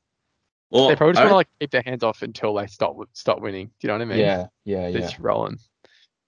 Or 0.74 0.88
they 0.90 0.96
probably 0.96 1.14
just 1.14 1.22
want 1.24 1.32
to 1.32 1.36
like 1.36 1.48
keep 1.60 1.72
their 1.72 1.82
hands 1.86 2.02
off 2.02 2.22
until 2.22 2.54
they 2.54 2.66
stop 2.68 2.96
stop 3.12 3.42
winning. 3.42 3.68
Do 3.68 3.74
you 3.82 3.88
know 3.90 3.96
what 3.96 4.02
I 4.04 4.06
mean? 4.06 4.20
Yeah, 4.20 4.46
yeah, 4.64 4.82
They're 4.84 4.90
yeah. 4.92 5.00
just 5.02 5.20
rolling. 5.20 5.58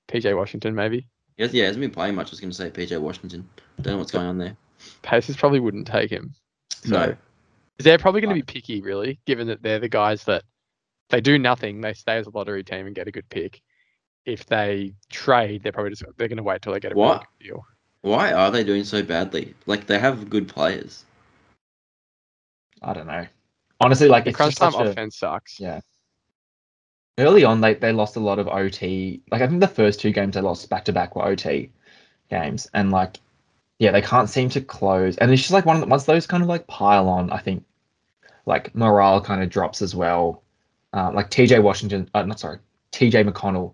PJ 0.09 0.35
Washington 0.35 0.75
maybe. 0.75 1.07
He 1.37 1.43
has- 1.43 1.53
yeah, 1.53 1.61
he 1.61 1.65
hasn't 1.67 1.81
been 1.81 1.91
playing 1.91 2.15
much. 2.15 2.27
I 2.27 2.31
was 2.31 2.39
going 2.41 2.51
to 2.51 2.55
say 2.57 2.69
PJ 2.69 2.99
Washington. 2.99 3.47
Don't 3.81 3.93
know 3.93 3.97
what's 3.99 4.11
going 4.11 4.27
on 4.27 4.37
there. 4.37 4.57
Pacers 5.01 5.37
probably 5.37 5.61
wouldn't 5.61 5.87
take 5.87 6.11
him. 6.11 6.33
So 6.83 6.89
No. 6.89 7.15
they're 7.79 7.97
probably 7.97 8.19
going 8.19 8.35
to 8.35 8.41
be 8.41 8.43
picky, 8.43 8.81
really, 8.81 9.19
given 9.25 9.47
that 9.47 9.63
they're 9.63 9.79
the 9.79 9.87
guys 9.87 10.25
that 10.25 10.43
they 11.09 11.21
do 11.21 11.39
nothing. 11.39 11.79
They 11.79 11.93
stay 11.93 12.17
as 12.17 12.27
a 12.27 12.31
lottery 12.31 12.65
team 12.65 12.85
and 12.85 12.93
get 12.93 13.07
a 13.07 13.11
good 13.11 13.29
pick. 13.29 13.61
If 14.25 14.45
they 14.47 14.93
trade, 15.09 15.63
they're 15.63 15.71
probably 15.71 15.91
just 15.91 16.03
they're 16.17 16.27
going 16.27 16.35
to 16.37 16.43
wait 16.43 16.61
till 16.61 16.73
they 16.73 16.81
get 16.81 16.91
a 16.91 16.95
really 16.95 17.07
What? 17.07 17.25
good 17.39 17.45
deal. 17.45 17.65
Why 18.03 18.33
are 18.33 18.51
they 18.51 18.63
doing 18.65 18.83
so 18.83 19.01
badly? 19.01 19.55
Like 19.65 19.87
they 19.87 19.97
have 19.97 20.29
good 20.29 20.47
players. 20.47 21.05
I 22.81 22.93
don't 22.93 23.07
know. 23.07 23.25
Honestly, 23.79 24.09
like 24.09 24.25
The 24.25 24.31
it's 24.31 24.37
crunch 24.37 24.51
just 24.51 24.59
time 24.59 24.73
such 24.73 24.81
a, 24.81 24.89
offense 24.91 25.17
sucks. 25.17 25.59
yeah. 25.59 25.79
Early 27.17 27.43
on, 27.45 27.61
they, 27.61 27.75
they 27.75 27.93
lost 27.93 28.15
a 28.17 28.19
lot 28.19 28.39
of 28.39 28.47
OT. 28.47 29.21
Like 29.31 29.41
I 29.41 29.47
think 29.47 29.61
the 29.61 29.67
first 29.67 30.01
two 30.01 30.11
games 30.11 30.35
they 30.35 30.41
lost 30.41 30.69
back 30.69 30.85
to 30.85 30.93
back 30.93 31.15
were 31.15 31.25
OT 31.25 31.71
games, 32.29 32.67
and 32.73 32.91
like 32.91 33.19
yeah, 33.79 33.91
they 33.91 34.01
can't 34.01 34.29
seem 34.29 34.49
to 34.49 34.61
close. 34.61 35.17
And 35.17 35.31
it's 35.31 35.41
just 35.41 35.53
like 35.53 35.65
one 35.65 35.77
of 35.77 35.81
the, 35.81 35.87
once 35.87 36.05
those 36.05 36.27
kind 36.27 36.43
of 36.43 36.49
like 36.49 36.67
pile 36.67 37.07
on, 37.07 37.29
I 37.31 37.37
think 37.39 37.63
like 38.45 38.75
morale 38.75 39.21
kind 39.21 39.41
of 39.41 39.49
drops 39.49 39.81
as 39.81 39.95
well. 39.95 40.43
Uh, 40.93 41.11
like 41.13 41.29
TJ 41.31 41.63
Washington, 41.63 42.09
uh, 42.13 42.23
not 42.23 42.39
sorry, 42.39 42.59
TJ 42.91 43.29
McConnell, 43.29 43.73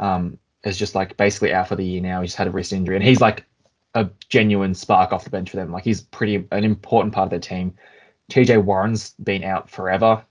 um, 0.00 0.38
is 0.64 0.78
just 0.78 0.94
like 0.96 1.16
basically 1.16 1.52
out 1.52 1.68
for 1.68 1.76
the 1.76 1.84
year 1.84 2.00
now. 2.00 2.22
He's 2.22 2.34
had 2.34 2.48
a 2.48 2.50
wrist 2.50 2.72
injury, 2.72 2.96
and 2.96 3.04
he's 3.04 3.20
like 3.20 3.44
a 3.94 4.08
genuine 4.28 4.74
spark 4.74 5.12
off 5.12 5.24
the 5.24 5.30
bench 5.30 5.50
for 5.50 5.56
them. 5.56 5.72
Like 5.72 5.84
he's 5.84 6.00
pretty 6.00 6.46
an 6.52 6.64
important 6.64 7.14
part 7.14 7.26
of 7.26 7.30
their 7.30 7.38
team. 7.38 7.74
TJ 8.30 8.62
Warren's 8.62 9.14
been 9.22 9.44
out 9.44 9.70
forever. 9.70 10.22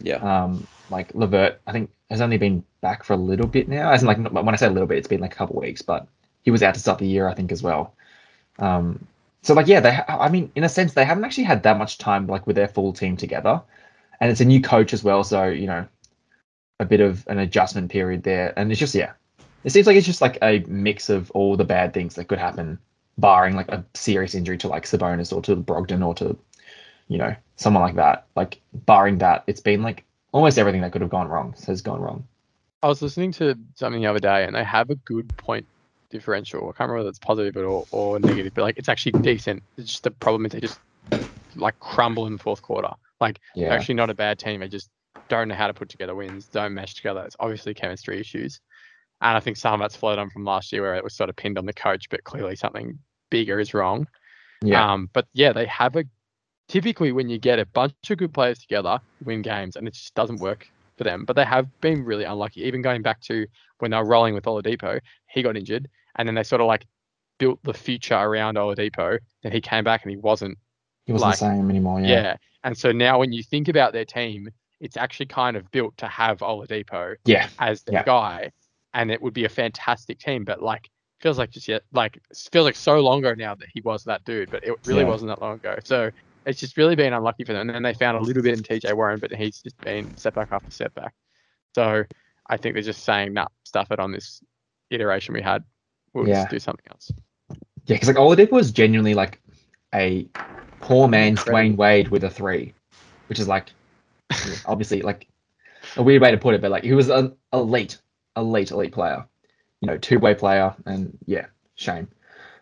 Yeah. 0.00 0.16
Um, 0.16 0.66
like 0.90 1.14
LeVert, 1.14 1.60
I 1.66 1.72
think 1.72 1.90
has 2.10 2.20
only 2.20 2.38
been 2.38 2.64
back 2.80 3.04
for 3.04 3.12
a 3.12 3.16
little 3.16 3.46
bit 3.46 3.68
now. 3.68 3.90
As 3.90 4.02
in, 4.02 4.06
like 4.06 4.18
when 4.18 4.48
I 4.48 4.56
say 4.56 4.66
a 4.66 4.70
little 4.70 4.86
bit, 4.86 4.98
it's 4.98 5.08
been 5.08 5.20
like 5.20 5.34
a 5.34 5.36
couple 5.36 5.56
of 5.56 5.62
weeks, 5.62 5.82
but 5.82 6.06
he 6.42 6.50
was 6.50 6.62
out 6.62 6.74
to 6.74 6.80
start 6.80 6.98
the 6.98 7.06
year, 7.06 7.28
I 7.28 7.34
think, 7.34 7.52
as 7.52 7.62
well. 7.62 7.94
Um, 8.58 9.06
so 9.42 9.54
like 9.54 9.66
yeah, 9.66 9.80
they. 9.80 9.94
Ha- 9.94 10.04
I 10.08 10.28
mean, 10.28 10.50
in 10.54 10.64
a 10.64 10.68
sense, 10.68 10.94
they 10.94 11.04
haven't 11.04 11.24
actually 11.24 11.44
had 11.44 11.62
that 11.62 11.78
much 11.78 11.98
time 11.98 12.26
like 12.26 12.46
with 12.46 12.56
their 12.56 12.68
full 12.68 12.92
team 12.92 13.16
together, 13.16 13.62
and 14.20 14.30
it's 14.30 14.40
a 14.40 14.44
new 14.44 14.60
coach 14.60 14.92
as 14.92 15.04
well. 15.04 15.24
So 15.24 15.46
you 15.46 15.66
know, 15.66 15.86
a 16.80 16.84
bit 16.84 17.00
of 17.00 17.26
an 17.28 17.38
adjustment 17.38 17.90
period 17.90 18.22
there, 18.22 18.52
and 18.58 18.70
it's 18.70 18.80
just 18.80 18.94
yeah, 18.94 19.12
it 19.64 19.70
seems 19.70 19.86
like 19.86 19.96
it's 19.96 20.06
just 20.06 20.20
like 20.20 20.38
a 20.42 20.60
mix 20.66 21.08
of 21.08 21.30
all 21.32 21.56
the 21.56 21.64
bad 21.64 21.94
things 21.94 22.14
that 22.14 22.26
could 22.28 22.38
happen, 22.38 22.78
barring 23.18 23.56
like 23.56 23.68
a 23.68 23.84
serious 23.94 24.34
injury 24.34 24.58
to 24.58 24.68
like 24.68 24.84
Sabonis 24.84 25.32
or 25.32 25.42
to 25.42 25.56
Brogdon 25.56 26.06
or 26.06 26.14
to, 26.16 26.36
you 27.08 27.18
know, 27.18 27.34
someone 27.56 27.82
like 27.82 27.96
that. 27.96 28.26
Like 28.36 28.60
barring 28.72 29.18
that, 29.18 29.44
it's 29.46 29.60
been 29.60 29.82
like 29.82 30.04
almost 30.32 30.58
everything 30.58 30.82
that 30.82 30.92
could 30.92 31.02
have 31.02 31.10
gone 31.10 31.28
wrong 31.28 31.54
has 31.66 31.82
gone 31.82 32.00
wrong. 32.00 32.24
I 32.82 32.88
was 32.88 33.02
listening 33.02 33.32
to 33.32 33.56
something 33.74 34.00
the 34.00 34.08
other 34.08 34.20
day, 34.20 34.44
and 34.44 34.54
they 34.54 34.64
have 34.64 34.90
a 34.90 34.94
good 34.96 35.36
point 35.36 35.66
differential. 36.10 36.60
I 36.60 36.72
can't 36.72 36.88
remember 36.88 36.98
whether 36.98 37.08
it's 37.10 37.18
positive 37.18 37.56
or, 37.56 37.86
or 37.90 38.18
negative, 38.20 38.54
but 38.54 38.62
like 38.62 38.78
it's 38.78 38.88
actually 38.88 39.12
decent. 39.22 39.62
It's 39.76 39.90
just 39.90 40.04
the 40.04 40.10
problem 40.12 40.46
is 40.46 40.52
they 40.52 40.60
just 40.60 40.80
like 41.56 41.78
crumble 41.80 42.26
in 42.26 42.34
the 42.34 42.38
fourth 42.38 42.62
quarter. 42.62 42.90
Like 43.20 43.40
Yeah. 43.54 43.68
they're 43.68 43.78
actually 43.78 43.96
not 43.96 44.10
a 44.10 44.14
bad 44.14 44.38
team. 44.38 44.60
They 44.60 44.68
just 44.68 44.90
don't 45.28 45.48
know 45.48 45.54
how 45.54 45.66
to 45.68 45.74
put 45.74 45.88
together 45.88 46.14
wins, 46.14 46.48
don't 46.48 46.74
mesh 46.74 46.94
together. 46.94 47.24
It's 47.24 47.36
obviously 47.40 47.74
chemistry 47.74 48.20
issues. 48.20 48.60
And 49.20 49.36
I 49.36 49.40
think 49.40 49.56
some 49.56 49.74
of 49.74 49.80
that's 49.80 49.96
flowed 49.96 50.18
on 50.18 50.30
from 50.30 50.44
last 50.44 50.72
year 50.72 50.82
where 50.82 50.96
it 50.96 51.04
was 51.04 51.16
sort 51.16 51.30
of 51.30 51.36
pinned 51.36 51.58
on 51.58 51.66
the 51.66 51.72
coach, 51.72 52.08
but 52.10 52.24
clearly 52.24 52.56
something 52.56 52.98
bigger 53.30 53.58
is 53.60 53.74
wrong. 53.74 54.06
yeah. 54.62 54.92
Um, 54.92 55.08
but 55.12 55.26
yeah, 55.32 55.52
they 55.52 55.66
have 55.66 55.96
a 55.96 56.04
typically 56.68 57.12
when 57.12 57.28
you 57.28 57.38
get 57.38 57.58
a 57.58 57.66
bunch 57.66 57.94
of 58.10 58.18
good 58.18 58.32
players 58.34 58.58
together, 58.58 58.98
win 59.24 59.42
games, 59.42 59.76
and 59.76 59.86
it 59.88 59.94
just 59.94 60.14
doesn't 60.14 60.40
work 60.40 60.66
for 60.96 61.04
them. 61.04 61.24
But 61.24 61.36
they 61.36 61.44
have 61.44 61.66
been 61.80 62.04
really 62.04 62.24
unlucky. 62.24 62.62
Even 62.62 62.82
going 62.82 63.02
back 63.02 63.20
to 63.22 63.46
when 63.78 63.90
they 63.90 63.96
were 63.96 64.04
rolling 64.04 64.34
with 64.34 64.44
Oladipo, 64.44 65.00
he 65.30 65.42
got 65.42 65.56
injured, 65.56 65.88
and 66.16 66.26
then 66.28 66.34
they 66.34 66.42
sort 66.42 66.60
of 66.60 66.66
like 66.66 66.86
built 67.38 67.60
the 67.62 67.72
future 67.74 68.16
around 68.16 68.56
Oladipo. 68.56 69.18
Then 69.42 69.52
he 69.52 69.60
came 69.60 69.84
back 69.84 70.02
and 70.02 70.10
he 70.10 70.16
wasn't. 70.16 70.58
he 71.06 71.12
wasn't 71.12 71.30
like- 71.30 71.38
the 71.38 71.46
same 71.46 71.70
anymore. 71.70 72.00
Yeah. 72.00 72.08
Yeah. 72.08 72.36
And 72.64 72.76
so 72.76 72.90
now 72.92 73.18
when 73.20 73.32
you 73.32 73.42
think 73.42 73.68
about 73.68 73.92
their 73.92 74.04
team, 74.04 74.48
it's 74.80 74.96
actually 74.96 75.26
kind 75.26 75.56
of 75.56 75.70
built 75.70 75.96
to 75.98 76.06
have 76.08 76.38
Oladipo 76.38 77.14
Yeah. 77.24 77.48
as 77.60 77.82
the 77.84 77.92
Yeah. 77.92 78.02
guy, 78.04 78.50
and 78.94 79.10
it 79.10 79.22
would 79.22 79.32
be 79.34 79.44
a 79.44 79.48
fantastic 79.48 80.18
team. 80.18 80.44
But 80.44 80.60
like, 80.62 80.90
feels 81.20 81.38
like 81.38 81.50
just 81.50 81.68
yet, 81.68 81.82
like 81.92 82.20
feels 82.50 82.64
like 82.64 82.76
so 82.76 83.00
long 83.00 83.18
ago 83.20 83.34
now 83.34 83.54
that 83.54 83.68
he 83.72 83.80
was 83.80 84.04
that 84.04 84.24
dude, 84.24 84.50
but 84.50 84.64
it 84.64 84.74
really 84.86 85.02
Yeah. 85.02 85.08
wasn't 85.08 85.28
that 85.30 85.40
long 85.40 85.54
ago. 85.56 85.76
So 85.84 86.10
it's 86.46 86.60
just 86.60 86.76
really 86.76 86.96
been 86.96 87.12
unlucky 87.12 87.44
for 87.44 87.52
them. 87.52 87.68
And 87.68 87.74
then 87.74 87.82
they 87.82 87.94
found 87.94 88.16
a 88.16 88.20
little 88.20 88.42
bit 88.42 88.54
in 88.54 88.62
TJ 88.62 88.94
Warren, 88.94 89.18
but 89.18 89.32
he's 89.32 89.60
just 89.60 89.78
been 89.80 90.16
setback 90.16 90.48
after 90.52 90.70
setback. 90.70 91.14
So 91.74 92.04
I 92.48 92.56
think 92.56 92.74
they're 92.74 92.82
just 92.82 93.04
saying, 93.04 93.32
nah, 93.34 93.48
stuff 93.64 93.90
it 93.90 93.98
on 93.98 94.12
this 94.12 94.42
iteration 94.90 95.34
we 95.34 95.42
had. 95.42 95.64
We'll 96.14 96.28
Yeah. 96.28 96.36
just 96.36 96.50
do 96.50 96.58
something 96.58 96.86
else. 96.90 97.12
Yeah, 97.86 97.96
because 97.96 98.08
like 98.08 98.16
Oladipo 98.16 98.52
was 98.52 98.70
genuinely 98.72 99.14
like 99.14 99.40
a 99.94 100.26
poor 100.80 101.08
man's. 101.08 101.42
Dwyane 101.42 101.76
Wade 101.76 102.08
with 102.08 102.24
a 102.24 102.30
three, 102.30 102.74
which 103.26 103.38
is 103.38 103.48
like 103.48 103.72
obviously 104.66 105.02
like 105.02 105.26
a 105.96 106.02
weird 106.02 106.22
way 106.22 106.30
to 106.30 106.38
put 106.38 106.54
it, 106.54 106.60
but 106.60 106.70
like 106.70 106.84
he 106.84 106.92
was 106.92 107.08
an 107.08 107.34
elite, 107.52 107.98
elite, 108.36 108.70
elite 108.70 108.92
player. 108.92 109.26
You 109.80 109.86
know, 109.86 109.98
two 109.98 110.18
way 110.18 110.34
player, 110.34 110.74
and 110.86 111.16
yeah, 111.26 111.46
shame. 111.76 112.08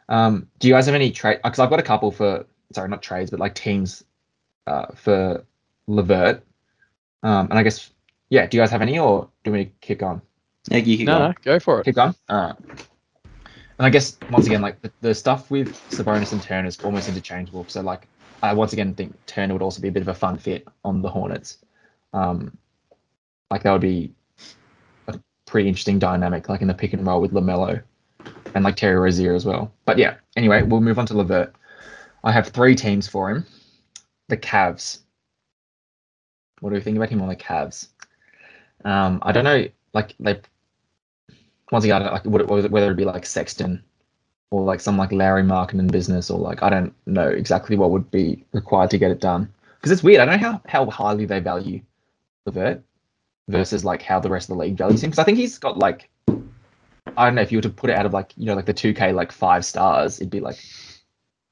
Um, 0.09 0.49
do 0.59 0.69
you 0.69 0.75
guys 0.75 0.87
have 0.87 0.95
any 0.95 1.11
trade? 1.11 1.41
Because 1.43 1.59
I've 1.59 1.71
got 1.71 1.81
a 1.81 1.85
couple 1.85 2.11
for 2.11 2.47
sorry, 2.73 2.89
not 2.89 3.03
trades, 3.03 3.31
but 3.31 3.41
like 3.41 3.55
teams 3.55 4.05
uh, 4.67 4.87
for 4.95 5.45
LeVert. 5.87 6.43
Um, 7.23 7.49
and 7.51 7.59
I 7.59 7.63
guess 7.63 7.91
yeah, 8.29 8.47
do 8.47 8.57
you 8.57 8.63
guys 8.63 8.71
have 8.71 8.83
any, 8.83 8.99
or 8.99 9.29
do 9.45 9.53
we 9.53 9.73
kick 9.81 10.03
on? 10.03 10.21
Yeah, 10.71 10.79
you 10.79 10.97
can 10.97 11.07
No, 11.07 11.19
go. 11.19 11.29
no, 11.29 11.35
go 11.43 11.59
for 11.61 11.81
it. 11.81 11.85
Keep 11.85 11.95
going. 11.95 12.15
All 12.29 12.37
right. 12.37 12.57
And 13.79 13.87
I 13.87 13.91
guess 13.91 14.19
once 14.31 14.47
again, 14.47 14.63
like 14.63 14.81
the, 14.83 14.91
the 15.01 15.15
stuff 15.15 15.51
with 15.51 15.69
Sabonis 15.91 16.33
and 16.33 16.43
Turner 16.43 16.67
is 16.67 16.81
almost 16.81 17.09
interchangeable. 17.09 17.67
So 17.69 17.83
like, 17.83 18.09
I 18.43 18.53
once 18.55 18.73
again 18.73 18.95
think 18.95 19.15
Turner 19.27 19.53
would 19.55 19.63
also 19.63 19.81
be 19.81 19.89
a 19.89 19.93
bit 19.93 20.03
of 20.03 20.09
a 20.09 20.15
fun 20.15 20.39
fit 20.39 20.67
on 20.85 21.03
the 21.03 21.11
Hornets. 21.11 21.59
Um, 22.13 22.57
like 23.51 23.63
that 23.63 23.73
would 23.73 23.81
be 23.81 24.13
a 24.26 24.26
pretty 25.47 25.69
interesting 25.69 25.99
dynamic, 25.99 26.49
like 26.49 26.61
in 26.61 26.69
the 26.69 26.75
pick 26.75 26.93
and 26.93 27.07
roll 27.07 27.21
with 27.21 27.33
LaMelo 27.33 27.83
and 28.55 28.65
like 28.65 28.77
Terry 28.77 28.97
Rozier 28.97 29.35
as 29.35 29.45
well. 29.45 29.73
But 29.85 29.99
yeah, 29.99 30.17
anyway, 30.37 30.63
we'll 30.63 30.81
move 30.81 30.99
on 30.99 31.07
to 31.07 31.17
LeVert. 31.17 31.55
I 32.25 32.33
have 32.33 32.49
three 32.49 32.75
teams 32.75 33.07
for 33.07 33.31
him. 33.31 33.47
The 34.29 34.37
Cavs. 34.37 35.01
What 36.61 36.71
do 36.71 36.75
we 36.75 36.81
think 36.81 36.97
about 36.97 37.11
him 37.11 37.23
on 37.23 37.29
the 37.29 37.37
Cavs? 37.37 37.89
Um, 38.85 39.21
I 39.23 39.33
don't 39.33 39.45
know. 39.45 39.67
Like 39.95 40.15
they, 40.19 40.41
once 41.71 41.85
again, 41.85 42.03
like 42.03 42.25
whether 42.25 42.91
it 42.91 42.97
be 42.97 43.05
like 43.05 43.25
Sexton 43.25 43.83
or 44.51 44.65
like 44.65 44.81
some 44.81 44.99
like 44.99 45.13
Lauri 45.13 45.43
Markkanen 45.43 45.91
business 45.91 46.31
or 46.31 46.39
like 46.39 46.63
I 46.63 46.71
don't 46.71 46.95
know 47.07 47.29
exactly 47.29 47.77
what 47.77 47.91
would 47.91 48.11
be 48.11 48.45
required 48.53 48.91
to 48.91 48.99
get 48.99 49.11
it 49.11 49.21
done. 49.21 49.53
Because 49.77 49.93
it's 49.93 50.03
weird. 50.03 50.21
I 50.21 50.25
don't 50.27 50.41
know 50.41 50.51
how 50.51 50.63
how 50.67 50.91
highly 50.91 51.25
they 51.25 51.41
value 51.41 51.81
LeVert 52.47 52.83
versus 53.49 53.85
like 53.85 54.03
how 54.03 54.21
the 54.21 54.31
rest 54.31 54.51
of 54.51 54.57
the 54.57 54.63
league 54.63 54.77
values 54.77 55.03
him. 55.03 55.11
Because 55.11 55.19
I 55.19 55.25
think 55.25 55.39
he's 55.39 55.59
got 55.59 55.79
like 55.79 56.09
I 57.17 57.25
don't 57.25 57.35
know 57.35 57.43
if 57.43 57.53
you 57.53 57.59
were 57.59 57.63
to 57.63 57.71
put 57.71 57.91
it 57.91 57.97
out 57.97 58.07
of 58.07 58.13
like 58.13 58.33
you 58.37 58.47
know 58.47 58.55
like 58.55 58.67
the 58.67 58.75
two 58.75 58.93
K 58.93 59.13
like 59.13 59.33
five 59.33 59.65
stars, 59.65 60.21
it'd 60.21 60.31
be 60.31 60.41
like 60.41 60.59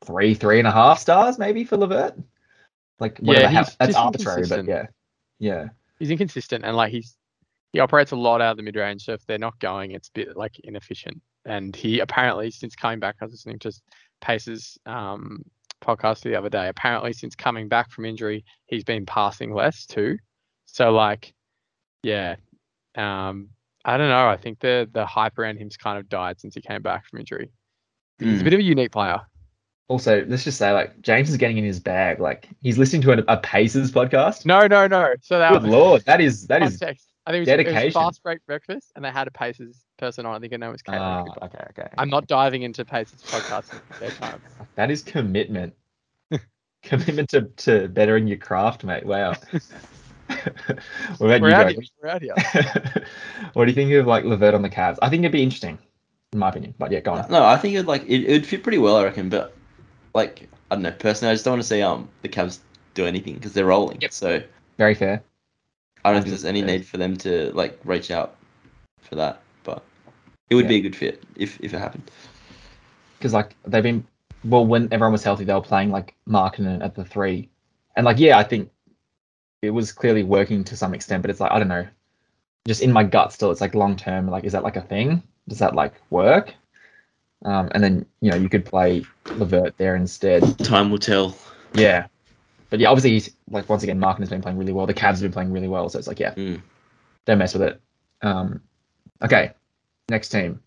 three 0.04 0.34
three 0.34 0.58
and 0.58 0.68
a 0.68 0.72
half 0.72 0.98
stars 0.98 1.38
maybe 1.38 1.64
for 1.64 1.76
LeVert. 1.76 2.16
Like 3.00 3.18
Yeah, 3.20 3.26
whatever. 3.28 3.48
he's 3.48 3.68
how, 3.68 3.74
that's 3.78 3.94
arbitrary, 3.94 4.46
but 4.48 4.66
yeah, 4.66 4.86
yeah. 5.38 5.68
He's 5.98 6.10
inconsistent 6.10 6.64
and 6.64 6.76
like 6.76 6.92
he's 6.92 7.16
he 7.72 7.80
operates 7.80 8.12
a 8.12 8.16
lot 8.16 8.40
out 8.40 8.52
of 8.52 8.56
the 8.56 8.62
mid 8.62 8.76
range. 8.76 9.04
So 9.04 9.14
if 9.14 9.26
they're 9.26 9.38
not 9.38 9.58
going, 9.58 9.92
it's 9.92 10.08
a 10.08 10.12
bit 10.12 10.36
like 10.36 10.58
inefficient. 10.60 11.20
And 11.44 11.74
he 11.74 12.00
apparently 12.00 12.50
since 12.50 12.76
coming 12.76 13.00
back, 13.00 13.16
I 13.20 13.24
was 13.24 13.32
listening 13.32 13.58
to 13.60 13.72
Pace's 14.20 14.78
um, 14.86 15.44
podcast 15.82 16.20
the 16.20 16.36
other 16.36 16.48
day. 16.48 16.68
Apparently 16.68 17.12
since 17.12 17.34
coming 17.34 17.68
back 17.68 17.90
from 17.90 18.04
injury, 18.04 18.44
he's 18.66 18.84
been 18.84 19.04
passing 19.06 19.52
less 19.52 19.86
too. 19.86 20.18
So 20.66 20.90
like, 20.92 21.34
yeah, 22.04 22.36
um, 22.96 23.48
I 23.84 23.96
don't 23.96 24.08
know. 24.08 24.28
I 24.28 24.36
think 24.36 24.60
the 24.60 24.88
the 24.92 25.04
hype 25.06 25.38
around 25.38 25.56
him's 25.58 25.76
kind 25.76 25.98
of 25.98 26.08
died 26.08 26.40
since 26.40 26.54
he 26.54 26.60
came 26.60 26.82
back 26.82 27.06
from 27.06 27.18
injury. 27.20 27.50
He's 28.18 28.38
a 28.38 28.42
Mm. 28.42 28.44
bit 28.44 28.52
of 28.54 28.60
a 28.60 28.62
unique 28.62 28.92
player. 28.92 29.20
Also, 29.88 30.24
let's 30.28 30.44
just 30.44 30.56
say 30.58 30.70
like 30.72 31.00
James 31.02 31.28
is 31.28 31.36
getting 31.36 31.58
in 31.58 31.64
his 31.64 31.80
bag. 31.80 32.20
Like 32.20 32.48
he's 32.62 32.78
listening 32.78 33.02
to 33.02 33.12
a, 33.12 33.24
a 33.28 33.36
Pacers 33.38 33.90
podcast. 33.92 34.46
No, 34.46 34.66
no, 34.66 34.86
no. 34.86 35.14
So 35.20 35.38
that 35.38 35.52
Good 35.52 35.64
lord, 35.64 36.02
that 36.06 36.20
is 36.20 36.46
that 36.46 36.62
is. 36.62 36.78
context. 36.78 37.08
I 37.26 37.32
think 37.32 37.48
it 37.48 37.56
was, 37.58 37.66
it 37.78 37.84
was 37.84 37.92
fast 37.94 38.22
break 38.22 38.44
breakfast, 38.46 38.92
and 38.96 39.04
they 39.04 39.10
had 39.10 39.26
a 39.26 39.30
Pacers 39.30 39.82
person 39.98 40.26
on. 40.26 40.34
I 40.36 40.38
think 40.40 40.52
her 40.52 40.58
name 40.58 40.72
was 40.72 40.82
Caitlin. 40.82 41.00
Ah, 41.40 41.44
okay, 41.46 41.64
okay. 41.70 41.88
I'm 41.96 42.10
not 42.10 42.26
diving 42.26 42.62
into 42.62 42.84
Pacers 42.84 43.22
podcast 43.22 43.72
their 43.98 44.10
time. 44.10 44.40
That 44.76 44.90
is 44.90 45.02
commitment. 45.02 45.72
commitment 46.82 47.28
to, 47.30 47.42
to 47.42 47.88
bettering 47.88 48.26
your 48.26 48.36
craft, 48.38 48.84
mate. 48.84 49.06
Wow. 49.06 49.34
what 50.28 51.26
about 51.26 51.40
We're 51.40 51.48
you, 51.48 51.54
out 51.54 51.68
Joe? 51.74 51.80
here. 51.80 51.88
We're 52.02 52.08
out 52.08 52.22
here. 52.52 53.06
what 53.54 53.64
do 53.64 53.70
you 53.70 53.74
think 53.74 53.92
of 53.92 54.06
like 54.06 54.24
LeVert 54.24 54.54
on 54.54 54.62
the 54.62 54.70
Cavs? 54.70 54.98
I 55.02 55.08
think 55.08 55.20
it'd 55.20 55.32
be 55.32 55.42
interesting, 55.42 55.78
in 56.32 56.38
my 56.38 56.48
opinion. 56.48 56.74
But 56.78 56.90
yeah, 56.92 57.00
go 57.00 57.12
on. 57.14 57.30
No, 57.30 57.44
I 57.44 57.56
think 57.56 57.74
it'd 57.74 57.86
like 57.86 58.04
it 58.08 58.28
would 58.28 58.46
fit 58.46 58.62
pretty 58.62 58.78
well. 58.78 58.96
I 58.96 59.04
reckon, 59.04 59.28
but 59.28 59.54
like 60.14 60.48
I 60.70 60.76
don't 60.76 60.82
know. 60.82 60.92
Personally, 60.92 61.30
I 61.32 61.34
just 61.34 61.44
don't 61.44 61.52
want 61.52 61.62
to 61.62 61.68
see 61.68 61.82
um 61.82 62.08
the 62.22 62.28
Cavs 62.28 62.58
do 62.94 63.06
anything 63.06 63.34
because 63.34 63.52
they're 63.52 63.66
rolling. 63.66 64.00
Yep. 64.00 64.12
So 64.12 64.42
Very 64.78 64.94
fair. 64.94 65.22
I 66.04 66.10
don't 66.10 66.18
I 66.18 66.20
think 66.20 66.30
there's 66.30 66.44
any 66.44 66.60
it 66.60 66.64
is. 66.64 66.70
need 66.70 66.86
for 66.86 66.96
them 66.98 67.16
to 67.18 67.50
like 67.54 67.78
reach 67.84 68.10
out 68.10 68.36
for 69.00 69.14
that. 69.16 69.40
But 69.64 69.82
it 70.50 70.54
would 70.54 70.64
Yeah. 70.66 70.68
be 70.70 70.76
a 70.76 70.80
good 70.80 70.96
fit 70.96 71.22
if 71.36 71.58
if 71.60 71.74
it 71.74 71.78
happened. 71.78 72.10
because 73.18 73.32
like 73.32 73.54
they've 73.66 73.82
been 73.82 74.06
well 74.44 74.66
when 74.66 74.84
everyone 74.92 75.12
was 75.12 75.24
healthy 75.24 75.44
they 75.44 75.54
were 75.54 75.60
playing 75.62 75.90
like 75.90 76.14
Markkanen 76.28 76.84
at 76.84 76.94
the 76.94 77.02
three 77.04 77.48
and 77.96 78.04
like 78.04 78.18
yeah 78.18 78.36
I 78.36 78.42
think 78.42 78.70
it 79.66 79.70
was 79.70 79.92
clearly 79.92 80.22
working 80.22 80.64
to 80.64 80.76
some 80.76 80.94
extent 80.94 81.22
but 81.22 81.30
it's 81.30 81.40
like 81.40 81.52
I 81.52 81.58
don't 81.58 81.68
know. 81.68 81.86
Just 82.66 82.82
in 82.82 82.92
my 82.92 83.04
gut 83.04 83.32
still 83.32 83.50
it's 83.50 83.60
like 83.60 83.74
long 83.74 83.96
term 83.96 84.28
like 84.28 84.44
is 84.44 84.52
that 84.52 84.62
like 84.62 84.76
a 84.76 84.80
thing? 84.82 85.22
Does 85.48 85.58
that 85.58 85.74
like 85.74 85.94
work? 86.10 86.54
Um 87.44 87.68
and 87.72 87.82
then 87.82 88.06
you 88.20 88.30
know 88.30 88.36
you 88.36 88.48
could 88.48 88.64
play 88.64 89.04
LeVert 89.26 89.76
there 89.76 89.96
instead. 89.96 90.58
Time 90.58 90.90
will 90.90 90.98
tell. 90.98 91.36
yeah. 91.74 92.06
But 92.70 92.80
yeah 92.80 92.88
obviously 92.88 93.10
he's 93.10 93.30
like 93.50 93.68
once 93.68 93.82
again 93.82 93.98
Markin 93.98 94.22
has 94.22 94.30
been 94.30 94.42
playing 94.42 94.58
really 94.58 94.72
well. 94.72 94.86
The 94.86 94.94
Cavs 94.94 95.20
have 95.20 95.20
been 95.22 95.32
playing 95.32 95.52
really 95.52 95.68
well 95.68 95.88
so 95.88 95.98
it's 95.98 96.08
like 96.08 96.20
yeah. 96.20 96.34
Mm. 96.34 96.62
don't 97.26 97.38
mess 97.38 97.52
with 97.54 97.62
it. 97.62 97.80
Um 98.22 98.60
okay. 99.22 99.52
Next 100.08 100.28
team. 100.30 100.60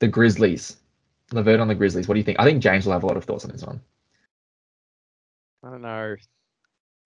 The 0.00 0.08
Grizzlies. 0.08 0.76
LeVert 1.32 1.60
on 1.60 1.68
the 1.68 1.74
Grizzlies. 1.74 2.06
What 2.06 2.14
do 2.14 2.20
you 2.20 2.24
think? 2.24 2.38
I 2.38 2.44
think 2.44 2.62
James 2.62 2.86
will 2.86 2.92
have 2.92 3.02
a 3.02 3.06
lot 3.06 3.16
of 3.16 3.24
thoughts 3.24 3.44
on 3.44 3.50
this 3.50 3.62
one. 3.62 3.80
I 5.64 5.70
don't 5.70 5.82
know. 5.82 6.14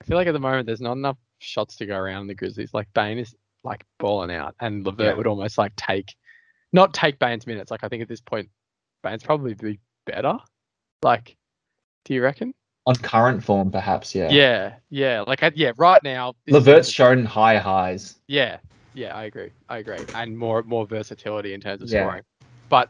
I 0.00 0.04
feel 0.04 0.16
like 0.16 0.26
at 0.26 0.32
the 0.32 0.38
moment 0.40 0.66
there's 0.66 0.80
not 0.80 0.92
enough 0.92 1.18
shots 1.38 1.76
to 1.76 1.86
go 1.86 1.96
around 1.96 2.22
in 2.22 2.26
the 2.28 2.34
Grizzlies. 2.34 2.72
Like 2.74 2.88
Bane 2.94 3.18
is 3.18 3.34
like 3.64 3.84
balling 3.98 4.30
out, 4.34 4.54
and 4.60 4.84
LeVert 4.84 5.00
Yeah. 5.06 5.14
would 5.14 5.26
almost 5.26 5.58
like 5.58 5.74
take, 5.76 6.14
not 6.72 6.94
take 6.94 7.18
Bane's 7.18 7.46
minutes. 7.46 7.70
Like 7.70 7.84
I 7.84 7.88
think 7.88 8.02
at 8.02 8.08
this 8.08 8.20
point, 8.20 8.48
Bane's 9.02 9.22
probably 9.22 9.54
be 9.54 9.78
better. 10.06 10.38
Like, 11.02 11.36
do 12.04 12.14
you 12.14 12.22
reckon? 12.22 12.54
on 12.86 12.96
current 12.96 13.44
form, 13.44 13.70
perhaps, 13.70 14.14
yeah. 14.14 14.30
Yeah, 14.30 14.74
yeah. 14.88 15.20
Like 15.26 15.42
yeah, 15.54 15.72
right 15.76 16.02
now. 16.02 16.32
LeVert's 16.48 16.88
shown 16.90 17.26
higher 17.26 17.60
highs. 17.60 18.16
Yeah, 18.26 18.56
yeah, 18.94 19.14
I 19.14 19.24
agree. 19.24 19.50
I 19.68 19.78
agree, 19.78 19.98
and 20.14 20.36
more 20.36 20.62
more 20.62 20.86
versatility 20.86 21.52
in 21.52 21.60
terms 21.60 21.82
of 21.82 21.90
Yeah. 21.90 22.04
scoring. 22.04 22.22
But 22.70 22.88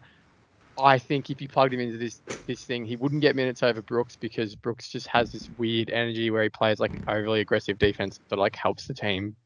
I 0.83 0.99
think 0.99 1.31
if 1.31 1.41
you 1.41 1.49
plugged 1.49 1.73
him 1.75 1.81
into 1.81 1.99
this 1.99 2.21
this 2.47 2.65
thing, 2.65 2.85
he 2.85 2.97
wouldn't 2.97 3.21
get 3.23 3.37
minutes 3.37 3.63
over 3.63 3.83
Brooks 3.83 4.17
because 4.17 4.57
Brooks 4.57 4.89
just 4.89 5.07
has 5.09 5.31
this 5.31 5.49
weird 5.57 5.91
energy 5.91 6.31
where 6.31 6.43
he 6.43 6.49
plays 6.49 6.81
like 6.81 6.95
an 6.95 7.05
overly 7.07 7.41
aggressive 7.41 7.79
defense 7.79 8.19
that 8.29 8.39
like 8.39 8.57
helps 8.57 8.87
the 8.87 8.95
team 8.95 9.37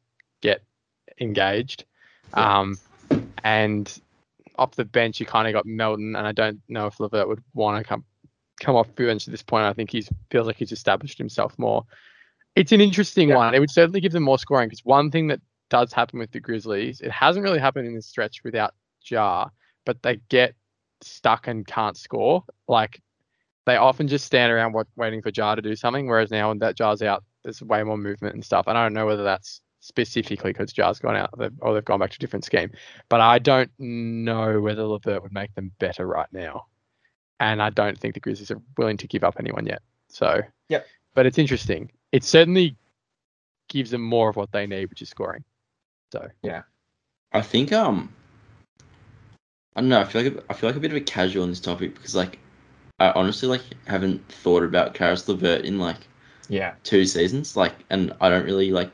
get 0.41 0.61
engaged. 1.19 1.85
Yeah. 2.35 2.59
Um, 2.59 2.77
and 3.43 4.01
off 4.57 4.71
the 4.75 4.85
bench, 4.85 5.19
you 5.19 5.25
kind 5.25 5.47
of 5.47 5.53
got 5.53 5.65
Melton, 5.65 6.15
and 6.15 6.25
I 6.25 6.31
don't 6.31 6.61
know 6.69 6.87
if 6.87 6.99
LeVert 6.99 7.27
would 7.27 7.43
want 7.53 7.77
to 7.77 7.87
come 7.87 8.05
come 8.61 8.75
off 8.75 8.87
the 8.95 9.05
bench 9.05 9.27
at 9.27 9.31
this 9.31 9.43
point. 9.43 9.65
I 9.65 9.73
think 9.73 9.91
he 9.91 10.05
feels 10.31 10.47
like 10.47 10.55
he's 10.57 10.71
established 10.71 11.17
himself 11.17 11.53
more. 11.59 11.83
It's 12.55 12.71
an 12.71 12.79
interesting 12.81 13.29
Yeah. 13.29 13.35
one. 13.35 13.53
It 13.53 13.59
would 13.59 13.69
certainly 13.69 13.99
give 13.99 14.13
them 14.13 14.23
more 14.23 14.39
scoring 14.39 14.69
because 14.69 14.85
one 14.85 15.11
thing 15.11 15.27
that 15.27 15.41
does 15.69 15.91
happen 15.91 16.19
with 16.19 16.31
the 16.31 16.39
Grizzlies, 16.39 17.01
it 17.01 17.11
hasn't 17.11 17.43
really 17.43 17.59
happened 17.59 17.87
in 17.87 17.95
this 17.95 18.07
stretch 18.07 18.43
without 18.43 18.73
Ja, 19.09 19.49
but 19.85 20.01
they 20.01 20.21
get 20.29 20.55
stuck 21.05 21.47
and 21.47 21.65
can't 21.65 21.97
score. 21.97 22.43
Like 22.67 23.01
they 23.65 23.77
often 23.77 24.07
just 24.07 24.25
stand 24.25 24.51
around 24.51 24.73
wa- 24.73 24.83
waiting 24.95 25.21
for 25.21 25.31
Ja 25.35 25.55
to 25.55 25.61
do 25.61 25.75
something, 25.75 26.07
whereas 26.07 26.31
now 26.31 26.49
when 26.49 26.59
that 26.59 26.77
Ja's 26.77 27.01
out, 27.01 27.23
there's 27.43 27.61
way 27.61 27.83
more 27.83 27.97
movement 27.97 28.35
and 28.35 28.43
stuff. 28.43 28.67
And 28.67 28.77
I 28.77 28.83
don't 28.83 28.93
know 28.93 29.05
whether 29.05 29.23
that's 29.23 29.61
specifically 29.79 30.51
because 30.51 30.73
Ja's 30.73 30.99
gone 30.99 31.15
out 31.15 31.29
or 31.59 31.73
they've 31.73 31.85
gone 31.85 31.99
back 31.99 32.09
to 32.11 32.15
a 32.15 32.19
different 32.19 32.45
scheme, 32.45 32.71
but 33.09 33.21
I 33.21 33.39
don't 33.39 33.71
know 33.77 34.59
whether 34.59 34.83
LeVert 34.83 35.21
would 35.21 35.33
make 35.33 35.53
them 35.55 35.71
better 35.79 36.05
right 36.07 36.27
now. 36.31 36.65
And 37.39 37.61
I 37.61 37.69
don't 37.69 37.97
think 37.97 38.13
the 38.13 38.19
Grizzlies 38.19 38.51
are 38.51 38.61
willing 38.77 38.97
to 38.97 39.07
give 39.07 39.23
up 39.23 39.35
anyone 39.39 39.65
yet. 39.65 39.81
So, 40.07 40.41
Yep. 40.69 40.87
But 41.13 41.25
it's 41.25 41.37
interesting. 41.37 41.91
It 42.11 42.23
certainly 42.23 42.75
gives 43.69 43.91
them 43.91 44.01
more 44.01 44.29
of 44.29 44.35
what 44.35 44.51
they 44.51 44.67
need, 44.67 44.89
which 44.89 45.01
is 45.01 45.09
scoring. 45.09 45.43
So 46.11 46.29
yeah. 46.43 46.63
I 47.31 47.41
think 47.41 47.71
um 47.73 48.13
I 49.75 49.81
don't 49.81 49.89
know, 49.89 49.99
I 50.01 50.05
feel 50.05 50.23
like 50.23 50.33
a, 50.33 50.43
I 50.49 50.53
feel 50.53 50.69
like 50.69 50.77
a 50.77 50.79
bit 50.79 50.91
of 50.91 50.97
a 50.97 51.01
casual 51.01 51.43
on 51.43 51.49
this 51.49 51.59
topic 51.59 51.95
because 51.95 52.15
like 52.15 52.39
I 52.99 53.11
honestly 53.11 53.49
like 53.49 53.63
haven't 53.85 54.25
thought 54.31 54.63
about 54.63 54.93
Karis 54.95 55.27
LeVert 55.27 55.65
in 55.65 55.79
like 55.79 55.97
Yeah. 56.49 56.75
two 56.83 57.05
seasons. 57.05 57.55
Like 57.57 57.73
and 57.89 58.13
I 58.21 58.29
don't 58.29 58.45
really 58.45 58.71
like 58.71 58.91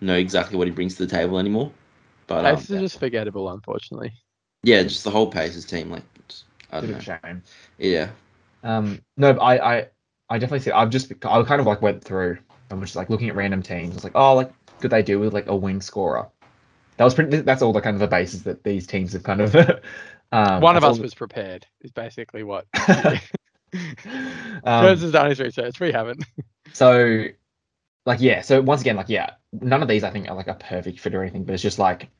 know 0.00 0.14
exactly 0.14 0.56
what 0.56 0.66
he 0.66 0.72
brings 0.72 0.96
to 0.96 1.06
the 1.06 1.10
table 1.10 1.38
anymore. 1.38 1.72
But 2.26 2.44
um, 2.46 2.56
Pace 2.56 2.70
is 2.70 2.80
just 2.80 2.98
forgettable, 3.00 3.50
unfortunately. 3.50 4.12
yeah, 4.62 4.82
just 4.82 5.04
the 5.04 5.10
whole 5.10 5.30
Pacers 5.30 5.64
team, 5.64 5.90
like 5.90 6.04
just- 6.28 6.44
I 6.70 6.80
don't 6.80 6.90
of 6.90 6.96
know. 6.96 6.98
a 6.98 7.20
shame. 7.26 7.42
Yeah. 7.78 8.10
Um, 8.62 9.02
no, 9.16 9.30
I, 9.30 9.78
I, 9.78 9.86
I 10.28 10.38
definitely 10.38 10.60
see. 10.60 10.70
I've 10.70 10.90
just, 10.90 11.10
I 11.24 11.42
kind 11.42 11.60
of 11.60 11.66
like 11.66 11.82
went 11.82 12.04
through 12.04 12.38
and 12.70 12.80
was 12.80 12.90
just 12.90 12.96
like 12.96 13.10
looking 13.10 13.28
at 13.28 13.34
random 13.34 13.62
teams. 13.62 13.90
I 13.92 13.94
was 13.94 14.04
like, 14.04 14.12
oh, 14.14 14.34
like 14.34 14.52
could 14.80 14.90
they 14.92 15.02
do 15.02 15.18
with 15.18 15.34
like 15.34 15.48
a 15.48 15.56
wing 15.56 15.80
scorer? 15.80 16.28
That 17.00 17.04
was 17.04 17.14
pretty. 17.14 17.40
That's 17.40 17.62
all 17.62 17.72
the 17.72 17.80
kind 17.80 17.94
of 17.94 18.00
the 18.00 18.08
basis 18.08 18.42
that 18.42 18.62
these 18.62 18.86
teams 18.86 19.14
have 19.14 19.22
kind 19.22 19.40
of. 19.40 19.56
um, 20.32 20.60
One 20.60 20.76
of 20.76 20.84
us 20.84 20.96
all- 20.98 21.02
was 21.02 21.14
prepared, 21.14 21.66
is 21.80 21.92
basically 21.92 22.42
what. 22.42 22.66
um, 22.86 23.18
Burns 24.62 25.00
has 25.00 25.12
done 25.12 25.30
his 25.30 25.40
research. 25.40 25.80
We 25.80 25.92
haven't. 25.92 26.26
So, 26.74 27.24
like, 28.04 28.20
yeah. 28.20 28.42
So 28.42 28.60
once 28.60 28.82
again, 28.82 28.96
like, 28.96 29.08
yeah, 29.08 29.30
none 29.50 29.80
of 29.80 29.88
these 29.88 30.04
I 30.04 30.10
think 30.10 30.28
are 30.28 30.36
like 30.36 30.48
a 30.48 30.52
perfect 30.52 31.00
fit 31.00 31.14
or 31.14 31.22
anything, 31.22 31.44
but 31.44 31.54
it's 31.54 31.62
just 31.62 31.78
like, 31.78 32.10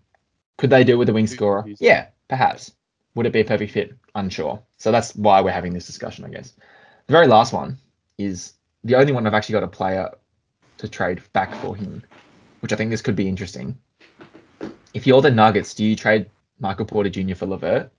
could 0.57 0.71
they 0.71 0.83
do 0.83 0.95
it 0.95 0.97
with 0.97 1.11
a 1.11 1.13
wing 1.13 1.27
scorer? 1.27 1.63
Yeah, 1.79 2.07
perhaps. 2.29 2.73
Would 3.17 3.27
it 3.27 3.35
be 3.35 3.41
a 3.41 3.45
perfect 3.45 3.73
fit? 3.73 3.95
Unsure. 4.15 4.63
So 4.79 4.91
that's 4.91 5.15
why 5.15 5.43
we're 5.43 5.51
having 5.51 5.75
this 5.75 5.85
discussion, 5.85 6.25
I 6.25 6.31
guess. 6.31 6.55
The 7.07 7.13
very 7.13 7.27
last 7.27 7.53
one 7.53 7.77
is 8.17 8.55
the 8.83 8.95
only 8.95 9.13
one 9.13 9.27
I've 9.27 9.35
actually 9.35 9.53
got 9.53 9.63
a 9.63 9.69
player 9.69 10.09
to 10.79 10.89
trade 10.89 11.21
back 11.35 11.55
for 11.57 11.77
him, 11.77 12.03
which 12.61 12.73
I 12.73 12.77
think 12.77 12.91
this 12.91 13.03
could 13.03 13.15
be 13.15 13.29
interesting. 13.29 13.77
If 14.95 15.07
you're 15.07 15.23
the 15.23 15.31
Nuggets, 15.31 15.75
do 15.75 15.85
you 15.85 15.97
trade 15.97 16.27
Michael 16.59 16.87
Porter 16.87 17.11
Jr. 17.11 17.35
for 17.35 17.47
LeVert? 17.47 17.91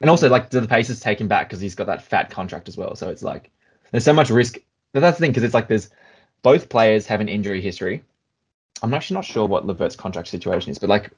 And 0.00 0.08
also, 0.08 0.28
like, 0.28 0.50
do 0.50 0.60
the 0.60 0.68
Pacers 0.68 1.00
take 1.00 1.20
him 1.20 1.28
back 1.28 1.48
because 1.48 1.60
he's 1.60 1.74
got 1.74 1.86
that 1.86 2.02
fat 2.02 2.30
contract 2.30 2.68
as 2.68 2.76
well? 2.76 2.94
So 2.94 3.08
it's 3.08 3.22
like 3.22 3.50
there's 3.90 4.04
so 4.04 4.12
much 4.12 4.30
risk. 4.30 4.58
But 4.92 5.00
that's 5.00 5.18
the 5.18 5.22
thing 5.22 5.32
because 5.32 5.42
it's 5.42 5.54
like 5.54 5.68
there's 5.68 5.90
both 6.42 6.68
players 6.68 7.06
have 7.06 7.20
an 7.20 7.28
injury 7.28 7.60
history. 7.60 8.04
I'm 8.82 8.94
actually 8.94 9.14
not 9.14 9.24
sure 9.24 9.46
what 9.46 9.66
LeVert's 9.66 9.96
contract 9.96 10.28
situation 10.28 10.70
is, 10.70 10.78
but 10.78 10.88
like 10.88 11.10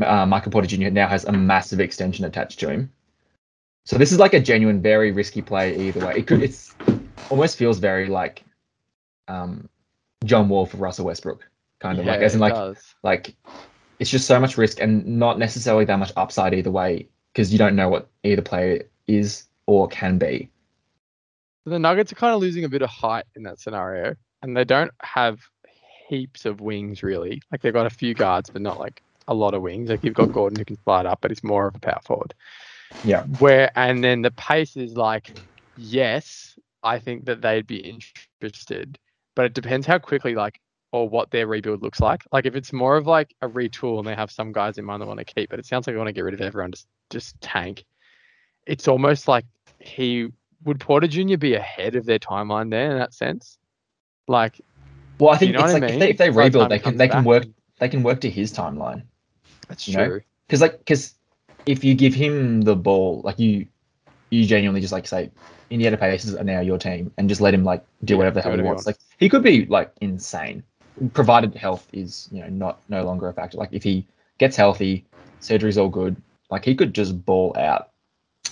uh, 0.00 0.26
Michael 0.26 0.52
Porter 0.52 0.68
Jr. 0.68 0.90
now 0.90 1.08
has 1.08 1.24
a 1.24 1.32
massive 1.32 1.80
extension 1.80 2.26
attached 2.26 2.60
to 2.60 2.68
him. 2.68 2.92
So 3.86 3.96
this 3.96 4.12
is 4.12 4.18
like 4.18 4.34
a 4.34 4.40
genuine, 4.40 4.82
very 4.82 5.12
risky 5.12 5.40
play 5.40 5.88
either 5.88 6.06
way. 6.06 6.14
It 6.18 6.26
could, 6.26 6.42
it's 6.42 6.74
almost 7.30 7.56
feels 7.56 7.78
very 7.78 8.06
like 8.08 8.44
um, 9.26 9.70
John 10.24 10.50
Wall 10.50 10.66
for 10.66 10.76
Russell 10.76 11.06
Westbrook, 11.06 11.47
kind 11.80 11.98
of 11.98 12.06
like 12.06 12.20
as 12.20 12.34
in 12.34 12.40
like 12.40 12.54
does. 12.54 12.94
like 13.02 13.34
it's 13.98 14.10
just 14.10 14.26
so 14.26 14.38
much 14.40 14.56
risk 14.56 14.80
and 14.80 15.04
not 15.06 15.38
necessarily 15.38 15.84
that 15.84 15.98
much 15.98 16.12
upside 16.16 16.54
either 16.54 16.70
way 16.70 17.08
because 17.32 17.52
you 17.52 17.58
don't 17.58 17.76
know 17.76 17.88
what 17.88 18.08
either 18.24 18.42
player 18.42 18.82
is 19.06 19.44
or 19.66 19.88
can 19.88 20.18
be. 20.18 20.48
the 21.64 21.78
Nuggets 21.78 22.12
are 22.12 22.16
kind 22.16 22.34
of 22.34 22.40
losing 22.40 22.64
a 22.64 22.68
bit 22.68 22.82
of 22.82 22.88
height 22.88 23.26
in 23.36 23.42
that 23.42 23.60
scenario, 23.60 24.16
and 24.42 24.56
they 24.56 24.64
don't 24.64 24.90
have 25.02 25.40
heaps 26.08 26.46
of 26.46 26.60
wings 26.60 27.02
really. 27.02 27.42
Like 27.52 27.60
they've 27.60 27.72
got 27.72 27.86
a 27.86 27.90
few 27.90 28.14
guards, 28.14 28.50
but 28.50 28.62
not 28.62 28.78
like 28.78 29.02
a 29.28 29.34
lot 29.34 29.54
of 29.54 29.62
wings. 29.62 29.90
Like 29.90 30.02
you've 30.02 30.14
got 30.14 30.32
Gordon 30.32 30.58
who 30.58 30.64
can 30.64 30.82
slide 30.82 31.06
up, 31.06 31.20
but 31.20 31.30
he's 31.30 31.44
more 31.44 31.66
of 31.66 31.74
a 31.74 31.78
power 31.78 32.00
forward. 32.04 32.34
Yeah. 33.04 33.24
Where 33.38 33.70
and 33.76 34.02
then 34.02 34.22
the 34.22 34.30
pace 34.30 34.76
is 34.76 34.96
like, 34.96 35.38
yes, 35.76 36.58
I 36.82 36.98
think 36.98 37.26
that 37.26 37.42
they'd 37.42 37.66
be 37.66 37.94
interested, 38.40 38.98
but 39.34 39.44
it 39.44 39.54
depends 39.54 39.86
how 39.86 39.98
quickly 39.98 40.34
like 40.34 40.60
or 40.92 41.08
what 41.08 41.30
their 41.30 41.46
rebuild 41.46 41.82
looks 41.82 42.00
like. 42.00 42.22
Like 42.32 42.46
if 42.46 42.54
it's 42.56 42.72
more 42.72 42.96
of 42.96 43.06
like 43.06 43.34
a 43.42 43.48
retool 43.48 43.98
and 43.98 44.06
they 44.06 44.14
have 44.14 44.30
some 44.30 44.52
guys 44.52 44.78
in 44.78 44.84
mind 44.84 45.02
they 45.02 45.06
want 45.06 45.18
to 45.18 45.24
keep, 45.24 45.50
but 45.50 45.58
it 45.58 45.66
sounds 45.66 45.86
like 45.86 45.94
they 45.94 45.98
want 45.98 46.08
to 46.08 46.12
get 46.12 46.24
rid 46.24 46.34
of 46.34 46.40
everyone, 46.40 46.70
just 46.72 46.86
just 47.10 47.40
tank. 47.40 47.84
It's 48.66 48.88
almost 48.88 49.28
like 49.28 49.44
he 49.80 50.28
would 50.64 50.80
Porter 50.80 51.06
Jr. 51.06 51.36
be 51.36 51.54
ahead 51.54 51.94
of 51.94 52.04
their 52.06 52.18
timeline 52.18 52.70
there 52.70 52.90
in 52.90 52.98
that 52.98 53.14
sense? 53.14 53.58
Like, 54.26 54.60
Well, 55.18 55.30
I 55.34 55.38
Do 55.38 55.46
you 55.46 55.52
think 55.52 55.58
know 55.60 55.64
it's 55.64 55.72
what 55.74 55.82
I 55.82 55.86
like 55.86 55.90
if 55.90 55.90
mean? 55.90 55.98
they, 56.00 56.10
if 56.10 56.18
they 56.18 56.30
rebuild, 56.30 56.70
they 56.70 56.78
can 56.78 56.96
they 56.96 57.08
can 57.08 57.24
work 57.24 57.44
and- 57.44 57.54
they 57.78 57.88
can 57.88 58.02
work 58.02 58.20
to 58.22 58.30
his 58.30 58.52
timeline. 58.52 59.02
that's 59.68 59.84
true. 59.84 60.20
because 60.46 60.60
like 60.60 60.78
because 60.78 61.14
if 61.66 61.84
you 61.84 61.94
give 61.94 62.14
him 62.14 62.62
the 62.62 62.74
ball 62.74 63.20
like 63.24 63.38
you 63.38 63.66
you 64.30 64.44
genuinely 64.46 64.80
just 64.80 64.92
like 64.92 65.06
say 65.06 65.30
indiana 65.70 65.96
pacers 65.96 66.34
are 66.34 66.42
now 66.44 66.60
your 66.60 66.78
team 66.78 67.12
and 67.18 67.28
just 67.28 67.40
let 67.42 67.52
him 67.54 67.62
like 67.62 67.84
do 68.04 68.16
whatever 68.16 68.34
the 68.34 68.42
hell 68.42 68.56
he 68.56 68.62
wants 68.62 68.86
like 68.86 68.96
he 69.18 69.28
could 69.28 69.42
be 69.42 69.66
like 69.66 69.92
insane 70.00 70.62
provided 71.12 71.54
health 71.54 71.86
is 71.92 72.28
you 72.32 72.40
know 72.42 72.48
not 72.48 72.80
no 72.88 73.04
longer 73.04 73.28
a 73.28 73.32
factor 73.32 73.56
like 73.58 73.68
if 73.72 73.82
he 73.82 74.06
gets 74.38 74.56
healthy 74.56 75.04
surgery's 75.40 75.78
all 75.78 75.88
good 75.88 76.16
like 76.50 76.64
he 76.64 76.74
could 76.74 76.94
just 76.94 77.24
ball 77.24 77.54
out 77.58 77.90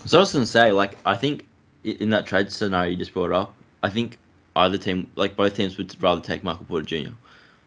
So 0.05 0.19
I 0.19 0.21
was 0.21 0.33
gonna 0.33 0.47
say, 0.47 0.71
like, 0.73 0.97
I 1.05 1.17
think 1.17 1.47
in 1.85 2.11
that 2.11 2.27
trade 2.27 2.53
scenario 2.53 2.91
you 2.91 2.97
just 2.97 3.15
brought 3.15 3.33
up, 3.33 3.55
I 3.83 3.89
think 3.91 4.19
either 4.57 4.79
team, 4.79 5.11
like 5.17 5.37
both 5.37 5.55
teams, 5.57 5.79
would 5.79 6.01
rather 6.03 6.21
take 6.21 6.45
Michael 6.45 6.65
Porter 6.67 6.85
Jr. 6.87 6.97
Like, 6.97 7.17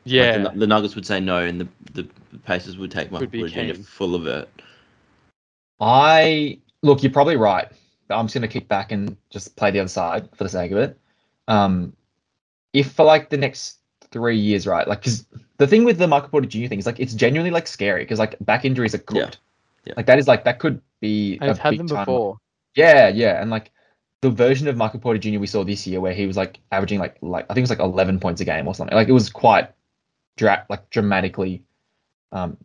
Yeah, 0.06 0.38
the, 0.38 0.50
the 0.52 0.68
Nuggets 0.68 0.96
would 0.96 1.06
say 1.06 1.20
no, 1.20 1.40
and 1.40 1.60
the 1.62 1.68
the 1.94 2.08
Pacers 2.46 2.78
would 2.78 2.92
take 2.92 3.12
Michael 3.12 3.26
Would 3.26 3.32
be 3.32 3.40
Porter 3.40 3.54
Jr. 3.54 3.74
keen. 3.74 3.84
full 3.84 4.16
of 4.16 4.28
it. 4.28 4.50
i 5.80 6.60
look 6.82 7.04
you're 7.04 7.12
probably 7.12 7.36
right 7.38 7.68
but 8.08 8.18
i'm 8.18 8.26
just 8.26 8.34
going 8.36 8.42
to 8.42 8.48
kick 8.48 8.68
back 8.68 8.92
and 8.92 9.16
just 9.30 9.56
play 9.56 9.72
the 9.72 9.80
other 9.80 9.88
side 9.90 10.30
for 10.36 10.44
the 10.44 10.50
sake 10.50 10.72
of 10.72 10.78
it 10.78 10.98
um 11.48 11.94
if 12.74 12.92
for 12.92 13.06
like 13.06 13.30
the 13.30 13.38
next 13.38 13.78
three 14.12 14.38
years 14.38 14.66
right 14.66 14.88
like 14.88 15.00
because 15.00 15.26
the 15.58 15.68
thing 15.68 15.84
with 15.84 15.98
the 15.98 16.08
michael 16.08 16.30
porter 16.30 16.48
jr 16.48 16.68
thing 16.68 16.80
is 16.80 16.86
like 16.86 17.00
it's 17.00 17.14
genuinely 17.14 17.52
like 17.52 17.68
scary 17.68 18.04
because 18.04 18.18
like 18.20 18.36
back 18.42 18.66
injuries 18.66 18.96
are 18.96 19.02
Yeah. 19.12 19.30
Yeah. 19.86 19.94
like 19.98 20.06
that 20.08 20.18
is 20.20 20.28
like 20.28 20.44
that 20.46 20.60
could 20.60 20.82
be 21.00 21.38
and 21.42 21.50
it's 21.52 21.60
a 21.60 21.62
had 21.64 21.70
big 21.72 21.80
them 21.80 21.88
time- 21.88 22.06
before. 22.06 22.38
Yeah, 22.76 23.08
yeah, 23.08 23.42
and 23.42 23.50
like 23.50 23.72
the 24.22 24.30
version 24.30 24.68
of 24.68 24.78
Michael 24.78 25.00
Porter 25.00 25.18
Jr. 25.18 25.40
we 25.40 25.48
saw 25.48 25.64
this 25.64 25.88
year, 25.88 26.00
where 26.00 26.14
he 26.14 26.28
was 26.28 26.38
like 26.38 26.60
averaging 26.72 27.00
like 27.00 27.16
like 27.22 27.46
I 27.50 27.54
think 27.54 27.60
it 27.60 27.70
was 27.70 27.70
like 27.72 27.80
11 27.80 28.20
points 28.20 28.42
a 28.42 28.46
game 28.46 28.68
or 28.68 28.76
something. 28.76 28.96
Like 28.96 29.08
it 29.10 29.14
was 29.14 29.30
quite 29.30 29.70
dra- 30.38 30.66
like 30.70 30.88
dramatically, 30.92 31.64
um, 32.32 32.56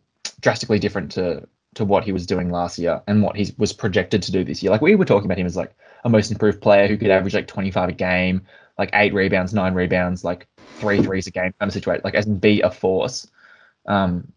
drastically 0.41 0.77
different 0.79 1.11
to 1.13 1.47
to 1.73 1.83
what 1.85 2.03
he 2.03 2.11
was 2.11 2.25
doing 2.27 2.49
last 2.51 2.77
year 2.77 3.01
and 3.07 3.23
what 3.23 3.35
he 3.35 3.51
was 3.57 3.73
projected 3.73 4.21
to 4.23 4.31
do 4.31 4.43
this 4.43 4.61
year. 4.61 4.71
Like 4.71 4.81
we 4.81 4.95
were 4.95 5.05
talking 5.05 5.25
about 5.25 5.39
him 5.39 5.47
as 5.47 5.57
like 5.57 5.73
a 6.03 6.09
most 6.09 6.31
improved 6.31 6.61
player 6.61 6.87
who 6.87 6.97
could 6.97 7.09
average 7.09 7.33
like 7.33 7.47
25 7.47 7.89
a 7.89 7.91
game, 7.93 8.41
like 8.77 8.91
eight 8.93 9.13
rebounds, 9.13 9.53
nine 9.53 9.73
rebounds, 9.73 10.23
like 10.23 10.47
three 10.77 11.01
threes 11.01 11.27
a 11.27 11.31
game 11.31 11.53
kind 11.59 11.69
of 11.69 11.73
situation, 11.73 12.01
like 12.03 12.15
as 12.15 12.25
be 12.25 12.61
a 12.61 12.71
force. 12.71 13.27
Um, 13.85 14.31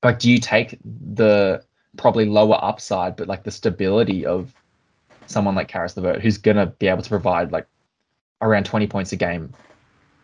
but 0.00 0.18
do 0.18 0.30
you 0.30 0.38
take 0.38 0.78
the 0.84 1.62
probably 1.96 2.26
lower 2.26 2.58
upside, 2.62 3.16
but 3.16 3.28
like 3.28 3.44
the 3.44 3.50
stability 3.50 4.24
of 4.24 4.54
someone 5.26 5.54
like 5.54 5.70
Karis 5.70 5.96
LeVert, 5.96 6.20
who's 6.20 6.38
gonna 6.38 6.66
be 6.66 6.88
able 6.88 7.02
to 7.02 7.08
provide 7.08 7.52
like 7.52 7.66
around 8.42 8.64
20 8.64 8.86
points 8.86 9.12
a 9.12 9.16
game 9.16 9.52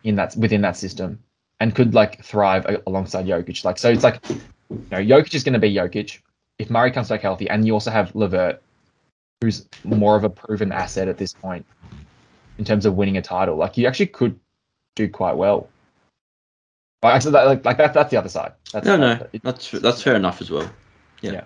in 0.03 0.15
that 0.15 0.35
within 0.35 0.61
that 0.61 0.77
system, 0.77 1.19
and 1.59 1.75
could 1.75 1.93
like 1.93 2.23
thrive 2.23 2.81
alongside 2.87 3.25
Jokic. 3.25 3.63
Like 3.63 3.77
so, 3.77 3.89
it's 3.89 4.03
like 4.03 4.19
you 4.29 4.41
know 4.91 4.97
Jokic 4.97 5.33
is 5.35 5.43
gonna 5.43 5.59
be 5.59 5.73
Jokic. 5.73 6.19
If 6.59 6.69
Murray 6.69 6.91
comes 6.91 7.09
back 7.09 7.21
healthy, 7.21 7.49
and 7.49 7.65
you 7.65 7.73
also 7.73 7.91
have 7.91 8.11
LeVert, 8.15 8.59
who's 9.41 9.67
more 9.83 10.15
of 10.15 10.23
a 10.23 10.29
proven 10.29 10.71
asset 10.71 11.07
at 11.07 11.17
this 11.17 11.33
point 11.33 11.65
in 12.57 12.65
terms 12.65 12.85
of 12.85 12.95
winning 12.95 13.17
a 13.17 13.21
title, 13.21 13.55
like 13.55 13.77
you 13.77 13.87
actually 13.87 14.07
could 14.07 14.39
do 14.97 15.07
quite 15.09 15.35
well. 15.37 15.69
Like, 17.03 17.21
that, 17.23 17.31
like, 17.31 17.63
like 17.63 17.77
that, 17.77 17.93
that's 17.93 18.11
the 18.11 18.17
other 18.17 18.27
side. 18.29 18.53
That's 18.73 18.85
No, 18.85 18.97
no, 18.97 19.27
it- 19.31 19.43
that's 19.43 19.71
that's 19.71 20.01
fair 20.01 20.15
enough 20.15 20.41
as 20.41 20.49
well. 20.51 20.69
Yeah. 21.21 21.43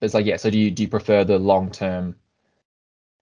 It's 0.00 0.14
like 0.14 0.26
yeah 0.26 0.36
so 0.36 0.48
do 0.48 0.58
you 0.58 0.70
do 0.70 0.84
you 0.84 0.88
prefer 0.88 1.24
the 1.24 1.38
long 1.38 1.70
term 1.72 2.14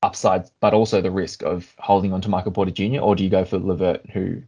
upside 0.03 0.45
but 0.61 0.75
also 0.75 1.01
the 1.01 1.11
risk 1.11 1.43
of 1.43 1.75
holding 1.79 2.13
on 2.13 2.21
to 2.21 2.29
michael 2.29 2.53
porter 2.53 2.71
jr 2.71 2.99
or 3.01 3.17
do 3.17 3.25
you 3.25 3.31
go 3.31 3.47
for 3.47 3.59
levert 3.59 4.05
who 4.11 4.43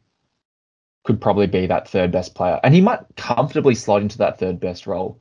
could 1.04 1.20
probably 1.22 1.46
be 1.46 1.66
that 1.66 1.88
third 1.88 2.12
best 2.12 2.34
player 2.34 2.60
and 2.62 2.74
he 2.74 2.82
might 2.82 3.00
comfortably 3.16 3.74
slot 3.74 4.02
into 4.02 4.18
that 4.18 4.38
third 4.38 4.60
best 4.60 4.86
role 4.86 5.18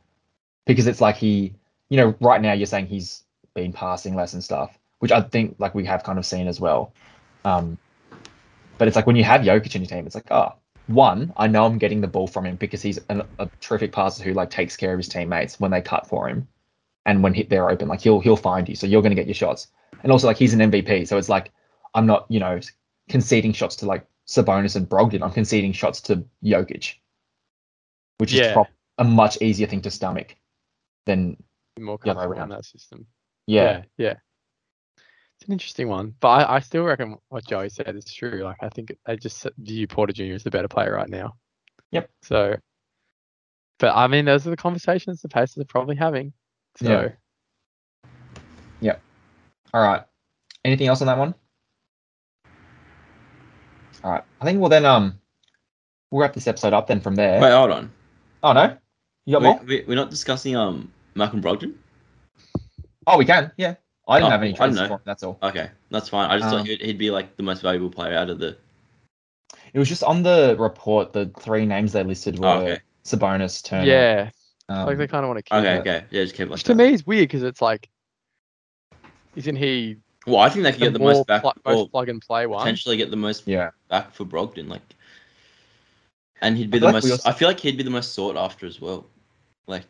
because 0.66 0.86
it's 0.86 1.00
like 1.00 1.16
he 1.16 1.54
you 1.90 1.96
know 1.96 2.14
right 2.20 2.42
now 2.42 2.52
you're 2.52 2.66
saying 2.66 2.86
he's 2.88 3.24
been 3.56 3.72
passing 3.72 4.14
less 4.16 4.34
and 4.34 4.44
stuff 4.44 4.78
which 5.00 5.14
i 5.14 5.22
think 5.22 5.56
like 5.60 5.74
we 5.74 5.86
have 5.86 6.04
kind 6.04 6.20
of 6.20 6.26
seen 6.26 6.46
as 6.48 6.60
well 6.60 6.92
um 7.46 7.78
but 8.78 8.88
it's 8.88 8.96
like 8.96 9.08
when 9.08 9.16
you 9.16 9.24
have 9.24 9.42
Jokic 9.42 9.76
in 9.76 9.82
your 9.82 9.90
team 9.90 10.06
it's 10.06 10.16
like 10.16 10.32
oh 10.32 10.54
one 10.88 11.34
i 11.36 11.48
know 11.48 11.66
i'm 11.66 11.78
getting 11.78 12.00
the 12.02 12.08
ball 12.08 12.28
from 12.28 12.46
him 12.46 12.56
because 12.56 12.82
he's 12.82 12.98
an, 13.10 13.22
a 13.40 13.50
terrific 13.60 13.92
passer 13.92 14.24
who 14.24 14.34
like 14.34 14.50
takes 14.50 14.78
care 14.78 14.94
of 14.94 14.98
his 15.00 15.10
teammates 15.10 15.60
when 15.60 15.72
they 15.72 15.82
cut 15.82 16.08
for 16.08 16.30
him 16.30 16.48
and 17.06 17.24
when 17.24 17.34
hit 17.34 17.50
they're 17.50 17.70
open, 17.70 17.88
like 17.88 18.02
he'll 18.02 18.20
he'll 18.20 18.36
find 18.36 18.68
you, 18.68 18.76
so 18.76 18.86
you're 18.86 19.02
going 19.02 19.12
to 19.12 19.16
get 19.16 19.28
your 19.28 19.34
shots. 19.34 19.68
And 20.04 20.12
also, 20.12 20.28
like 20.28 20.36
he's 20.36 20.54
an 20.54 20.60
MVP, 20.60 21.08
so 21.08 21.18
it's 21.18 21.30
like 21.30 21.52
I'm 21.94 22.06
not, 22.06 22.26
you 22.28 22.38
know, 22.42 22.60
conceding 23.08 23.54
shots 23.54 23.78
to 23.78 23.86
like 23.86 24.06
Sabonis 24.28 24.76
and 24.76 24.90
Brogdon. 24.90 25.24
I'm 25.24 25.32
conceding 25.32 25.72
shots 25.72 26.02
to 26.02 26.26
Jokic, 26.44 26.96
which 28.18 28.34
is 28.34 28.40
Yeah. 28.40 28.54
prob- 28.54 28.68
a 28.98 29.06
much 29.06 29.42
easier 29.42 29.68
thing 29.68 29.80
to 29.84 29.90
stomach 29.90 30.36
than 31.06 31.38
More 31.80 31.98
the 32.04 32.12
other 32.12 32.20
way 32.20 32.24
comfortable 32.24 32.34
in 32.34 32.40
around. 32.40 32.50
that 32.50 32.66
system. 32.66 33.08
yeah, 33.46 33.84
yeah, 33.98 34.16
It's 35.40 35.48
an 35.48 35.54
interesting 35.54 35.88
one, 35.88 36.16
but 36.20 36.30
I, 36.30 36.56
I 36.56 36.60
still 36.60 36.84
reckon 36.84 37.18
what 37.30 37.46
Joey 37.46 37.70
said 37.70 37.96
is 37.96 38.12
true. 38.12 38.44
Like 38.44 38.58
I 38.62 38.70
think 38.70 38.96
they 39.06 39.18
just 39.18 39.46
view 39.60 39.88
Porter 39.88 40.14
Jr. 40.14 40.34
as 40.34 40.44
the 40.44 40.50
better 40.50 40.68
player 40.68 40.94
right 40.94 41.10
now. 41.10 41.36
Yep. 41.92 42.10
So, 42.24 42.56
but 43.78 43.96
I 43.96 44.08
mean, 44.08 44.26
those 44.26 44.48
are 44.48 44.50
the 44.50 44.58
conversations 44.58 45.22
the 45.22 45.30
Pacers 45.30 45.62
are 45.62 45.66
probably 45.66 45.96
having. 45.96 46.34
So 46.78 47.12
Yeah. 48.82 48.96
All 49.74 49.82
right. 49.82 50.02
Anything 50.66 50.88
else 50.88 51.02
on 51.02 51.08
that 51.08 51.18
one? 51.18 51.36
All 54.04 54.12
right. 54.12 54.24
I 54.42 54.46
think 54.46 54.60
we'll 54.60 54.70
then 54.70 54.86
um 54.86 55.20
we'll 56.12 56.22
wrap 56.22 56.34
this 56.34 56.48
episode 56.48 56.74
up 56.74 56.88
then 56.88 57.00
from 57.00 57.16
there. 57.16 57.40
Wait, 57.40 57.52
hold 57.52 57.72
on. 57.72 57.92
Oh 58.44 58.54
no, 58.54 58.78
you 59.26 59.34
got 59.34 59.42
We, 59.42 59.48
more? 59.48 59.62
we, 59.66 59.86
we're 59.88 59.96
not 59.96 60.10
discussing 60.10 60.56
um 60.56 60.92
Malcolm 61.16 61.42
Brogdon. 61.42 61.76
Oh, 63.06 63.18
we 63.18 63.26
can. 63.26 63.52
Yeah. 63.58 63.76
I 64.08 64.20
didn't 64.20 64.28
Oh, 64.28 64.32
have 64.32 64.42
any 64.42 64.54
I 64.54 64.58
don't 64.58 64.68
trades 64.70 64.76
know. 64.82 64.88
for 64.88 64.94
him. 64.96 65.00
That's 65.06 65.24
all. 65.24 65.38
Okay, 65.44 65.70
that's 65.90 66.10
fine. 66.10 66.30
I 66.32 66.38
just 66.38 66.52
Um, 66.52 66.60
thought 66.60 66.68
he'd, 66.68 66.82
he'd 66.82 66.98
be 66.98 67.12
like 67.12 67.36
the 67.36 67.44
most 67.44 67.62
valuable 67.62 67.90
player 67.90 68.18
out 68.18 68.30
of 68.30 68.40
the. 68.40 68.58
It 69.74 69.80
was 69.80 69.90
just 69.90 70.04
on 70.04 70.24
the 70.24 70.56
report. 70.58 71.14
The 71.14 71.30
three 71.40 71.66
names 71.66 71.92
they 71.94 72.04
listed 72.04 72.40
were 72.40 72.48
Oh, 72.48 72.60
okay. 72.62 72.80
Sabonis, 73.04 73.64
Turner. 73.64 73.86
yeah, 73.86 74.30
um, 74.70 74.86
like 74.86 74.98
they 74.98 75.08
kind 75.08 75.24
of 75.26 75.30
want 75.30 75.38
to 75.40 75.44
keep 75.44 75.54
Okay, 75.58 75.76
it. 75.76 75.80
okay, 75.80 76.06
yeah, 76.12 76.24
just 76.24 76.36
keep 76.36 76.48
it 76.48 76.50
like 76.50 76.58
Which 76.58 76.64
to 76.66 76.76
me 76.76 76.94
is 76.94 77.06
weird 77.06 77.28
because 77.30 77.44
it's 77.44 77.62
like, 77.62 77.90
isn't 79.36 79.56
he 79.56 79.98
Well, 80.26 80.38
I 80.40 80.50
think 80.50 80.64
they 80.64 80.72
could 80.72 80.82
the 80.82 80.86
get 80.86 80.94
the 80.94 81.00
most 81.00 81.28
back, 81.28 81.42
pl- 81.42 81.54
most 81.66 81.92
plug 81.92 82.10
and 82.10 82.22
play 82.22 82.46
one? 82.48 82.60
potentially 82.60 82.98
get 82.98 83.12
the 83.12 83.18
most 83.18 83.48
yeah. 83.48 83.72
back 83.90 84.14
for 84.14 84.26
Brogdon, 84.26 84.68
like. 84.70 84.82
And 86.42 86.58
he'd 86.58 86.70
be 86.70 86.78
I 86.78 86.80
the 86.80 86.86
like 86.88 86.94
most. 86.96 87.12
also- 87.12 87.30
I 87.30 87.34
feel 87.34 87.48
like 87.48 87.60
he'd 87.60 87.78
be 87.78 87.84
the 87.84 87.90
most 87.90 88.14
sought 88.14 88.36
after 88.38 88.66
as 88.66 88.80
well. 88.82 89.06
Like, 89.68 89.84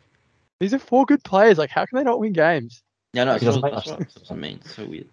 These 0.60 0.74
are 0.74 0.78
four 0.78 1.04
good 1.04 1.22
players. 1.24 1.58
Like, 1.58 1.70
how 1.70 1.84
can 1.86 1.98
they 1.98 2.04
not 2.04 2.20
win 2.20 2.32
games? 2.32 2.82
Yeah, 3.18 3.24
no, 3.24 3.32
He 3.32 3.44
that's 3.44 3.44
doesn't 3.44 3.62
what, 3.62 3.72
that's, 3.72 3.90
that's 3.90 4.16
what 4.16 4.32
I 4.32 4.34
mean. 4.36 4.60
It's 4.64 4.76
so 4.76 4.86
weird. 4.86 5.08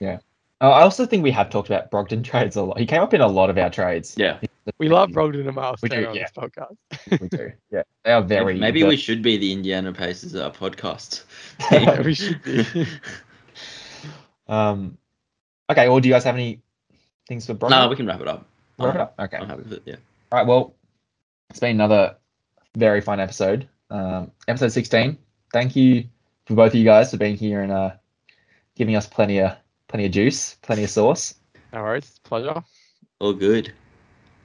Uh, 0.00 0.18
I 0.60 0.82
also 0.82 1.04
think 1.04 1.22
we 1.22 1.30
have 1.32 1.50
talked 1.50 1.68
about 1.68 1.90
Brogdon 1.90 2.24
trades 2.24 2.56
a 2.56 2.62
lot. 2.62 2.78
He 2.78 2.86
came 2.86 3.02
up 3.02 3.12
in 3.12 3.20
a 3.20 3.26
lot 3.26 3.50
of 3.50 3.58
our 3.58 3.68
trades. 3.68 4.14
Yeah, 4.16 4.38
We 4.78 4.88
love 4.88 5.10
Brogdon 5.10 5.46
and 5.46 5.54
Miles 5.54 5.82
We 5.82 5.88
do, 5.88 5.96
Turner 5.96 6.08
on 6.08 6.14
yeah. 6.14 6.22
this 6.22 6.32
podcast. 6.32 7.20
We 7.20 7.28
do. 7.28 7.52
Yeah. 7.70 7.82
They 8.04 8.12
are 8.12 8.22
very. 8.22 8.58
maybe 8.58 8.84
we 8.84 8.96
should 8.96 9.22
be 9.22 9.36
the 9.36 9.52
Indiana 9.52 9.92
Pacers 9.92 10.34
uh, 10.34 10.50
podcast. 10.50 11.24
Yeah, 11.70 12.00
we 12.04 12.14
should 12.14 12.42
be. 12.42 12.64
Um. 14.48 14.96
Okay. 15.68 15.88
Well, 15.88 16.00
do 16.00 16.08
you 16.08 16.14
guys 16.14 16.24
have 16.24 16.34
any 16.34 16.60
things 17.28 17.46
for 17.46 17.54
Brogdon? 17.54 17.70
no, 17.70 17.88
we 17.88 17.96
can 17.96 18.06
wrap 18.06 18.20
it 18.20 18.28
up. 18.28 18.46
Wrap 18.78 18.94
it 18.94 19.00
up. 19.00 19.14
Okay. 19.18 19.36
I'm 19.36 19.48
happy 19.48 19.62
with 19.62 19.72
it. 19.74 19.82
Yeah. 19.84 19.96
All 20.30 20.38
right. 20.38 20.46
Well, 20.46 20.74
it's 21.50 21.60
been 21.60 21.76
another 21.76 22.16
very 22.76 23.00
fun 23.00 23.20
episode. 23.20 23.68
Um, 23.90 24.30
episode 24.48 24.72
16. 24.72 25.18
Thank 25.52 25.76
you 25.76 26.08
for 26.46 26.54
both 26.54 26.72
of 26.72 26.74
you 26.76 26.84
guys 26.84 27.10
for 27.10 27.16
being 27.16 27.36
here 27.36 27.62
and 27.62 27.72
uh, 27.72 27.92
giving 28.76 28.96
us 28.96 29.06
plenty 29.06 29.38
of 29.40 29.56
plenty 29.88 30.06
of 30.06 30.12
juice, 30.12 30.56
plenty 30.62 30.84
of 30.84 30.90
sauce. 30.90 31.34
no 31.72 31.82
worries. 31.82 32.18
Pleasure. 32.24 32.62
All 33.20 33.32
good. 33.32 33.72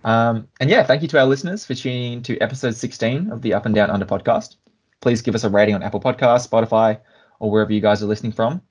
Um, 0.04 0.48
and 0.60 0.70
yeah, 0.70 0.84
thank 0.84 1.02
you 1.02 1.08
to 1.10 1.20
our 1.20 1.26
listeners 1.26 1.66
for 1.66 1.74
tuning 1.74 2.14
in 2.14 2.24
to 2.24 2.38
episode 2.40 2.76
16 2.76 3.32
of 3.32 3.42
the 3.42 3.54
Up 3.54 3.66
and 3.66 3.74
Down 3.74 3.90
Under 3.90 4.06
podcast. 4.06 4.56
Please 5.02 5.22
give 5.22 5.36
us 5.36 5.44
a 5.44 5.50
rating 5.50 5.76
on 5.76 5.84
Apple 5.84 6.00
Podcasts, 6.00 6.48
Spotify, 6.48 7.00
or 7.40 7.52
wherever 7.52 7.74
you 7.74 7.82
guys 7.82 8.02
are 8.02 8.08
listening 8.08 8.32
from. 8.32 8.62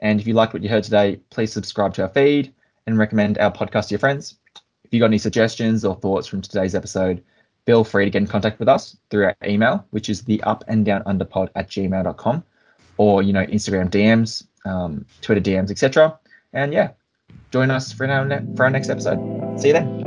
And 0.00 0.20
if 0.20 0.26
you 0.26 0.34
liked 0.34 0.52
what 0.52 0.62
you 0.62 0.68
heard 0.68 0.84
today, 0.84 1.20
please 1.30 1.52
subscribe 1.52 1.94
to 1.94 2.02
our 2.02 2.08
feed 2.08 2.54
and 2.86 2.98
recommend 2.98 3.38
our 3.38 3.52
podcast 3.52 3.88
to 3.88 3.94
your 3.94 3.98
friends. 3.98 4.36
If 4.84 4.92
you 4.92 5.00
got 5.00 5.06
any 5.06 5.18
suggestions 5.18 5.84
or 5.84 5.96
thoughts 5.96 6.26
from 6.26 6.42
today's 6.42 6.74
episode, 6.74 7.22
feel 7.64 7.82
free 7.82 8.04
to 8.04 8.10
get 8.10 8.22
in 8.22 8.28
contact 8.28 8.58
with 8.58 8.68
us 8.68 8.96
through 9.10 9.24
our 9.24 9.36
email, 9.44 9.84
which 9.90 10.08
is 10.08 10.22
the 10.22 10.42
up 10.44 10.64
and 10.68 10.84
down 10.84 11.02
underpod 11.04 11.48
at 11.56 11.68
gmail.com, 11.68 12.44
or 12.96 13.22
you 13.22 13.32
know, 13.32 13.44
Instagram 13.46 13.90
DMs, 13.90 14.46
um, 14.64 15.04
Twitter 15.20 15.40
DMs, 15.40 15.70
etc. 15.70 16.18
And 16.52 16.72
yeah, 16.72 16.90
join 17.52 17.70
us 17.70 17.92
for 17.92 18.06
for 18.56 18.64
our 18.64 18.70
next 18.70 18.88
episode. 18.88 19.18
See 19.60 19.68
you 19.68 19.74
then. 19.74 20.05